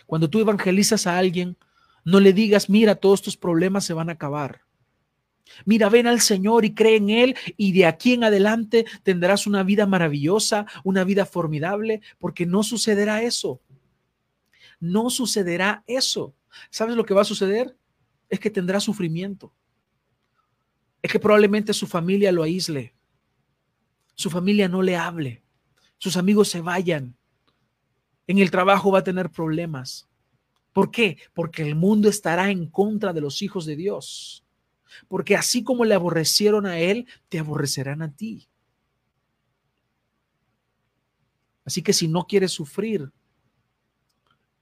Cuando 0.06 0.28
tú 0.28 0.40
evangelizas 0.40 1.06
a 1.06 1.18
alguien, 1.18 1.56
no 2.04 2.20
le 2.20 2.32
digas, 2.32 2.70
mira, 2.70 2.94
todos 2.94 3.22
tus 3.22 3.36
problemas 3.36 3.84
se 3.84 3.92
van 3.92 4.08
a 4.08 4.12
acabar. 4.12 4.62
Mira, 5.64 5.88
ven 5.88 6.06
al 6.06 6.20
Señor 6.20 6.64
y 6.64 6.74
cree 6.74 6.96
en 6.96 7.10
Él 7.10 7.36
y 7.56 7.72
de 7.72 7.86
aquí 7.86 8.12
en 8.12 8.24
adelante 8.24 8.84
tendrás 9.02 9.46
una 9.46 9.62
vida 9.62 9.86
maravillosa, 9.86 10.66
una 10.84 11.04
vida 11.04 11.26
formidable, 11.26 12.02
porque 12.18 12.46
no 12.46 12.62
sucederá 12.62 13.22
eso. 13.22 13.60
No 14.80 15.10
sucederá 15.10 15.82
eso. 15.86 16.34
¿Sabes 16.70 16.96
lo 16.96 17.04
que 17.04 17.14
va 17.14 17.22
a 17.22 17.26
suceder? 17.26 17.76
Es 18.28 18.40
que 18.40 18.50
tendrá 18.50 18.80
sufrimiento. 18.80 19.52
Es 21.02 21.12
que 21.12 21.20
probablemente 21.20 21.72
su 21.72 21.86
familia 21.86 22.32
lo 22.32 22.42
aísle. 22.42 22.94
Su 24.14 24.30
familia 24.30 24.68
no 24.68 24.82
le 24.82 24.96
hable. 24.96 25.42
Sus 25.98 26.16
amigos 26.16 26.48
se 26.48 26.60
vayan. 26.60 27.16
En 28.26 28.38
el 28.38 28.50
trabajo 28.50 28.90
va 28.90 29.00
a 29.00 29.04
tener 29.04 29.30
problemas. 29.30 30.08
¿Por 30.72 30.90
qué? 30.90 31.18
Porque 31.32 31.62
el 31.62 31.74
mundo 31.74 32.08
estará 32.08 32.50
en 32.50 32.66
contra 32.66 33.12
de 33.12 33.20
los 33.20 33.42
hijos 33.42 33.64
de 33.64 33.76
Dios 33.76 34.44
porque 35.06 35.36
así 35.36 35.62
como 35.62 35.84
le 35.84 35.94
aborrecieron 35.94 36.66
a 36.66 36.78
él, 36.78 37.06
te 37.28 37.38
aborrecerán 37.38 38.02
a 38.02 38.14
ti. 38.14 38.48
Así 41.64 41.82
que 41.82 41.92
si 41.92 42.08
no 42.08 42.26
quieres 42.26 42.52
sufrir, 42.52 43.12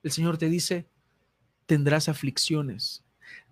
el 0.03 0.11
Señor 0.11 0.39
te 0.39 0.49
dice, 0.49 0.89
tendrás 1.67 2.09
aflicciones, 2.09 3.05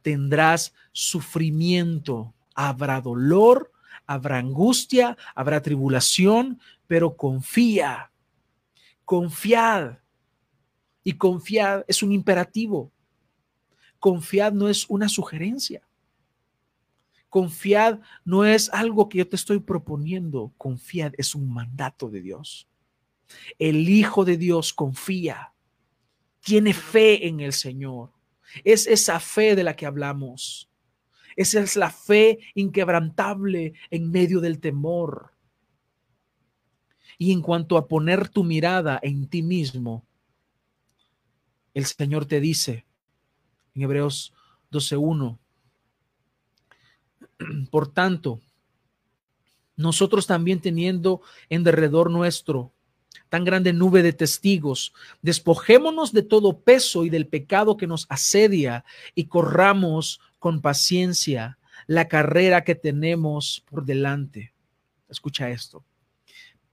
tendrás 0.03 0.75
sufrimiento, 0.93 2.35
habrá 2.55 3.01
dolor, 3.01 3.73
habrá 4.07 4.39
angustia, 4.39 5.17
habrá 5.35 5.63
tribulación, 5.63 6.61
pero 6.87 7.17
confía, 7.17 8.11
confiad. 9.05 9.99
Y 11.03 11.15
confiad 11.15 11.85
es 11.87 12.03
un 12.03 12.13
imperativo. 12.13 12.93
Confiad 13.99 14.53
no 14.53 14.69
es 14.69 14.89
una 14.89 15.09
sugerencia. 15.09 15.87
Confiad 17.29 18.01
no 18.25 18.45
es 18.45 18.71
algo 18.73 19.09
que 19.09 19.19
yo 19.19 19.29
te 19.29 19.35
estoy 19.35 19.59
proponiendo, 19.59 20.53
confiad 20.57 21.15
es 21.19 21.35
un 21.35 21.53
mandato 21.53 22.09
de 22.09 22.21
Dios. 22.21 22.69
El 23.59 23.89
Hijo 23.89 24.25
de 24.25 24.37
Dios 24.37 24.73
confía, 24.73 25.53
tiene 26.41 26.73
fe 26.73 27.27
en 27.27 27.41
el 27.41 27.53
Señor. 27.53 28.13
Es 28.63 28.87
esa 28.87 29.19
fe 29.19 29.57
de 29.57 29.65
la 29.65 29.75
que 29.75 29.85
hablamos. 29.87 30.71
Esa 31.37 31.61
es 31.61 31.77
la 31.77 31.91
fe 31.91 32.39
inquebrantable 32.55 33.75
en 33.91 34.11
medio 34.11 34.41
del 34.41 34.61
temor. 34.61 35.33
Y 37.19 37.33
en 37.33 37.43
cuanto 37.43 37.77
a 37.77 37.87
poner 37.87 38.29
tu 38.29 38.45
mirada 38.45 38.99
en 39.03 39.29
ti 39.29 39.43
mismo, 39.43 40.05
el 41.73 41.85
Señor 41.87 42.27
te 42.27 42.41
dice 42.41 42.87
en 43.75 43.83
Hebreos 43.83 44.33
12.1, 44.71 45.39
por 47.71 47.93
tanto, 47.93 48.41
nosotros 49.77 50.27
también 50.27 50.61
teniendo 50.61 51.21
en 51.49 51.65
derredor 51.65 52.11
nuestro 52.11 52.73
tan 53.29 53.45
grande 53.45 53.73
nube 53.73 54.03
de 54.03 54.13
testigos, 54.13 54.93
despojémonos 55.21 56.13
de 56.13 56.23
todo 56.23 56.61
peso 56.61 57.05
y 57.05 57.11
del 57.11 57.27
pecado 57.27 57.77
que 57.77 57.89
nos 57.89 58.07
asedia 58.09 58.85
y 59.15 59.25
corramos 59.25 60.21
con 60.45 60.61
paciencia 60.61 61.57
la 61.87 62.07
carrera 62.07 62.65
que 62.65 62.75
tenemos 62.75 63.65
por 63.71 63.87
delante. 63.87 64.53
Escucha 65.09 65.49
esto 65.49 65.87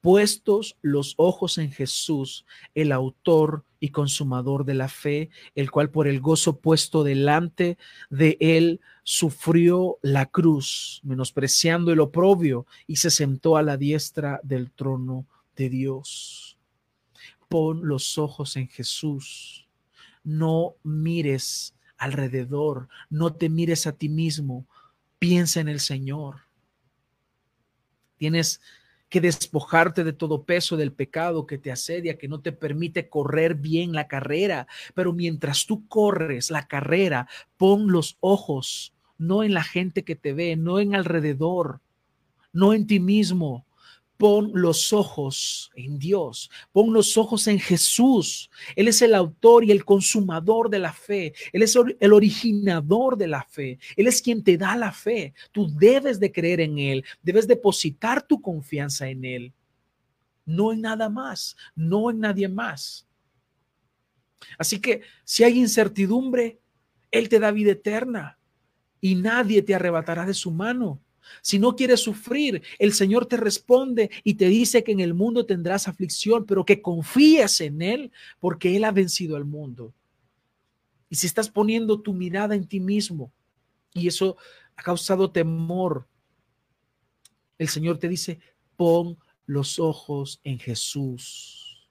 puestos 0.01 0.77
los 0.81 1.13
ojos 1.17 1.57
en 1.59 1.71
Jesús, 1.71 2.45
el 2.73 2.91
autor 2.91 3.63
y 3.79 3.89
consumador 3.89 4.65
de 4.65 4.73
la 4.73 4.89
fe, 4.89 5.29
el 5.53 5.69
cual 5.69 5.91
por 5.91 6.07
el 6.07 6.19
gozo 6.19 6.59
puesto 6.59 7.03
delante 7.03 7.77
de 8.09 8.35
él 8.41 8.81
sufrió 9.03 9.99
la 10.01 10.25
cruz, 10.25 10.99
menospreciando 11.03 11.93
el 11.93 11.99
oprobio, 11.99 12.65
y 12.87 12.95
se 12.95 13.11
sentó 13.11 13.57
a 13.57 13.61
la 13.61 13.77
diestra 13.77 14.39
del 14.41 14.71
trono 14.71 15.27
de 15.55 15.69
Dios. 15.69 16.57
Pon 17.47 17.87
los 17.87 18.17
ojos 18.17 18.57
en 18.57 18.67
Jesús. 18.67 19.67
No 20.23 20.77
mires 20.81 21.75
alrededor, 22.01 22.89
no 23.09 23.33
te 23.33 23.47
mires 23.47 23.85
a 23.85 23.91
ti 23.91 24.09
mismo, 24.09 24.65
piensa 25.19 25.59
en 25.59 25.69
el 25.69 25.79
Señor. 25.79 26.41
Tienes 28.17 28.59
que 29.07 29.21
despojarte 29.21 30.03
de 30.03 30.13
todo 30.13 30.43
peso 30.43 30.77
del 30.77 30.93
pecado 30.93 31.45
que 31.45 31.59
te 31.59 31.71
asedia, 31.71 32.17
que 32.17 32.27
no 32.27 32.39
te 32.39 32.51
permite 32.51 33.07
correr 33.07 33.53
bien 33.53 33.93
la 33.93 34.07
carrera. 34.07 34.67
Pero 34.95 35.13
mientras 35.13 35.67
tú 35.67 35.87
corres 35.87 36.49
la 36.49 36.67
carrera, 36.67 37.27
pon 37.57 37.91
los 37.91 38.17
ojos 38.19 38.93
no 39.19 39.43
en 39.43 39.53
la 39.53 39.63
gente 39.63 40.03
que 40.03 40.15
te 40.15 40.33
ve, 40.33 40.55
no 40.55 40.79
en 40.79 40.95
alrededor, 40.95 41.81
no 42.51 42.73
en 42.73 42.87
ti 42.87 42.99
mismo, 42.99 43.67
Pon 44.21 44.51
los 44.53 44.93
ojos 44.93 45.71
en 45.73 45.97
Dios, 45.97 46.51
pon 46.71 46.93
los 46.93 47.17
ojos 47.17 47.47
en 47.47 47.57
Jesús. 47.57 48.51
Él 48.75 48.87
es 48.87 49.01
el 49.01 49.15
autor 49.15 49.63
y 49.63 49.71
el 49.71 49.83
consumador 49.83 50.69
de 50.69 50.77
la 50.77 50.93
fe. 50.93 51.33
Él 51.51 51.63
es 51.63 51.75
el 51.75 52.13
originador 52.13 53.17
de 53.17 53.27
la 53.27 53.41
fe. 53.41 53.79
Él 53.95 54.05
es 54.05 54.21
quien 54.21 54.43
te 54.43 54.59
da 54.59 54.75
la 54.75 54.91
fe. 54.91 55.33
Tú 55.51 55.67
debes 55.75 56.19
de 56.19 56.31
creer 56.31 56.61
en 56.61 56.77
Él, 56.77 57.03
debes 57.23 57.47
depositar 57.47 58.21
tu 58.21 58.39
confianza 58.39 59.09
en 59.09 59.25
Él. 59.25 59.53
No 60.45 60.71
en 60.71 60.81
nada 60.81 61.09
más, 61.09 61.57
no 61.73 62.11
en 62.11 62.19
nadie 62.19 62.47
más. 62.47 63.07
Así 64.55 64.79
que 64.79 65.01
si 65.23 65.43
hay 65.43 65.57
incertidumbre, 65.57 66.59
Él 67.09 67.27
te 67.27 67.39
da 67.39 67.49
vida 67.49 67.71
eterna 67.71 68.37
y 68.99 69.15
nadie 69.15 69.63
te 69.63 69.73
arrebatará 69.73 70.27
de 70.27 70.35
su 70.35 70.51
mano. 70.51 71.01
Si 71.41 71.59
no 71.59 71.75
quieres 71.75 72.01
sufrir, 72.01 72.61
el 72.79 72.93
Señor 72.93 73.25
te 73.25 73.37
responde 73.37 74.11
y 74.23 74.35
te 74.35 74.47
dice 74.47 74.83
que 74.83 74.91
en 74.91 74.99
el 74.99 75.13
mundo 75.13 75.45
tendrás 75.45 75.87
aflicción, 75.87 76.45
pero 76.45 76.65
que 76.65 76.81
confíes 76.81 77.61
en 77.61 77.81
Él 77.81 78.11
porque 78.39 78.75
Él 78.75 78.83
ha 78.83 78.91
vencido 78.91 79.35
al 79.35 79.45
mundo. 79.45 79.93
Y 81.09 81.15
si 81.15 81.27
estás 81.27 81.49
poniendo 81.49 81.99
tu 82.01 82.13
mirada 82.13 82.55
en 82.55 82.67
ti 82.67 82.79
mismo 82.79 83.31
y 83.93 84.07
eso 84.07 84.37
ha 84.75 84.83
causado 84.83 85.31
temor, 85.31 86.07
el 87.57 87.67
Señor 87.67 87.99
te 87.99 88.07
dice, 88.07 88.39
pon 88.75 89.17
los 89.45 89.79
ojos 89.79 90.39
en 90.43 90.57
Jesús, 90.57 91.89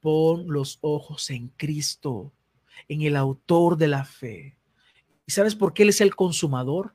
pon 0.00 0.46
los 0.48 0.78
ojos 0.80 1.30
en 1.30 1.48
Cristo, 1.56 2.32
en 2.88 3.02
el 3.02 3.16
autor 3.16 3.76
de 3.76 3.88
la 3.88 4.04
fe. 4.04 4.56
¿Y 5.26 5.32
sabes 5.32 5.54
por 5.54 5.72
qué 5.72 5.84
Él 5.84 5.90
es 5.90 6.00
el 6.00 6.16
consumador? 6.16 6.94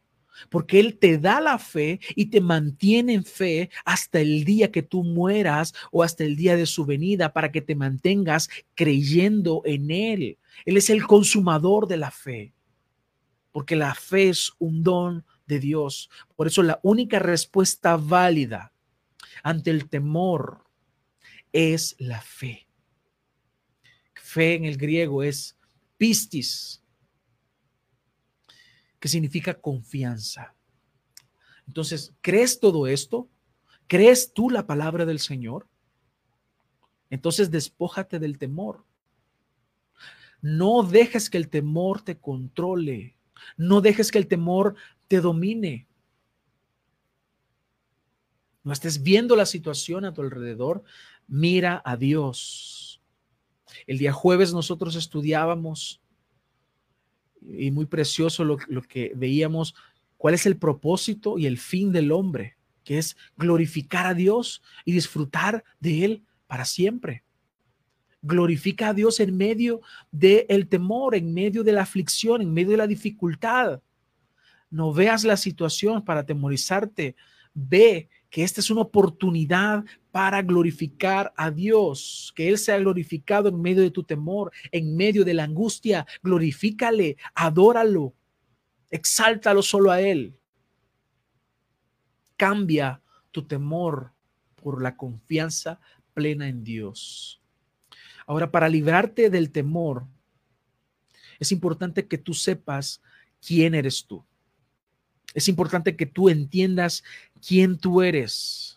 Porque 0.50 0.80
Él 0.80 0.98
te 0.98 1.18
da 1.18 1.42
la 1.42 1.60
fe 1.60 2.00
y 2.16 2.28
te 2.28 2.42
mantiene 2.42 3.14
en 3.14 3.26
fe 3.26 3.70
hasta 3.84 4.20
el 4.20 4.44
día 4.44 4.72
que 4.72 4.84
tú 4.84 5.04
mueras 5.04 5.74
o 5.92 6.04
hasta 6.04 6.24
el 6.24 6.36
día 6.36 6.56
de 6.56 6.66
su 6.66 6.86
venida 6.86 7.34
para 7.34 7.52
que 7.52 7.62
te 7.62 7.76
mantengas 7.76 8.50
creyendo 8.74 9.62
en 9.66 9.92
Él. 9.92 10.38
Él 10.66 10.78
es 10.78 10.90
el 10.90 11.06
consumador 11.06 11.88
de 11.88 11.98
la 11.98 12.12
fe, 12.12 12.54
porque 13.52 13.76
la 13.76 13.96
fe 13.96 14.30
es 14.30 14.54
un 14.60 14.84
don 14.84 15.26
de 15.48 15.60
Dios. 15.60 16.10
Por 16.36 16.48
eso 16.48 16.64
la 16.64 16.80
única 16.84 17.20
respuesta 17.20 17.98
válida 17.98 18.72
ante 19.44 19.72
el 19.72 19.90
temor 19.90 20.64
es 21.52 21.96
la 22.00 22.22
fe. 22.22 22.68
Fe 24.14 24.56
en 24.56 24.66
el 24.66 24.78
griego 24.78 25.24
es 25.24 25.58
pistis, 25.98 26.84
que 29.06 29.10
significa 29.10 29.54
confianza. 29.54 30.56
Entonces, 31.68 32.16
¿crees 32.22 32.60
todo 32.60 32.88
esto? 32.88 33.30
¿Crees 33.86 34.34
tú 34.34 34.50
la 34.50 34.66
palabra 34.66 35.06
del 35.06 35.20
Señor? 35.20 35.68
Entonces, 37.12 37.52
despójate 37.52 38.18
del 38.18 38.40
temor. 38.40 38.84
No 40.42 40.82
dejes 40.82 41.30
que 41.30 41.38
el 41.38 41.50
temor 41.50 42.02
te 42.02 42.18
controle. 42.18 43.16
No 43.58 43.80
dejes 43.80 44.12
que 44.12 44.18
el 44.18 44.26
temor 44.26 44.74
te 45.08 45.22
domine. 45.22 45.88
No 48.64 48.74
estés 48.74 49.04
viendo 49.04 49.36
la 49.36 49.46
situación 49.46 50.06
a 50.06 50.16
tu 50.16 50.24
alrededor. 50.24 50.84
Mira 51.28 51.80
a 51.86 51.96
Dios. 51.96 53.04
El 53.86 54.00
día 54.00 54.14
jueves 54.14 54.52
nosotros 54.52 54.96
estudiábamos 54.96 56.02
y 57.48 57.72
muy 57.72 57.86
precioso 57.86 58.44
lo, 58.44 58.58
lo 58.68 58.82
que 58.82 59.12
veíamos, 59.16 59.76
cuál 60.18 60.34
es 60.34 60.46
el 60.46 60.58
propósito 60.58 61.38
y 61.38 61.46
el 61.46 61.58
fin 61.58 61.92
del 61.92 62.12
hombre, 62.12 62.58
que 62.84 62.98
es 62.98 63.18
glorificar 63.38 64.08
a 64.08 64.14
Dios 64.14 64.62
y 64.86 64.92
disfrutar 64.94 65.64
de 65.80 66.06
Él 66.06 66.24
para 66.48 66.66
siempre. 66.66 67.24
Glorifica 68.22 68.90
a 68.90 68.94
Dios 68.94 69.20
en 69.20 69.38
medio 69.38 69.82
del 70.12 70.68
temor, 70.68 71.16
en 71.16 71.34
medio 71.34 71.64
de 71.64 71.74
la 71.74 71.84
aflicción, 71.84 72.42
en 72.42 72.54
medio 72.54 72.72
de 72.72 72.78
la 72.78 72.88
dificultad. 72.88 73.82
No 74.70 74.94
veas 74.94 75.24
la 75.24 75.38
situación 75.38 76.04
para 76.04 76.22
atemorizarte. 76.22 77.16
Ve 77.54 78.10
que 78.30 78.44
esta 78.44 78.62
es 78.62 78.70
una 78.70 78.82
oportunidad 78.82 79.86
para 80.16 80.42
glorificar 80.42 81.34
a 81.36 81.52
Dios, 81.52 82.32
que 82.38 82.48
Él 82.48 82.58
sea 82.58 82.80
glorificado 82.80 83.50
en 83.50 83.62
medio 83.62 83.84
de 83.84 83.92
tu 83.92 84.02
temor, 84.02 84.50
en 84.72 84.96
medio 84.96 85.26
de 85.26 85.34
la 85.34 85.44
angustia. 85.44 86.08
Glorifícale, 86.24 87.18
adóralo, 87.34 88.14
exáltalo 88.90 89.62
solo 89.62 89.92
a 89.92 90.00
Él. 90.00 90.34
Cambia 92.38 93.02
tu 93.32 93.46
temor 93.46 94.14
por 94.56 94.82
la 94.82 94.96
confianza 94.96 95.82
plena 96.14 96.48
en 96.48 96.64
Dios. 96.64 97.42
Ahora, 98.26 98.50
para 98.50 98.70
librarte 98.70 99.30
del 99.30 99.52
temor, 99.52 100.08
es 101.40 101.52
importante 101.52 102.08
que 102.08 102.18
tú 102.18 102.34
sepas 102.34 103.02
quién 103.46 103.76
eres 103.76 104.06
tú. 104.06 104.24
Es 105.34 105.50
importante 105.50 105.98
que 105.98 106.06
tú 106.06 106.30
entiendas 106.30 107.04
quién 107.46 107.78
tú 107.78 108.02
eres 108.02 108.75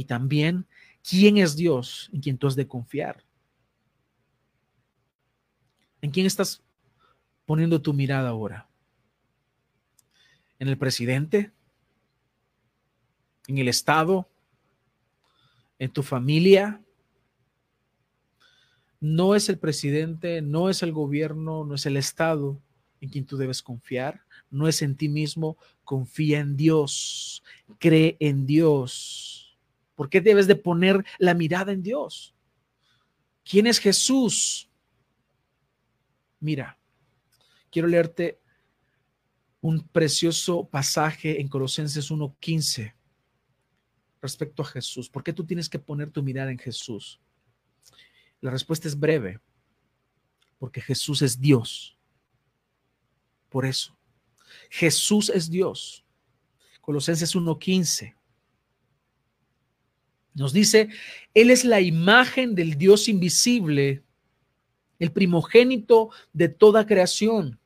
y 0.00 0.04
también 0.04 0.66
quién 1.06 1.36
es 1.36 1.56
Dios 1.56 2.08
en 2.14 2.22
quien 2.22 2.38
tú 2.38 2.46
has 2.46 2.56
de 2.56 2.66
confiar. 2.66 3.22
¿En 6.00 6.10
quién 6.10 6.24
estás 6.24 6.62
poniendo 7.44 7.82
tu 7.82 7.92
mirada 7.92 8.30
ahora? 8.30 8.66
¿En 10.58 10.68
el 10.68 10.78
presidente? 10.78 11.52
¿En 13.46 13.58
el 13.58 13.68
Estado? 13.68 14.26
¿En 15.78 15.92
tu 15.92 16.02
familia? 16.02 16.80
No 19.00 19.34
es 19.34 19.50
el 19.50 19.58
presidente, 19.58 20.40
no 20.40 20.70
es 20.70 20.82
el 20.82 20.92
gobierno, 20.92 21.66
no 21.66 21.74
es 21.74 21.84
el 21.84 21.98
Estado 21.98 22.58
en 23.02 23.10
quien 23.10 23.26
tú 23.26 23.36
debes 23.36 23.62
confiar, 23.62 24.22
no 24.50 24.66
es 24.66 24.80
en 24.80 24.96
ti 24.96 25.10
mismo, 25.10 25.58
confía 25.84 26.40
en 26.40 26.56
Dios, 26.56 27.42
cree 27.78 28.16
en 28.18 28.46
Dios. 28.46 29.39
¿Por 30.00 30.08
qué 30.08 30.22
debes 30.22 30.46
de 30.46 30.56
poner 30.56 31.04
la 31.18 31.34
mirada 31.34 31.72
en 31.72 31.82
Dios? 31.82 32.34
¿Quién 33.44 33.66
es 33.66 33.78
Jesús? 33.78 34.70
Mira, 36.38 36.78
quiero 37.70 37.86
leerte 37.86 38.40
un 39.60 39.86
precioso 39.86 40.66
pasaje 40.66 41.38
en 41.38 41.48
Colosenses 41.48 42.10
1.15 42.10 42.94
respecto 44.22 44.62
a 44.62 44.64
Jesús. 44.64 45.10
¿Por 45.10 45.22
qué 45.22 45.34
tú 45.34 45.44
tienes 45.44 45.68
que 45.68 45.78
poner 45.78 46.10
tu 46.10 46.22
mirada 46.22 46.50
en 46.50 46.58
Jesús? 46.58 47.20
La 48.40 48.50
respuesta 48.50 48.88
es 48.88 48.98
breve, 48.98 49.38
porque 50.58 50.80
Jesús 50.80 51.20
es 51.20 51.38
Dios. 51.38 51.98
Por 53.50 53.66
eso, 53.66 53.98
Jesús 54.70 55.28
es 55.28 55.50
Dios. 55.50 56.06
Colosenses 56.80 57.36
1:15 57.36 58.18
nos 60.40 60.52
dice, 60.52 60.88
Él 61.34 61.50
es 61.50 61.64
la 61.64 61.80
imagen 61.80 62.54
del 62.54 62.76
Dios 62.76 63.08
invisible, 63.08 64.02
el 64.98 65.12
primogénito 65.12 66.10
de 66.32 66.48
toda 66.48 66.86
creación 66.86 67.60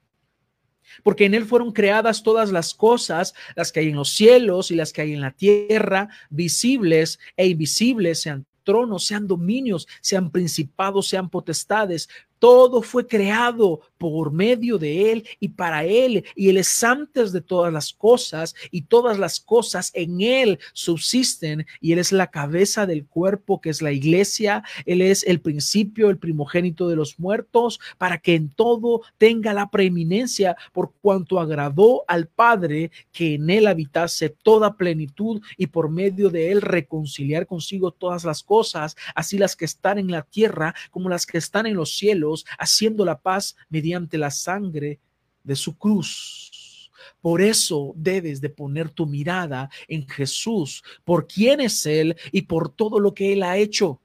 porque 1.02 1.24
en 1.24 1.34
Él 1.34 1.44
fueron 1.44 1.72
creadas 1.72 2.22
todas 2.22 2.52
las 2.52 2.74
cosas, 2.74 3.34
las 3.56 3.72
que 3.72 3.80
hay 3.80 3.88
en 3.88 3.96
los 3.96 4.10
cielos 4.10 4.70
y 4.70 4.76
las 4.76 4.92
que 4.92 5.02
hay 5.02 5.12
en 5.12 5.20
la 5.20 5.32
tierra, 5.32 6.08
visibles 6.30 7.18
e 7.36 7.48
invisibles, 7.48 8.22
sean 8.22 8.46
tronos, 8.62 9.06
sean 9.06 9.26
dominios, 9.26 9.86
sean 10.00 10.30
principados, 10.30 11.08
sean 11.08 11.28
potestades. 11.28 12.08
Todo 12.44 12.82
fue 12.82 13.06
creado 13.06 13.80
por 13.96 14.30
medio 14.30 14.76
de 14.76 15.12
Él 15.12 15.26
y 15.40 15.48
para 15.48 15.86
Él, 15.86 16.26
y 16.36 16.50
Él 16.50 16.58
es 16.58 16.84
antes 16.84 17.32
de 17.32 17.40
todas 17.40 17.72
las 17.72 17.94
cosas, 17.94 18.54
y 18.70 18.82
todas 18.82 19.18
las 19.18 19.40
cosas 19.40 19.90
en 19.94 20.20
Él 20.20 20.58
subsisten, 20.74 21.64
y 21.80 21.92
Él 21.92 21.98
es 22.00 22.12
la 22.12 22.26
cabeza 22.26 22.84
del 22.84 23.06
cuerpo 23.06 23.62
que 23.62 23.70
es 23.70 23.80
la 23.80 23.92
iglesia, 23.92 24.62
Él 24.84 25.00
es 25.00 25.22
el 25.22 25.40
principio, 25.40 26.10
el 26.10 26.18
primogénito 26.18 26.86
de 26.86 26.96
los 26.96 27.18
muertos, 27.18 27.80
para 27.96 28.18
que 28.18 28.34
en 28.34 28.50
todo 28.50 29.00
tenga 29.16 29.54
la 29.54 29.70
preeminencia, 29.70 30.54
por 30.74 30.92
cuanto 31.00 31.40
agradó 31.40 32.04
al 32.08 32.26
Padre 32.26 32.90
que 33.10 33.36
en 33.36 33.48
Él 33.48 33.66
habitase 33.66 34.28
toda 34.28 34.76
plenitud, 34.76 35.40
y 35.56 35.68
por 35.68 35.88
medio 35.88 36.28
de 36.28 36.52
Él 36.52 36.60
reconciliar 36.60 37.46
consigo 37.46 37.90
todas 37.90 38.22
las 38.24 38.42
cosas, 38.42 38.96
así 39.14 39.38
las 39.38 39.56
que 39.56 39.64
están 39.64 39.98
en 39.98 40.10
la 40.10 40.24
tierra 40.24 40.74
como 40.90 41.08
las 41.08 41.24
que 41.24 41.38
están 41.38 41.64
en 41.64 41.76
los 41.76 41.96
cielos 41.96 42.33
haciendo 42.58 43.04
la 43.04 43.20
paz 43.20 43.54
mediante 43.68 44.18
la 44.18 44.30
sangre 44.30 44.98
de 45.44 45.54
su 45.54 45.76
cruz. 45.76 46.90
Por 47.20 47.40
eso 47.40 47.92
debes 47.96 48.40
de 48.40 48.50
poner 48.50 48.90
tu 48.90 49.06
mirada 49.06 49.70
en 49.88 50.08
Jesús, 50.08 50.82
por 51.04 51.26
quién 51.26 51.60
es 51.60 51.86
Él 51.86 52.16
y 52.32 52.42
por 52.42 52.68
todo 52.70 52.98
lo 52.98 53.14
que 53.14 53.32
Él 53.32 53.42
ha 53.42 53.56
hecho. 53.56 54.00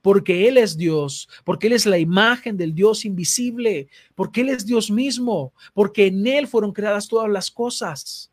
Porque 0.00 0.48
Él 0.48 0.56
es 0.56 0.76
Dios, 0.76 1.28
porque 1.44 1.66
Él 1.66 1.74
es 1.74 1.84
la 1.84 1.98
imagen 1.98 2.56
del 2.56 2.74
Dios 2.74 3.04
invisible, 3.04 3.88
porque 4.14 4.40
Él 4.40 4.48
es 4.48 4.64
Dios 4.64 4.90
mismo, 4.90 5.52
porque 5.74 6.06
en 6.06 6.26
Él 6.26 6.46
fueron 6.48 6.72
creadas 6.72 7.06
todas 7.06 7.30
las 7.30 7.50
cosas. 7.50 8.30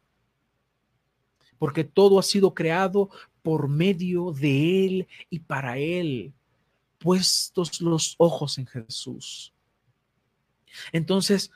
Porque 1.58 1.84
todo 1.84 2.18
ha 2.18 2.24
sido 2.24 2.54
creado 2.54 3.10
por 3.41 3.68
medio 3.68 4.32
de 4.32 4.86
Él 4.86 5.08
y 5.30 5.39
para 5.39 5.78
Él 5.78 6.34
puestos 7.02 7.82
los 7.82 8.16
ojos 8.18 8.58
en 8.58 8.68
Jesús. 8.68 9.54
Entonces, 10.91 11.52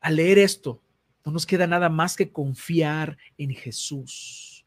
al 0.00 0.16
leer 0.16 0.38
esto, 0.38 0.82
no 1.24 1.32
nos 1.32 1.46
queda 1.46 1.66
nada 1.66 1.88
más 1.88 2.16
que 2.16 2.30
confiar 2.30 3.16
en 3.36 3.54
Jesús. 3.54 4.64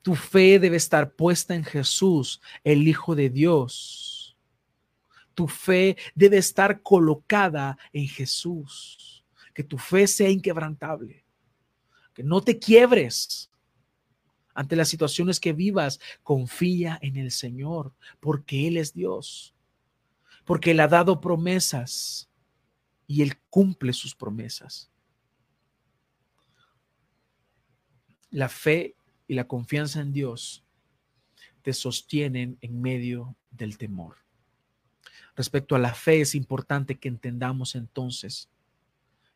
Tu 0.00 0.14
fe 0.14 0.58
debe 0.58 0.76
estar 0.76 1.14
puesta 1.14 1.54
en 1.54 1.64
Jesús, 1.64 2.40
el 2.62 2.86
Hijo 2.86 3.14
de 3.14 3.30
Dios. 3.30 4.36
Tu 5.34 5.48
fe 5.48 5.96
debe 6.14 6.38
estar 6.38 6.82
colocada 6.82 7.76
en 7.92 8.06
Jesús. 8.06 9.24
Que 9.54 9.64
tu 9.64 9.76
fe 9.78 10.06
sea 10.06 10.30
inquebrantable. 10.30 11.24
Que 12.14 12.22
no 12.22 12.42
te 12.42 12.58
quiebres 12.58 13.50
ante 14.54 14.76
las 14.76 14.88
situaciones 14.88 15.40
que 15.40 15.52
vivas, 15.52 16.00
confía 16.22 16.98
en 17.02 17.16
el 17.16 17.30
Señor, 17.30 17.94
porque 18.20 18.68
Él 18.68 18.76
es 18.76 18.92
Dios, 18.92 19.54
porque 20.44 20.72
Él 20.72 20.80
ha 20.80 20.88
dado 20.88 21.20
promesas 21.20 22.30
y 23.06 23.22
Él 23.22 23.38
cumple 23.50 23.92
sus 23.92 24.14
promesas. 24.14 24.90
La 28.30 28.48
fe 28.48 28.96
y 29.28 29.34
la 29.34 29.46
confianza 29.46 30.00
en 30.00 30.12
Dios 30.12 30.64
te 31.62 31.72
sostienen 31.72 32.58
en 32.60 32.80
medio 32.80 33.36
del 33.50 33.78
temor. 33.78 34.16
Respecto 35.36 35.74
a 35.74 35.78
la 35.78 35.94
fe 35.94 36.20
es 36.20 36.34
importante 36.34 36.98
que 36.98 37.08
entendamos 37.08 37.74
entonces 37.74 38.48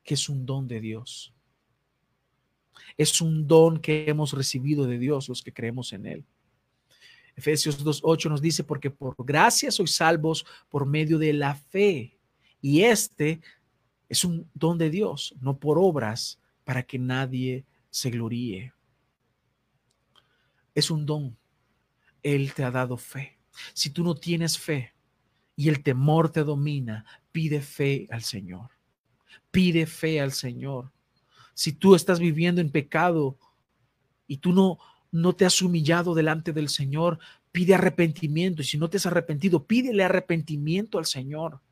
que 0.02 0.14
es 0.14 0.28
un 0.28 0.46
don 0.46 0.68
de 0.68 0.80
Dios 0.80 1.35
es 2.96 3.20
un 3.20 3.46
don 3.46 3.78
que 3.78 4.08
hemos 4.08 4.32
recibido 4.32 4.86
de 4.86 4.98
Dios 4.98 5.28
los 5.28 5.42
que 5.42 5.52
creemos 5.52 5.92
en 5.92 6.06
Él. 6.06 6.24
Efesios 7.36 7.84
2.8 7.84 8.30
nos 8.30 8.40
dice, 8.40 8.64
porque 8.64 8.90
por 8.90 9.14
gracia 9.18 9.70
sois 9.70 9.94
salvos 9.94 10.46
por 10.70 10.86
medio 10.86 11.18
de 11.18 11.34
la 11.34 11.54
fe. 11.54 12.18
Y 12.62 12.82
este 12.82 13.42
es 14.08 14.24
un 14.24 14.50
don 14.54 14.78
de 14.78 14.88
Dios, 14.88 15.34
no 15.40 15.58
por 15.58 15.78
obras, 15.78 16.40
para 16.64 16.82
que 16.82 16.98
nadie 16.98 17.66
se 17.90 18.10
gloríe. 18.10 18.72
Es 20.74 20.90
un 20.90 21.04
don. 21.04 21.36
Él 22.22 22.54
te 22.54 22.64
ha 22.64 22.70
dado 22.70 22.96
fe. 22.96 23.38
Si 23.74 23.90
tú 23.90 24.02
no 24.02 24.14
tienes 24.14 24.58
fe 24.58 24.94
y 25.54 25.68
el 25.68 25.82
temor 25.82 26.30
te 26.30 26.42
domina, 26.42 27.04
pide 27.32 27.60
fe 27.60 28.08
al 28.10 28.22
Señor. 28.22 28.70
Pide 29.50 29.86
fe 29.86 30.20
al 30.20 30.32
Señor 30.32 30.92
si 31.56 31.72
tú 31.72 31.94
estás 31.94 32.20
viviendo 32.20 32.60
en 32.60 32.70
pecado 32.70 33.38
y 34.26 34.36
tú 34.36 34.52
no, 34.52 34.78
no 35.10 35.34
te 35.34 35.46
has 35.46 35.62
humillado 35.62 36.14
delante 36.14 36.52
del 36.52 36.68
Señor, 36.68 37.18
pide 37.50 37.74
arrepentimiento. 37.74 38.60
Y 38.60 38.66
si 38.66 38.76
no 38.76 38.90
te 38.90 38.98
has 38.98 39.06
arrepentido, 39.06 39.64
pídele 39.64 40.04
arrepentimiento 40.04 40.98
al 40.98 41.06
Señor. 41.06 41.62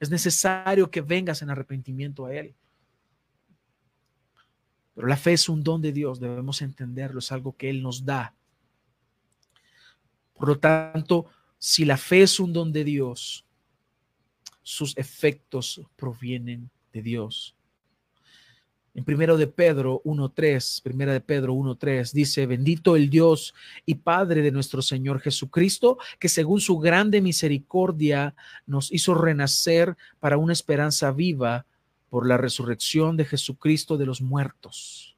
Es 0.00 0.10
necesario 0.10 0.90
que 0.90 1.02
vengas 1.02 1.40
en 1.40 1.50
arrepentimiento 1.50 2.26
a 2.26 2.34
Él. 2.34 2.56
Pero 4.96 5.06
la 5.06 5.16
fe 5.16 5.34
es 5.34 5.48
un 5.48 5.62
don 5.62 5.80
de 5.80 5.92
Dios, 5.92 6.18
debemos 6.18 6.60
entenderlo, 6.60 7.20
es 7.20 7.30
algo 7.30 7.56
que 7.56 7.70
Él 7.70 7.84
nos 7.84 8.04
da. 8.04 8.34
Por 10.34 10.48
lo 10.48 10.58
tanto, 10.58 11.26
si 11.58 11.84
la 11.84 11.96
fe 11.96 12.22
es 12.22 12.40
un 12.40 12.52
don 12.52 12.72
de 12.72 12.82
Dios, 12.82 13.46
sus 14.62 14.96
efectos 14.98 15.80
provienen 15.94 16.72
de 16.92 17.02
Dios. 17.02 17.54
En 19.00 19.04
primero 19.04 19.38
de 19.38 19.46
Pedro 19.46 20.02
1.3, 20.04 20.82
primera 20.82 21.14
de 21.14 21.22
Pedro 21.22 21.54
1.3 21.54 22.12
dice, 22.12 22.44
bendito 22.44 22.96
el 22.96 23.08
Dios 23.08 23.54
y 23.86 23.94
Padre 23.94 24.42
de 24.42 24.50
nuestro 24.50 24.82
Señor 24.82 25.20
Jesucristo, 25.20 25.96
que 26.18 26.28
según 26.28 26.60
su 26.60 26.78
grande 26.78 27.22
misericordia 27.22 28.34
nos 28.66 28.92
hizo 28.92 29.14
renacer 29.14 29.96
para 30.18 30.36
una 30.36 30.52
esperanza 30.52 31.12
viva 31.12 31.64
por 32.10 32.28
la 32.28 32.36
resurrección 32.36 33.16
de 33.16 33.24
Jesucristo 33.24 33.96
de 33.96 34.04
los 34.04 34.20
muertos, 34.20 35.16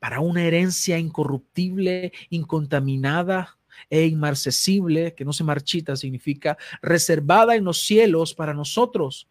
para 0.00 0.18
una 0.18 0.42
herencia 0.42 0.98
incorruptible, 0.98 2.12
incontaminada 2.28 3.56
e 3.88 4.04
inmarcesible, 4.06 5.14
que 5.14 5.24
no 5.24 5.32
se 5.32 5.44
marchita, 5.44 5.94
significa 5.94 6.58
reservada 6.82 7.54
en 7.54 7.62
los 7.62 7.84
cielos 7.84 8.34
para 8.34 8.52
nosotros. 8.52 9.28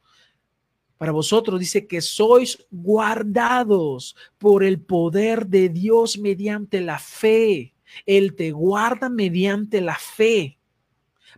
Para 0.99 1.13
vosotros 1.13 1.61
dice 1.61 1.87
que 1.87 2.01
sois 2.01 2.67
guardados 2.69 4.17
por 4.37 4.65
el 4.65 4.81
poder 4.81 5.47
de 5.47 5.69
Dios 5.69 6.17
mediante 6.17 6.81
la 6.81 6.99
fe. 6.99 7.73
Él 8.05 8.35
te 8.35 8.51
guarda 8.51 9.07
mediante 9.07 9.79
la 9.79 9.95
fe. 9.95 10.59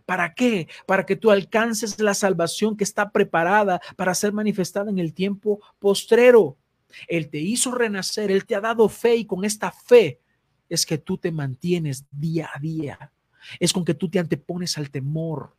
¿Para 0.04 0.34
qué? 0.34 0.66
Para 0.84 1.06
que 1.06 1.14
tú 1.14 1.30
alcances 1.30 2.00
la 2.00 2.12
salvación 2.12 2.76
que 2.76 2.82
está 2.82 3.12
preparada 3.12 3.80
para 3.94 4.16
ser 4.16 4.32
manifestada 4.32 4.90
en 4.90 4.98
el 4.98 5.14
tiempo 5.14 5.60
postrero. 5.78 6.58
Él 7.06 7.30
te 7.30 7.38
hizo 7.38 7.70
renacer, 7.72 8.32
Él 8.32 8.44
te 8.44 8.56
ha 8.56 8.60
dado 8.60 8.88
fe 8.88 9.14
y 9.14 9.26
con 9.26 9.44
esta 9.44 9.70
fe 9.70 10.20
es 10.68 10.84
que 10.84 10.98
tú 10.98 11.18
te 11.18 11.30
mantienes 11.30 12.04
día 12.10 12.50
a 12.52 12.58
día. 12.58 13.12
Es 13.60 13.72
con 13.72 13.84
que 13.84 13.94
tú 13.94 14.10
te 14.10 14.18
antepones 14.18 14.76
al 14.76 14.90
temor 14.90 15.54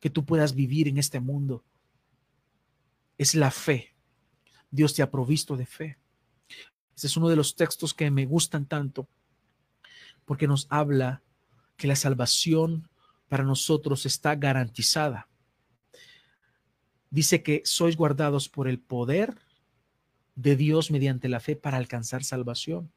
que 0.00 0.10
tú 0.10 0.24
puedas 0.24 0.56
vivir 0.56 0.88
en 0.88 0.98
este 0.98 1.20
mundo. 1.20 1.62
Es 3.18 3.34
la 3.34 3.50
fe. 3.50 3.94
Dios 4.70 4.94
te 4.94 5.02
ha 5.02 5.10
provisto 5.10 5.56
de 5.56 5.66
fe. 5.66 5.98
Ese 6.96 7.08
es 7.08 7.16
uno 7.16 7.28
de 7.28 7.36
los 7.36 7.56
textos 7.56 7.92
que 7.92 8.10
me 8.10 8.24
gustan 8.24 8.66
tanto 8.66 9.08
porque 10.24 10.46
nos 10.46 10.66
habla 10.68 11.22
que 11.78 11.88
la 11.88 11.96
salvación 11.96 12.90
para 13.28 13.44
nosotros 13.44 14.04
está 14.04 14.34
garantizada. 14.34 15.26
Dice 17.08 17.42
que 17.42 17.62
sois 17.64 17.96
guardados 17.96 18.50
por 18.50 18.68
el 18.68 18.78
poder 18.78 19.38
de 20.34 20.54
Dios 20.54 20.90
mediante 20.90 21.30
la 21.30 21.40
fe 21.40 21.56
para 21.56 21.78
alcanzar 21.78 22.24
salvación. 22.24 22.92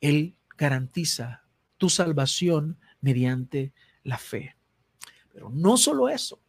Él 0.00 0.34
garantiza 0.56 1.44
tu 1.76 1.90
salvación 1.90 2.78
mediante 3.02 3.74
la 4.02 4.16
fe. 4.16 4.56
Pero 5.30 5.50
no 5.50 5.76
solo 5.76 6.08
eso, 6.08 6.40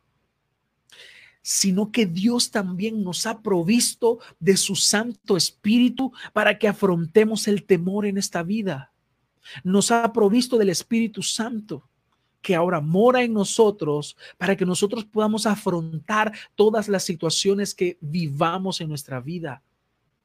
sino 1.47 1.91
que 1.91 2.07
Dios 2.07 2.49
también 2.49 3.03
nos 3.03 3.27
ha 3.27 3.43
provisto 3.43 4.17
de 4.39 4.57
su 4.57 4.75
Santo 4.75 5.37
Espíritu 5.37 6.11
para 6.33 6.57
que 6.57 6.67
afrontemos 6.67 7.47
el 7.47 7.65
temor 7.65 8.07
en 8.07 8.17
esta 8.17 8.41
vida. 8.41 8.91
Nos 9.63 9.91
ha 9.91 10.11
provisto 10.11 10.57
del 10.57 10.69
Espíritu 10.69 11.21
Santo 11.21 11.87
que 12.41 12.55
ahora 12.55 12.81
mora 12.81 13.21
en 13.21 13.33
nosotros 13.33 14.17
para 14.39 14.57
que 14.57 14.65
nosotros 14.65 15.05
podamos 15.05 15.45
afrontar 15.45 16.33
todas 16.55 16.87
las 16.87 17.03
situaciones 17.03 17.75
que 17.75 17.99
vivamos 18.01 18.81
en 18.81 18.89
nuestra 18.89 19.19
vida. 19.19 19.61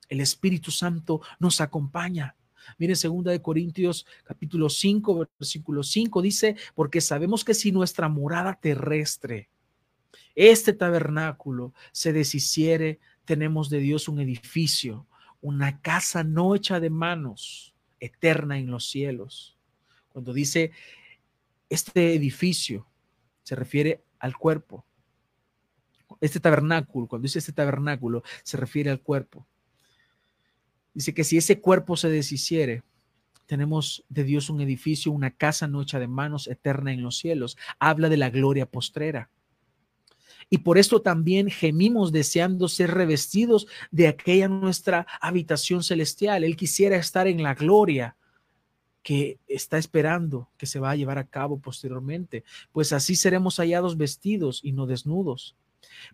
El 0.08 0.22
Espíritu 0.22 0.70
Santo 0.70 1.20
nos 1.38 1.60
acompaña. 1.60 2.34
Miren, 2.78 2.96
segunda 2.96 3.30
de 3.30 3.42
Corintios 3.42 4.06
capítulo 4.24 4.70
5, 4.70 5.28
versículo 5.38 5.82
5 5.82 6.22
dice, 6.22 6.56
porque 6.74 7.02
sabemos 7.02 7.44
que 7.44 7.52
si 7.52 7.72
nuestra 7.72 8.08
morada 8.08 8.54
terrestre, 8.54 9.50
este 10.34 10.72
tabernáculo 10.72 11.74
se 11.92 12.12
deshiciere, 12.12 13.00
tenemos 13.24 13.70
de 13.70 13.78
Dios 13.78 14.08
un 14.08 14.20
edificio, 14.20 15.06
una 15.40 15.80
casa 15.80 16.24
no 16.24 16.54
hecha 16.54 16.80
de 16.80 16.90
manos, 16.90 17.74
eterna 18.00 18.58
en 18.58 18.70
los 18.70 18.88
cielos. 18.88 19.56
Cuando 20.08 20.32
dice 20.32 20.72
este 21.68 22.14
edificio, 22.14 22.86
se 23.42 23.54
refiere 23.54 24.02
al 24.18 24.36
cuerpo. 24.36 24.84
Este 26.20 26.40
tabernáculo, 26.40 27.06
cuando 27.06 27.24
dice 27.24 27.38
este 27.38 27.52
tabernáculo, 27.52 28.22
se 28.42 28.56
refiere 28.56 28.90
al 28.90 29.00
cuerpo. 29.00 29.46
Dice 30.92 31.14
que 31.14 31.24
si 31.24 31.38
ese 31.38 31.60
cuerpo 31.60 31.96
se 31.96 32.10
deshiciere, 32.10 32.82
tenemos 33.46 34.04
de 34.08 34.24
Dios 34.24 34.50
un 34.50 34.60
edificio, 34.60 35.12
una 35.12 35.30
casa 35.30 35.66
no 35.66 35.82
hecha 35.82 35.98
de 35.98 36.08
manos, 36.08 36.46
eterna 36.46 36.92
en 36.92 37.02
los 37.02 37.18
cielos. 37.18 37.56
Habla 37.78 38.08
de 38.08 38.16
la 38.16 38.30
gloria 38.30 38.66
postrera. 38.66 39.30
Y 40.50 40.58
por 40.58 40.78
esto 40.78 41.00
también 41.00 41.48
gemimos 41.48 42.10
deseando 42.10 42.68
ser 42.68 42.90
revestidos 42.90 43.68
de 43.92 44.08
aquella 44.08 44.48
nuestra 44.48 45.06
habitación 45.20 45.84
celestial. 45.84 46.42
Él 46.42 46.56
quisiera 46.56 46.96
estar 46.96 47.28
en 47.28 47.42
la 47.42 47.54
gloria 47.54 48.16
que 49.02 49.38
está 49.46 49.78
esperando 49.78 50.50
que 50.58 50.66
se 50.66 50.80
va 50.80 50.90
a 50.90 50.96
llevar 50.96 51.18
a 51.18 51.26
cabo 51.26 51.58
posteriormente, 51.60 52.44
pues 52.72 52.92
así 52.92 53.14
seremos 53.14 53.56
hallados 53.56 53.96
vestidos 53.96 54.60
y 54.62 54.72
no 54.72 54.86
desnudos. 54.86 55.56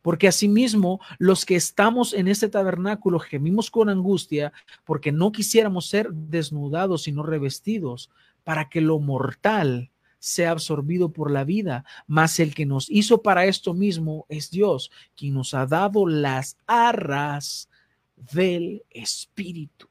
Porque 0.03 0.29
asimismo, 0.29 1.01
los 1.19 1.45
que 1.45 1.57
estamos 1.57 2.15
en 2.15 2.29
este 2.29 2.49
tabernáculo 2.49 3.19
gemimos 3.19 3.71
con 3.71 3.89
angustia 3.89 4.53
porque 4.85 5.11
no 5.13 5.33
quisiéramos 5.33 5.89
ser 5.89 6.13
desnudados 6.13 7.03
sino 7.03 7.23
revestidos 7.23 8.11
para 8.45 8.69
que 8.69 8.81
lo 8.81 9.01
mortal 9.01 9.91
sea 10.27 10.51
absorbido 10.51 11.13
por 11.13 11.31
la 11.31 11.45
vida, 11.45 11.85
mas 12.09 12.41
el 12.41 12.53
que 12.53 12.67
nos 12.67 12.91
hizo 12.91 13.23
para 13.23 13.47
esto 13.47 13.75
mismo 13.75 14.27
es 14.29 14.51
Dios, 14.51 14.91
quien 15.15 15.35
nos 15.35 15.55
ha 15.55 15.67
dado 15.67 16.05
las 16.05 16.59
arras 16.67 17.69
del 18.17 18.83
Espíritu. 18.91 19.89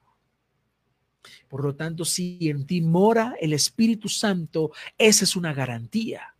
Por 1.48 1.64
lo 1.64 1.74
tanto, 1.74 2.04
si 2.04 2.38
en 2.50 2.68
ti 2.68 2.82
mora 2.82 3.36
el 3.40 3.54
Espíritu 3.54 4.10
Santo, 4.10 4.72
esa 4.98 5.24
es 5.24 5.38
una 5.38 5.54
garantía. 5.54 6.36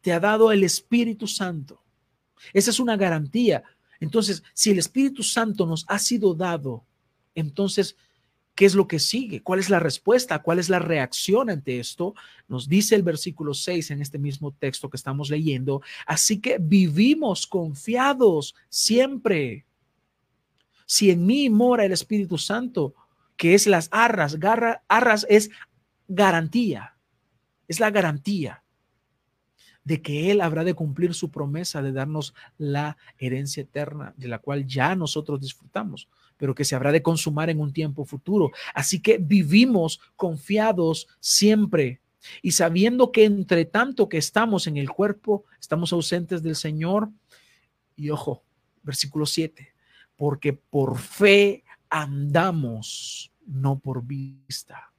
Te 0.00 0.12
ha 0.12 0.18
dado 0.18 0.50
el 0.50 0.64
Espíritu 0.64 1.28
Santo. 1.28 1.80
Esa 2.52 2.70
es 2.70 2.80
una 2.80 2.96
garantía. 2.96 3.62
Entonces, 4.00 4.42
si 4.52 4.72
el 4.72 4.80
Espíritu 4.80 5.22
Santo 5.22 5.64
nos 5.64 5.84
ha 5.86 6.00
sido 6.00 6.34
dado, 6.34 6.84
entonces, 7.36 7.94
¿qué 8.54 8.66
es 8.66 8.74
lo 8.74 8.86
que 8.86 8.98
sigue? 8.98 9.42
¿Cuál 9.42 9.60
es 9.60 9.70
la 9.70 9.80
respuesta? 9.80 10.42
¿Cuál 10.42 10.58
es 10.58 10.68
la 10.68 10.78
reacción 10.78 11.50
ante 11.50 11.80
esto? 11.80 12.14
Nos 12.48 12.68
dice 12.68 12.94
el 12.94 13.02
versículo 13.02 13.54
6 13.54 13.90
en 13.92 14.02
este 14.02 14.18
mismo 14.18 14.52
texto 14.52 14.90
que 14.90 14.96
estamos 14.96 15.30
leyendo. 15.30 15.82
Así 16.06 16.40
que 16.40 16.58
vivimos 16.60 17.46
confiados 17.46 18.54
siempre. 18.68 19.64
Si 20.86 21.10
en 21.10 21.24
mí 21.24 21.48
mora 21.48 21.84
el 21.84 21.92
Espíritu 21.92 22.36
Santo, 22.38 22.94
que 23.36 23.54
es 23.54 23.66
las 23.66 23.88
arras, 23.90 24.38
arras 24.88 25.26
es 25.28 25.50
garantía, 26.06 26.96
es 27.66 27.80
la 27.80 27.90
garantía 27.90 28.62
de 29.84 30.00
que 30.00 30.30
Él 30.30 30.40
habrá 30.40 30.64
de 30.64 30.74
cumplir 30.74 31.14
su 31.14 31.30
promesa 31.30 31.82
de 31.82 31.92
darnos 31.92 32.34
la 32.58 32.96
herencia 33.18 33.62
eterna, 33.62 34.14
de 34.16 34.28
la 34.28 34.38
cual 34.38 34.66
ya 34.66 34.94
nosotros 34.94 35.40
disfrutamos, 35.40 36.08
pero 36.42 36.56
que 36.56 36.64
se 36.64 36.74
habrá 36.74 36.90
de 36.90 37.04
consumar 37.04 37.50
en 37.50 37.60
un 37.60 37.72
tiempo 37.72 38.04
futuro. 38.04 38.50
Así 38.74 39.00
que 39.00 39.16
vivimos 39.16 40.00
confiados 40.16 41.06
siempre 41.20 42.00
y 42.42 42.50
sabiendo 42.50 43.12
que 43.12 43.26
entre 43.26 43.64
tanto 43.64 44.08
que 44.08 44.18
estamos 44.18 44.66
en 44.66 44.76
el 44.76 44.90
cuerpo, 44.90 45.44
estamos 45.60 45.92
ausentes 45.92 46.42
del 46.42 46.56
Señor. 46.56 47.10
Y 47.94 48.10
ojo, 48.10 48.42
versículo 48.82 49.24
7, 49.24 49.72
porque 50.16 50.52
por 50.52 50.98
fe 50.98 51.62
andamos, 51.88 53.30
no 53.46 53.78
por 53.78 54.04
vista. 54.04 54.92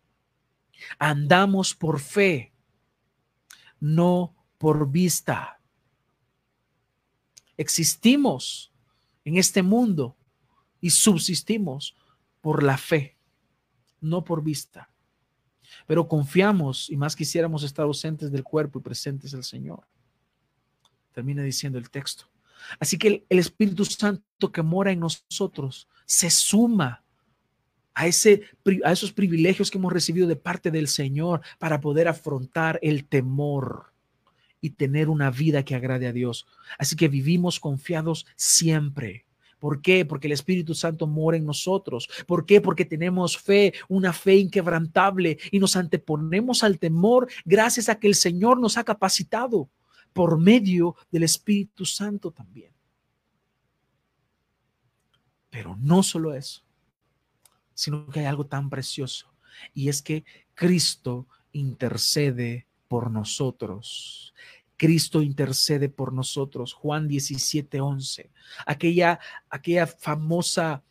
Andamos 0.98 1.76
por 1.76 2.00
fe, 2.00 2.54
no 3.82 4.34
por 4.58 4.90
vista. 4.90 5.60
Existimos 7.58 8.72
en 9.26 9.36
este 9.36 9.62
mundo 9.62 10.16
y 10.84 10.90
subsistimos 10.90 11.96
por 12.42 12.62
la 12.62 12.78
fe, 12.78 13.16
no 14.02 14.26
por 14.26 14.44
vista. 14.44 14.90
Pero 15.88 16.10
confiamos 16.10 16.90
y 16.90 16.98
más 16.98 17.16
quisiéramos 17.16 17.64
estar 17.64 17.86
ausentes 17.86 18.30
del 18.34 18.44
cuerpo 18.44 18.80
y 18.80 18.82
presentes 18.82 19.34
al 19.34 19.46
Señor. 19.46 19.88
Termina 21.14 21.42
diciendo 21.42 21.80
el 21.80 21.90
texto. 21.90 22.26
Así 22.82 22.98
que 22.98 23.26
el, 23.30 23.40
Espíritu 23.40 23.86
Santo 23.86 24.52
que 24.52 24.62
mora 24.62 24.92
en 24.92 25.00
nosotros 25.00 25.88
se 26.06 26.30
suma 26.30 27.06
a, 27.94 28.06
ese, 28.06 28.44
a 28.84 28.92
esos 28.92 29.14
privilegios 29.14 29.72
que 29.72 29.78
hemos 29.78 29.94
recibido 29.94 30.28
de 30.28 30.36
parte 30.36 30.70
del 30.70 30.90
Señor 30.90 31.40
para 31.60 31.80
poder 31.80 32.10
afrontar 32.10 32.78
el 32.82 33.06
temor 33.06 33.94
y 34.60 34.72
tener 34.72 35.08
una 35.08 35.32
vida 35.32 35.64
que 35.64 35.76
agrade 35.76 36.08
a 36.08 36.14
Dios. 36.14 36.46
Así 36.78 36.98
que 36.98 37.08
vivimos 37.08 37.62
confiados 37.62 38.26
siempre. 38.36 39.26
¿Por 39.64 39.82
qué? 39.82 40.04
Porque 40.04 40.28
el 40.28 40.34
Espíritu 40.34 40.76
Santo 40.76 41.08
mora 41.08 41.38
en 41.38 41.46
nosotros. 41.46 42.10
¿Por 42.28 42.46
qué? 42.46 42.60
Porque 42.60 42.84
tenemos 42.84 43.38
fe, 43.38 43.74
una 43.88 44.12
fe 44.12 44.36
inquebrantable 44.36 45.38
y 45.52 45.58
nos 45.58 45.78
anteponemos 45.78 46.66
al 46.66 46.80
temor 46.80 47.32
gracias 47.46 47.88
a 47.88 47.98
que 47.98 48.10
el 48.10 48.16
Señor 48.16 48.60
nos 48.60 48.78
ha 48.78 48.84
capacitado 48.84 49.70
por 50.12 50.38
medio 50.38 50.98
del 51.10 51.24
Espíritu 51.24 51.86
Santo 51.86 52.30
también. 52.30 52.74
Pero 55.50 55.78
no 55.80 56.04
solo 56.04 56.34
eso, 56.34 56.62
sino 57.74 58.06
que 58.10 58.20
hay 58.20 58.26
algo 58.26 58.46
tan 58.46 58.70
precioso 58.70 59.34
y 59.74 59.88
es 59.88 60.02
que 60.02 60.26
Cristo 60.56 61.26
intercede 61.54 62.68
por 62.90 63.10
nosotros. 63.10 64.34
Cristo 64.84 65.22
intercede 65.22 65.88
por 65.88 66.12
nosotros. 66.12 66.74
Juan 66.74 67.08
17, 67.08 67.80
11. 67.80 68.30
Aquella, 68.66 69.18
aquella 69.50 69.88
famosa, 69.88 70.84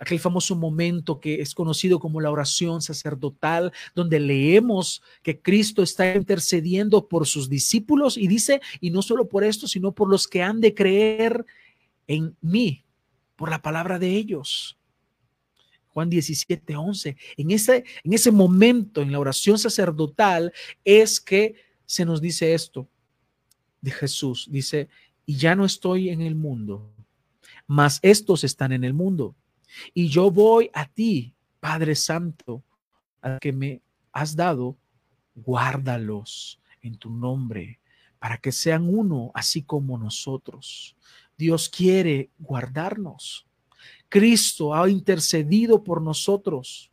aquel 0.00 0.18
famoso 0.18 0.56
momento 0.56 1.20
que 1.20 1.40
es 1.40 1.54
conocido 1.54 2.00
como 2.00 2.20
la 2.20 2.32
oración 2.32 2.82
sacerdotal, 2.82 3.70
donde 3.94 4.18
leemos 4.18 5.00
que 5.22 5.40
Cristo 5.40 5.84
está 5.84 6.12
intercediendo 6.16 7.06
por 7.06 7.24
sus 7.24 7.48
discípulos 7.48 8.16
y 8.16 8.26
dice, 8.26 8.60
y 8.80 8.90
no 8.90 9.00
solo 9.00 9.28
por 9.28 9.44
esto, 9.44 9.68
sino 9.68 9.92
por 9.92 10.08
los 10.08 10.26
que 10.26 10.42
han 10.42 10.60
de 10.60 10.74
creer 10.74 11.46
en 12.08 12.36
mí, 12.40 12.84
por 13.36 13.48
la 13.48 13.62
palabra 13.62 14.00
de 14.00 14.08
ellos. 14.08 14.76
Juan 15.90 16.10
17, 16.10 16.74
11. 16.74 17.16
En 17.36 17.52
ese, 17.52 17.84
en 18.02 18.12
ese 18.12 18.32
momento, 18.32 19.00
en 19.00 19.12
la 19.12 19.20
oración 19.20 19.56
sacerdotal, 19.56 20.52
es 20.84 21.20
que 21.20 21.54
se 21.86 22.04
nos 22.04 22.20
dice 22.20 22.54
esto 22.54 22.88
de 23.80 23.90
Jesús. 23.90 24.48
Dice, 24.50 24.88
y 25.26 25.36
ya 25.36 25.54
no 25.54 25.64
estoy 25.64 26.10
en 26.10 26.20
el 26.20 26.34
mundo, 26.34 26.92
mas 27.66 27.98
estos 28.02 28.44
están 28.44 28.72
en 28.72 28.84
el 28.84 28.94
mundo. 28.94 29.36
Y 29.94 30.08
yo 30.08 30.30
voy 30.30 30.70
a 30.72 30.86
ti, 30.86 31.34
Padre 31.60 31.94
Santo, 31.94 32.62
a 33.22 33.38
que 33.38 33.52
me 33.52 33.82
has 34.12 34.34
dado, 34.34 34.76
guárdalos 35.34 36.60
en 36.82 36.96
tu 36.96 37.10
nombre, 37.10 37.78
para 38.18 38.38
que 38.38 38.52
sean 38.52 38.88
uno, 38.88 39.30
así 39.34 39.62
como 39.62 39.96
nosotros. 39.96 40.96
Dios 41.38 41.68
quiere 41.68 42.30
guardarnos. 42.38 43.46
Cristo 44.08 44.74
ha 44.74 44.90
intercedido 44.90 45.82
por 45.82 46.02
nosotros. 46.02 46.90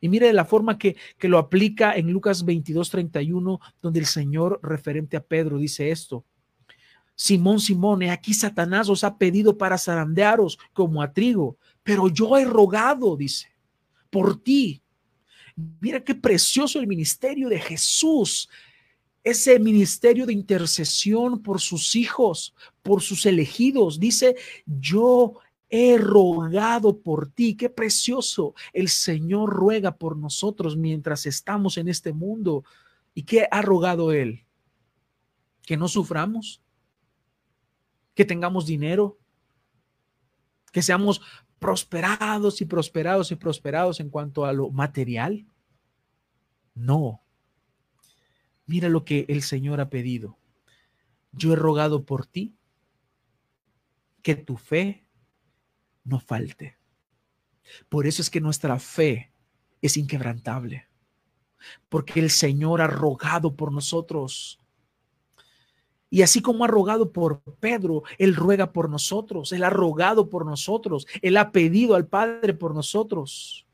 Y 0.00 0.08
mire 0.08 0.32
la 0.32 0.44
forma 0.44 0.78
que, 0.78 0.96
que 1.18 1.28
lo 1.28 1.38
aplica 1.38 1.94
en 1.94 2.10
Lucas 2.10 2.44
22, 2.44 2.90
31, 2.90 3.60
donde 3.80 4.00
el 4.00 4.06
Señor 4.06 4.60
referente 4.62 5.16
a 5.16 5.22
Pedro 5.22 5.58
dice 5.58 5.90
esto. 5.90 6.24
Simón, 7.14 7.60
Simón, 7.60 8.02
aquí 8.04 8.32
Satanás 8.32 8.88
os 8.88 9.04
ha 9.04 9.18
pedido 9.18 9.58
para 9.58 9.76
zarandearos 9.76 10.58
como 10.72 11.02
a 11.02 11.12
trigo, 11.12 11.58
pero 11.82 12.08
yo 12.08 12.38
he 12.38 12.46
rogado, 12.46 13.14
dice, 13.14 13.48
por 14.08 14.42
ti. 14.42 14.82
Mira 15.80 16.02
qué 16.02 16.14
precioso 16.14 16.80
el 16.80 16.86
ministerio 16.86 17.50
de 17.50 17.60
Jesús, 17.60 18.48
ese 19.22 19.58
ministerio 19.58 20.24
de 20.24 20.32
intercesión 20.32 21.42
por 21.42 21.60
sus 21.60 21.94
hijos, 21.94 22.54
por 22.82 23.02
sus 23.02 23.26
elegidos. 23.26 24.00
Dice, 24.00 24.36
yo 24.64 25.34
he 25.70 25.96
rogado 25.96 27.00
por 27.00 27.30
ti. 27.30 27.56
Qué 27.56 27.70
precioso. 27.70 28.54
El 28.72 28.88
Señor 28.88 29.50
ruega 29.50 29.96
por 29.96 30.16
nosotros 30.16 30.76
mientras 30.76 31.26
estamos 31.26 31.78
en 31.78 31.88
este 31.88 32.12
mundo. 32.12 32.64
¿Y 33.14 33.22
qué 33.22 33.46
ha 33.50 33.62
rogado 33.62 34.12
Él? 34.12 34.44
Que 35.62 35.76
no 35.76 35.86
suframos, 35.86 36.60
que 38.14 38.24
tengamos 38.24 38.66
dinero, 38.66 39.18
que 40.72 40.82
seamos 40.82 41.22
prosperados 41.60 42.60
y 42.60 42.64
prosperados 42.64 43.30
y 43.30 43.36
prosperados 43.36 44.00
en 44.00 44.10
cuanto 44.10 44.44
a 44.44 44.52
lo 44.52 44.70
material. 44.70 45.46
No. 46.74 47.22
Mira 48.66 48.88
lo 48.88 49.04
que 49.04 49.26
el 49.28 49.42
Señor 49.42 49.80
ha 49.80 49.90
pedido. 49.90 50.38
Yo 51.32 51.52
he 51.52 51.56
rogado 51.56 52.04
por 52.04 52.26
ti 52.26 52.56
que 54.22 54.34
tu 54.34 54.56
fe 54.56 55.06
no 56.04 56.20
falte. 56.20 56.78
Por 57.88 58.06
eso 58.06 58.22
es 58.22 58.30
que 58.30 58.40
nuestra 58.40 58.78
fe 58.78 59.32
es 59.80 59.96
inquebrantable, 59.96 60.88
porque 61.88 62.20
el 62.20 62.30
Señor 62.30 62.80
ha 62.80 62.86
rogado 62.86 63.54
por 63.54 63.72
nosotros. 63.72 64.58
Y 66.08 66.22
así 66.22 66.42
como 66.42 66.64
ha 66.64 66.68
rogado 66.68 67.12
por 67.12 67.40
Pedro, 67.60 68.02
Él 68.18 68.34
ruega 68.34 68.72
por 68.72 68.90
nosotros, 68.90 69.52
Él 69.52 69.62
ha 69.62 69.70
rogado 69.70 70.28
por 70.28 70.44
nosotros, 70.44 71.06
Él 71.22 71.36
ha 71.36 71.52
pedido 71.52 71.94
al 71.94 72.06
Padre 72.06 72.54
por 72.54 72.74
nosotros. 72.74 73.66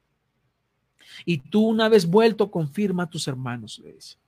Y 1.25 1.39
tú 1.39 1.67
una 1.67 1.89
vez 1.89 2.07
vuelto, 2.07 2.51
confirma 2.51 3.05
a 3.05 3.11
tus 3.11 3.27
hermanos, 3.27 3.79
le 3.83 3.95
dice. 3.95 4.19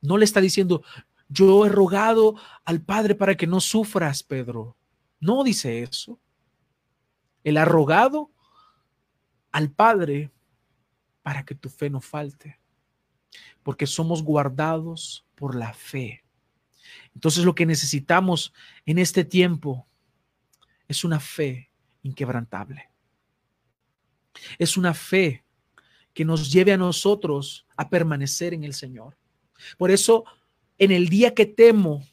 No 0.00 0.16
le 0.16 0.24
está 0.24 0.40
diciendo, 0.40 0.82
yo 1.28 1.66
he 1.66 1.68
rogado 1.68 2.36
al 2.64 2.82
Padre 2.82 3.14
para 3.14 3.36
que 3.36 3.46
no 3.46 3.60
sufras, 3.60 4.22
Pedro. 4.22 4.76
No 5.18 5.42
dice 5.42 5.82
eso. 5.82 6.18
Él 7.44 7.56
ha 7.56 7.64
rogado 7.64 8.30
al 9.52 9.70
Padre 9.70 10.30
para 11.22 11.44
que 11.44 11.54
tu 11.54 11.68
fe 11.68 11.90
no 11.90 12.00
falte, 12.00 12.60
porque 13.62 13.86
somos 13.86 14.22
guardados 14.22 15.26
por 15.34 15.54
la 15.54 15.72
fe. 15.72 16.24
Entonces 17.14 17.44
lo 17.44 17.54
que 17.54 17.66
necesitamos 17.66 18.52
en 18.86 18.98
este 18.98 19.24
tiempo 19.24 19.86
es 20.88 21.04
una 21.04 21.20
fe 21.20 21.70
inquebrantable. 22.02 22.90
Es 24.58 24.76
una 24.76 24.94
fe 24.94 25.44
que 26.12 26.24
nos 26.24 26.50
lleve 26.50 26.72
a 26.72 26.76
nosotros 26.76 27.66
a 27.76 27.88
permanecer 27.88 28.54
en 28.54 28.64
el 28.64 28.74
Señor. 28.74 29.16
Por 29.76 29.90
eso, 29.90 30.24
en 30.78 30.90
el 30.90 31.08
día 31.08 31.34
que 31.34 31.46
temo, 31.46 32.04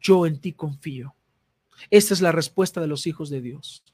yo 0.00 0.26
en 0.26 0.40
ti 0.40 0.52
confío. 0.52 1.14
Esta 1.90 2.14
es 2.14 2.20
la 2.20 2.32
respuesta 2.32 2.80
de 2.80 2.86
los 2.86 3.06
hijos 3.06 3.30
de 3.30 3.40
Dios. 3.40 3.84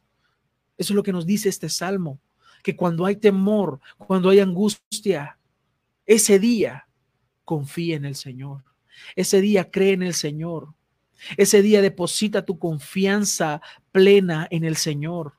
Eso 0.79 0.93
es 0.93 0.97
lo 0.97 1.03
que 1.03 1.13
nos 1.13 1.27
dice 1.27 1.49
este 1.49 1.69
salmo, 1.69 2.21
que 2.63 2.77
cuando 2.77 3.07
hay 3.07 3.17
temor, 3.17 3.81
cuando 3.99 4.29
hay 4.31 4.41
angustia, 4.41 5.39
ese 6.05 6.39
día 6.39 6.89
confía 7.45 7.97
en 7.97 8.05
el 8.05 8.15
Señor. 8.15 8.65
Ese 9.15 9.41
día 9.41 9.71
cree 9.71 9.93
en 9.93 10.03
el 10.03 10.15
Señor. 10.15 10.75
Ese 11.37 11.63
día 11.63 11.81
deposita 11.81 12.45
tu 12.45 12.59
confianza 12.59 13.61
plena 13.93 14.47
en 14.51 14.65
el 14.65 14.77
Señor. 14.77 15.35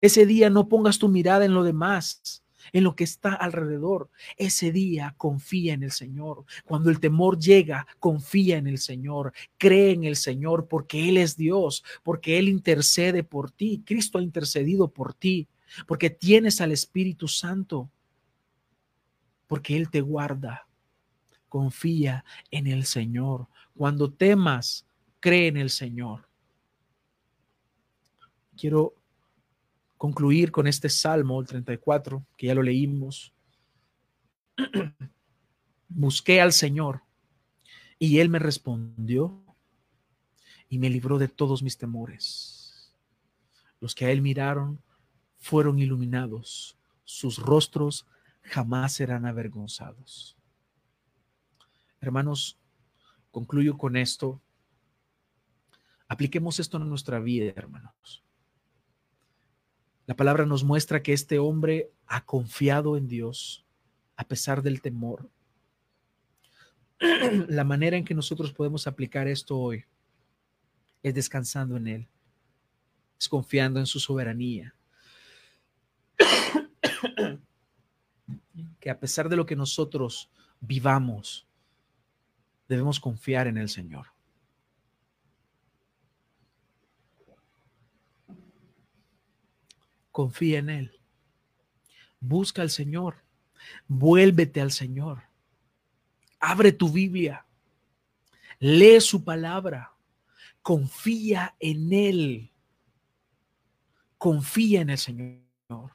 Ese 0.00 0.26
día 0.26 0.50
no 0.50 0.68
pongas 0.68 0.98
tu 0.98 1.08
mirada 1.08 1.44
en 1.44 1.54
lo 1.54 1.64
demás, 1.64 2.42
en 2.72 2.84
lo 2.84 2.96
que 2.96 3.04
está 3.04 3.34
alrededor. 3.34 4.10
Ese 4.36 4.72
día 4.72 5.14
confía 5.16 5.74
en 5.74 5.82
el 5.82 5.92
Señor. 5.92 6.44
Cuando 6.64 6.90
el 6.90 7.00
temor 7.00 7.38
llega, 7.38 7.86
confía 7.98 8.58
en 8.58 8.66
el 8.66 8.78
Señor. 8.78 9.32
Cree 9.58 9.92
en 9.92 10.04
el 10.04 10.16
Señor 10.16 10.68
porque 10.68 11.08
Él 11.08 11.16
es 11.16 11.36
Dios, 11.36 11.84
porque 12.02 12.38
Él 12.38 12.48
intercede 12.48 13.24
por 13.24 13.50
ti. 13.50 13.82
Cristo 13.84 14.18
ha 14.18 14.22
intercedido 14.22 14.88
por 14.88 15.14
ti, 15.14 15.48
porque 15.86 16.10
tienes 16.10 16.60
al 16.60 16.72
Espíritu 16.72 17.28
Santo, 17.28 17.90
porque 19.46 19.76
Él 19.76 19.90
te 19.90 20.00
guarda. 20.00 20.66
Confía 21.48 22.24
en 22.50 22.66
el 22.66 22.84
Señor. 22.84 23.48
Cuando 23.74 24.12
temas, 24.12 24.86
cree 25.20 25.48
en 25.48 25.56
el 25.56 25.70
Señor. 25.70 26.28
Quiero 28.56 28.94
concluir 29.96 30.52
con 30.52 30.66
este 30.66 30.88
Salmo, 30.88 31.40
el 31.40 31.46
34, 31.46 32.24
que 32.36 32.46
ya 32.46 32.54
lo 32.54 32.62
leímos. 32.62 33.32
Busqué 35.88 36.40
al 36.40 36.52
Señor 36.52 37.02
y 37.98 38.18
Él 38.18 38.28
me 38.28 38.38
respondió 38.38 39.42
y 40.68 40.78
me 40.78 40.90
libró 40.90 41.18
de 41.18 41.28
todos 41.28 41.62
mis 41.62 41.78
temores. 41.78 42.92
Los 43.80 43.94
que 43.94 44.06
a 44.06 44.10
Él 44.10 44.22
miraron 44.22 44.82
fueron 45.38 45.78
iluminados, 45.78 46.76
sus 47.04 47.38
rostros 47.38 48.06
jamás 48.42 48.94
serán 48.94 49.26
avergonzados. 49.26 50.36
Hermanos, 52.00 52.58
concluyo 53.30 53.76
con 53.78 53.96
esto. 53.96 54.40
Apliquemos 56.08 56.60
esto 56.60 56.76
en 56.76 56.88
nuestra 56.88 57.18
vida, 57.20 57.52
hermanos. 57.56 58.25
La 60.06 60.14
palabra 60.14 60.46
nos 60.46 60.62
muestra 60.62 61.02
que 61.02 61.12
este 61.12 61.40
hombre 61.40 61.90
ha 62.06 62.24
confiado 62.24 62.96
en 62.96 63.08
Dios 63.08 63.66
a 64.16 64.24
pesar 64.24 64.62
del 64.62 64.80
temor. 64.80 65.28
La 67.48 67.64
manera 67.64 67.96
en 67.96 68.04
que 68.04 68.14
nosotros 68.14 68.52
podemos 68.52 68.86
aplicar 68.86 69.26
esto 69.26 69.58
hoy 69.58 69.84
es 71.02 71.14
descansando 71.14 71.76
en 71.76 71.88
Él, 71.88 72.08
es 73.18 73.28
confiando 73.28 73.80
en 73.80 73.86
su 73.86 74.00
soberanía. 74.00 74.74
Que 78.80 78.90
a 78.90 79.00
pesar 79.00 79.28
de 79.28 79.34
lo 79.34 79.44
que 79.46 79.56
nosotros 79.56 80.30
vivamos, 80.60 81.46
debemos 82.68 83.00
confiar 83.00 83.48
en 83.48 83.58
el 83.58 83.68
Señor. 83.68 84.06
Confía 90.16 90.60
en 90.60 90.70
Él. 90.70 91.00
Busca 92.20 92.62
al 92.62 92.70
Señor. 92.70 93.22
Vuélvete 93.86 94.62
al 94.62 94.72
Señor. 94.72 95.24
Abre 96.40 96.72
tu 96.72 96.90
Biblia. 96.90 97.44
Lee 98.58 99.02
su 99.02 99.24
palabra. 99.24 99.92
Confía 100.62 101.54
en 101.60 101.92
Él. 101.92 102.50
Confía 104.16 104.80
en 104.80 104.88
el 104.88 104.96
Señor. 104.96 105.92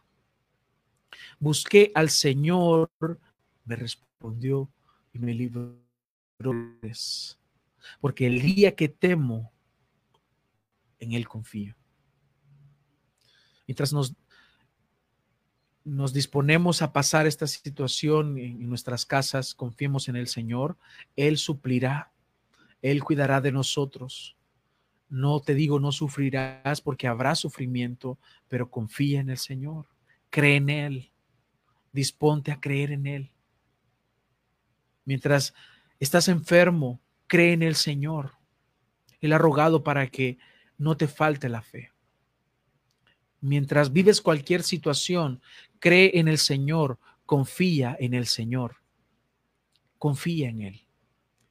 Busqué 1.39 1.91
al 1.95 2.11
Señor, 2.11 2.91
me 3.65 3.75
respondió 3.75 4.71
y 5.13 5.17
me 5.17 5.33
libró. 5.33 5.81
Porque 7.99 8.27
el 8.27 8.39
día 8.39 8.75
que 8.75 8.87
temo, 8.87 9.51
en 10.99 11.13
Él 11.13 11.27
confío. 11.27 11.75
Mientras 13.67 13.93
nos, 13.93 14.15
nos 15.83 16.13
disponemos 16.13 16.81
a 16.81 16.93
pasar 16.93 17.27
esta 17.27 17.47
situación 17.47 18.37
en, 18.37 18.69
nuestras 18.69 19.05
casas, 19.05 19.55
confiemos 19.55 20.07
en 20.09 20.15
el 20.15 20.27
Señor, 20.27 20.77
Él 21.15 21.37
suplirá, 21.37 22.11
Él 22.81 23.03
cuidará 23.03 23.41
de 23.41 23.51
nosotros. 23.51 24.37
No 25.09 25.41
te 25.41 25.55
digo 25.55 25.79
no 25.79 25.91
sufrirás 25.91 26.81
porque 26.81 27.07
habrá 27.07 27.35
sufrimiento, 27.35 28.17
pero 28.47 28.69
confía 28.69 29.19
en 29.19 29.29
el 29.29 29.37
Señor, 29.37 29.87
cree 30.29 30.57
en 30.57 30.69
Él, 30.69 31.11
disponte 31.91 32.51
a 32.51 32.59
creer 32.59 32.91
en 32.91 33.07
Él. 33.07 33.31
Mientras 35.03 35.53
estás 35.99 36.27
enfermo, 36.27 37.01
cree 37.27 37.53
en 37.53 37.63
el 37.63 37.75
Señor. 37.75 38.33
Él 39.19 39.33
ha 39.33 39.37
rogado 39.37 39.83
para 39.83 40.07
que 40.07 40.37
no 40.77 40.95
te 40.95 41.07
falte 41.07 41.49
la 41.49 41.61
fe. 41.61 41.90
Mientras 43.41 43.91
vives 43.91 44.21
cualquier 44.21 44.61
situación, 44.61 45.41
cree 45.79 46.11
en 46.19 46.27
el 46.27 46.37
Señor, 46.37 46.99
confía 47.25 47.97
en 47.99 48.13
el 48.13 48.27
Señor. 48.27 48.77
Confía 49.97 50.49
en 50.49 50.61
Él, 50.61 50.81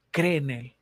cree 0.09 0.37
en 0.37 0.49
Él. 0.49 0.75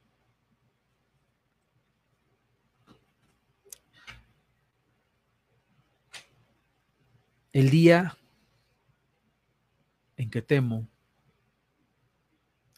El 7.51 7.69
día 7.71 8.17
en 10.17 10.29
que 10.29 10.41
temo, 10.41 10.87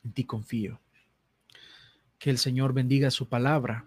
en 0.04 0.14
ti 0.14 0.24
confío. 0.24 0.80
Que 2.18 2.30
el 2.30 2.38
Señor 2.38 2.74
bendiga 2.74 3.12
su 3.12 3.28
palabra 3.28 3.86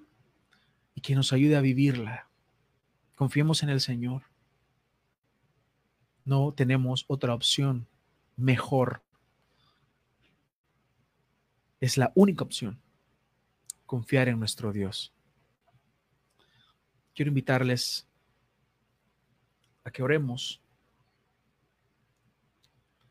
y 0.94 1.00
que 1.00 1.14
nos 1.14 1.32
ayude 1.32 1.56
a 1.56 1.60
vivirla. 1.60 2.28
Confiemos 3.14 3.62
en 3.62 3.68
el 3.68 3.80
Señor. 3.80 4.33
No 6.24 6.52
tenemos 6.52 7.04
otra 7.06 7.34
opción 7.34 7.86
mejor. 8.36 9.02
Es 11.80 11.98
la 11.98 12.12
única 12.14 12.44
opción. 12.44 12.80
Confiar 13.86 14.28
en 14.28 14.38
nuestro 14.38 14.72
Dios. 14.72 15.12
Quiero 17.14 17.28
invitarles 17.28 18.08
a 19.84 19.90
que 19.90 20.02
oremos 20.02 20.63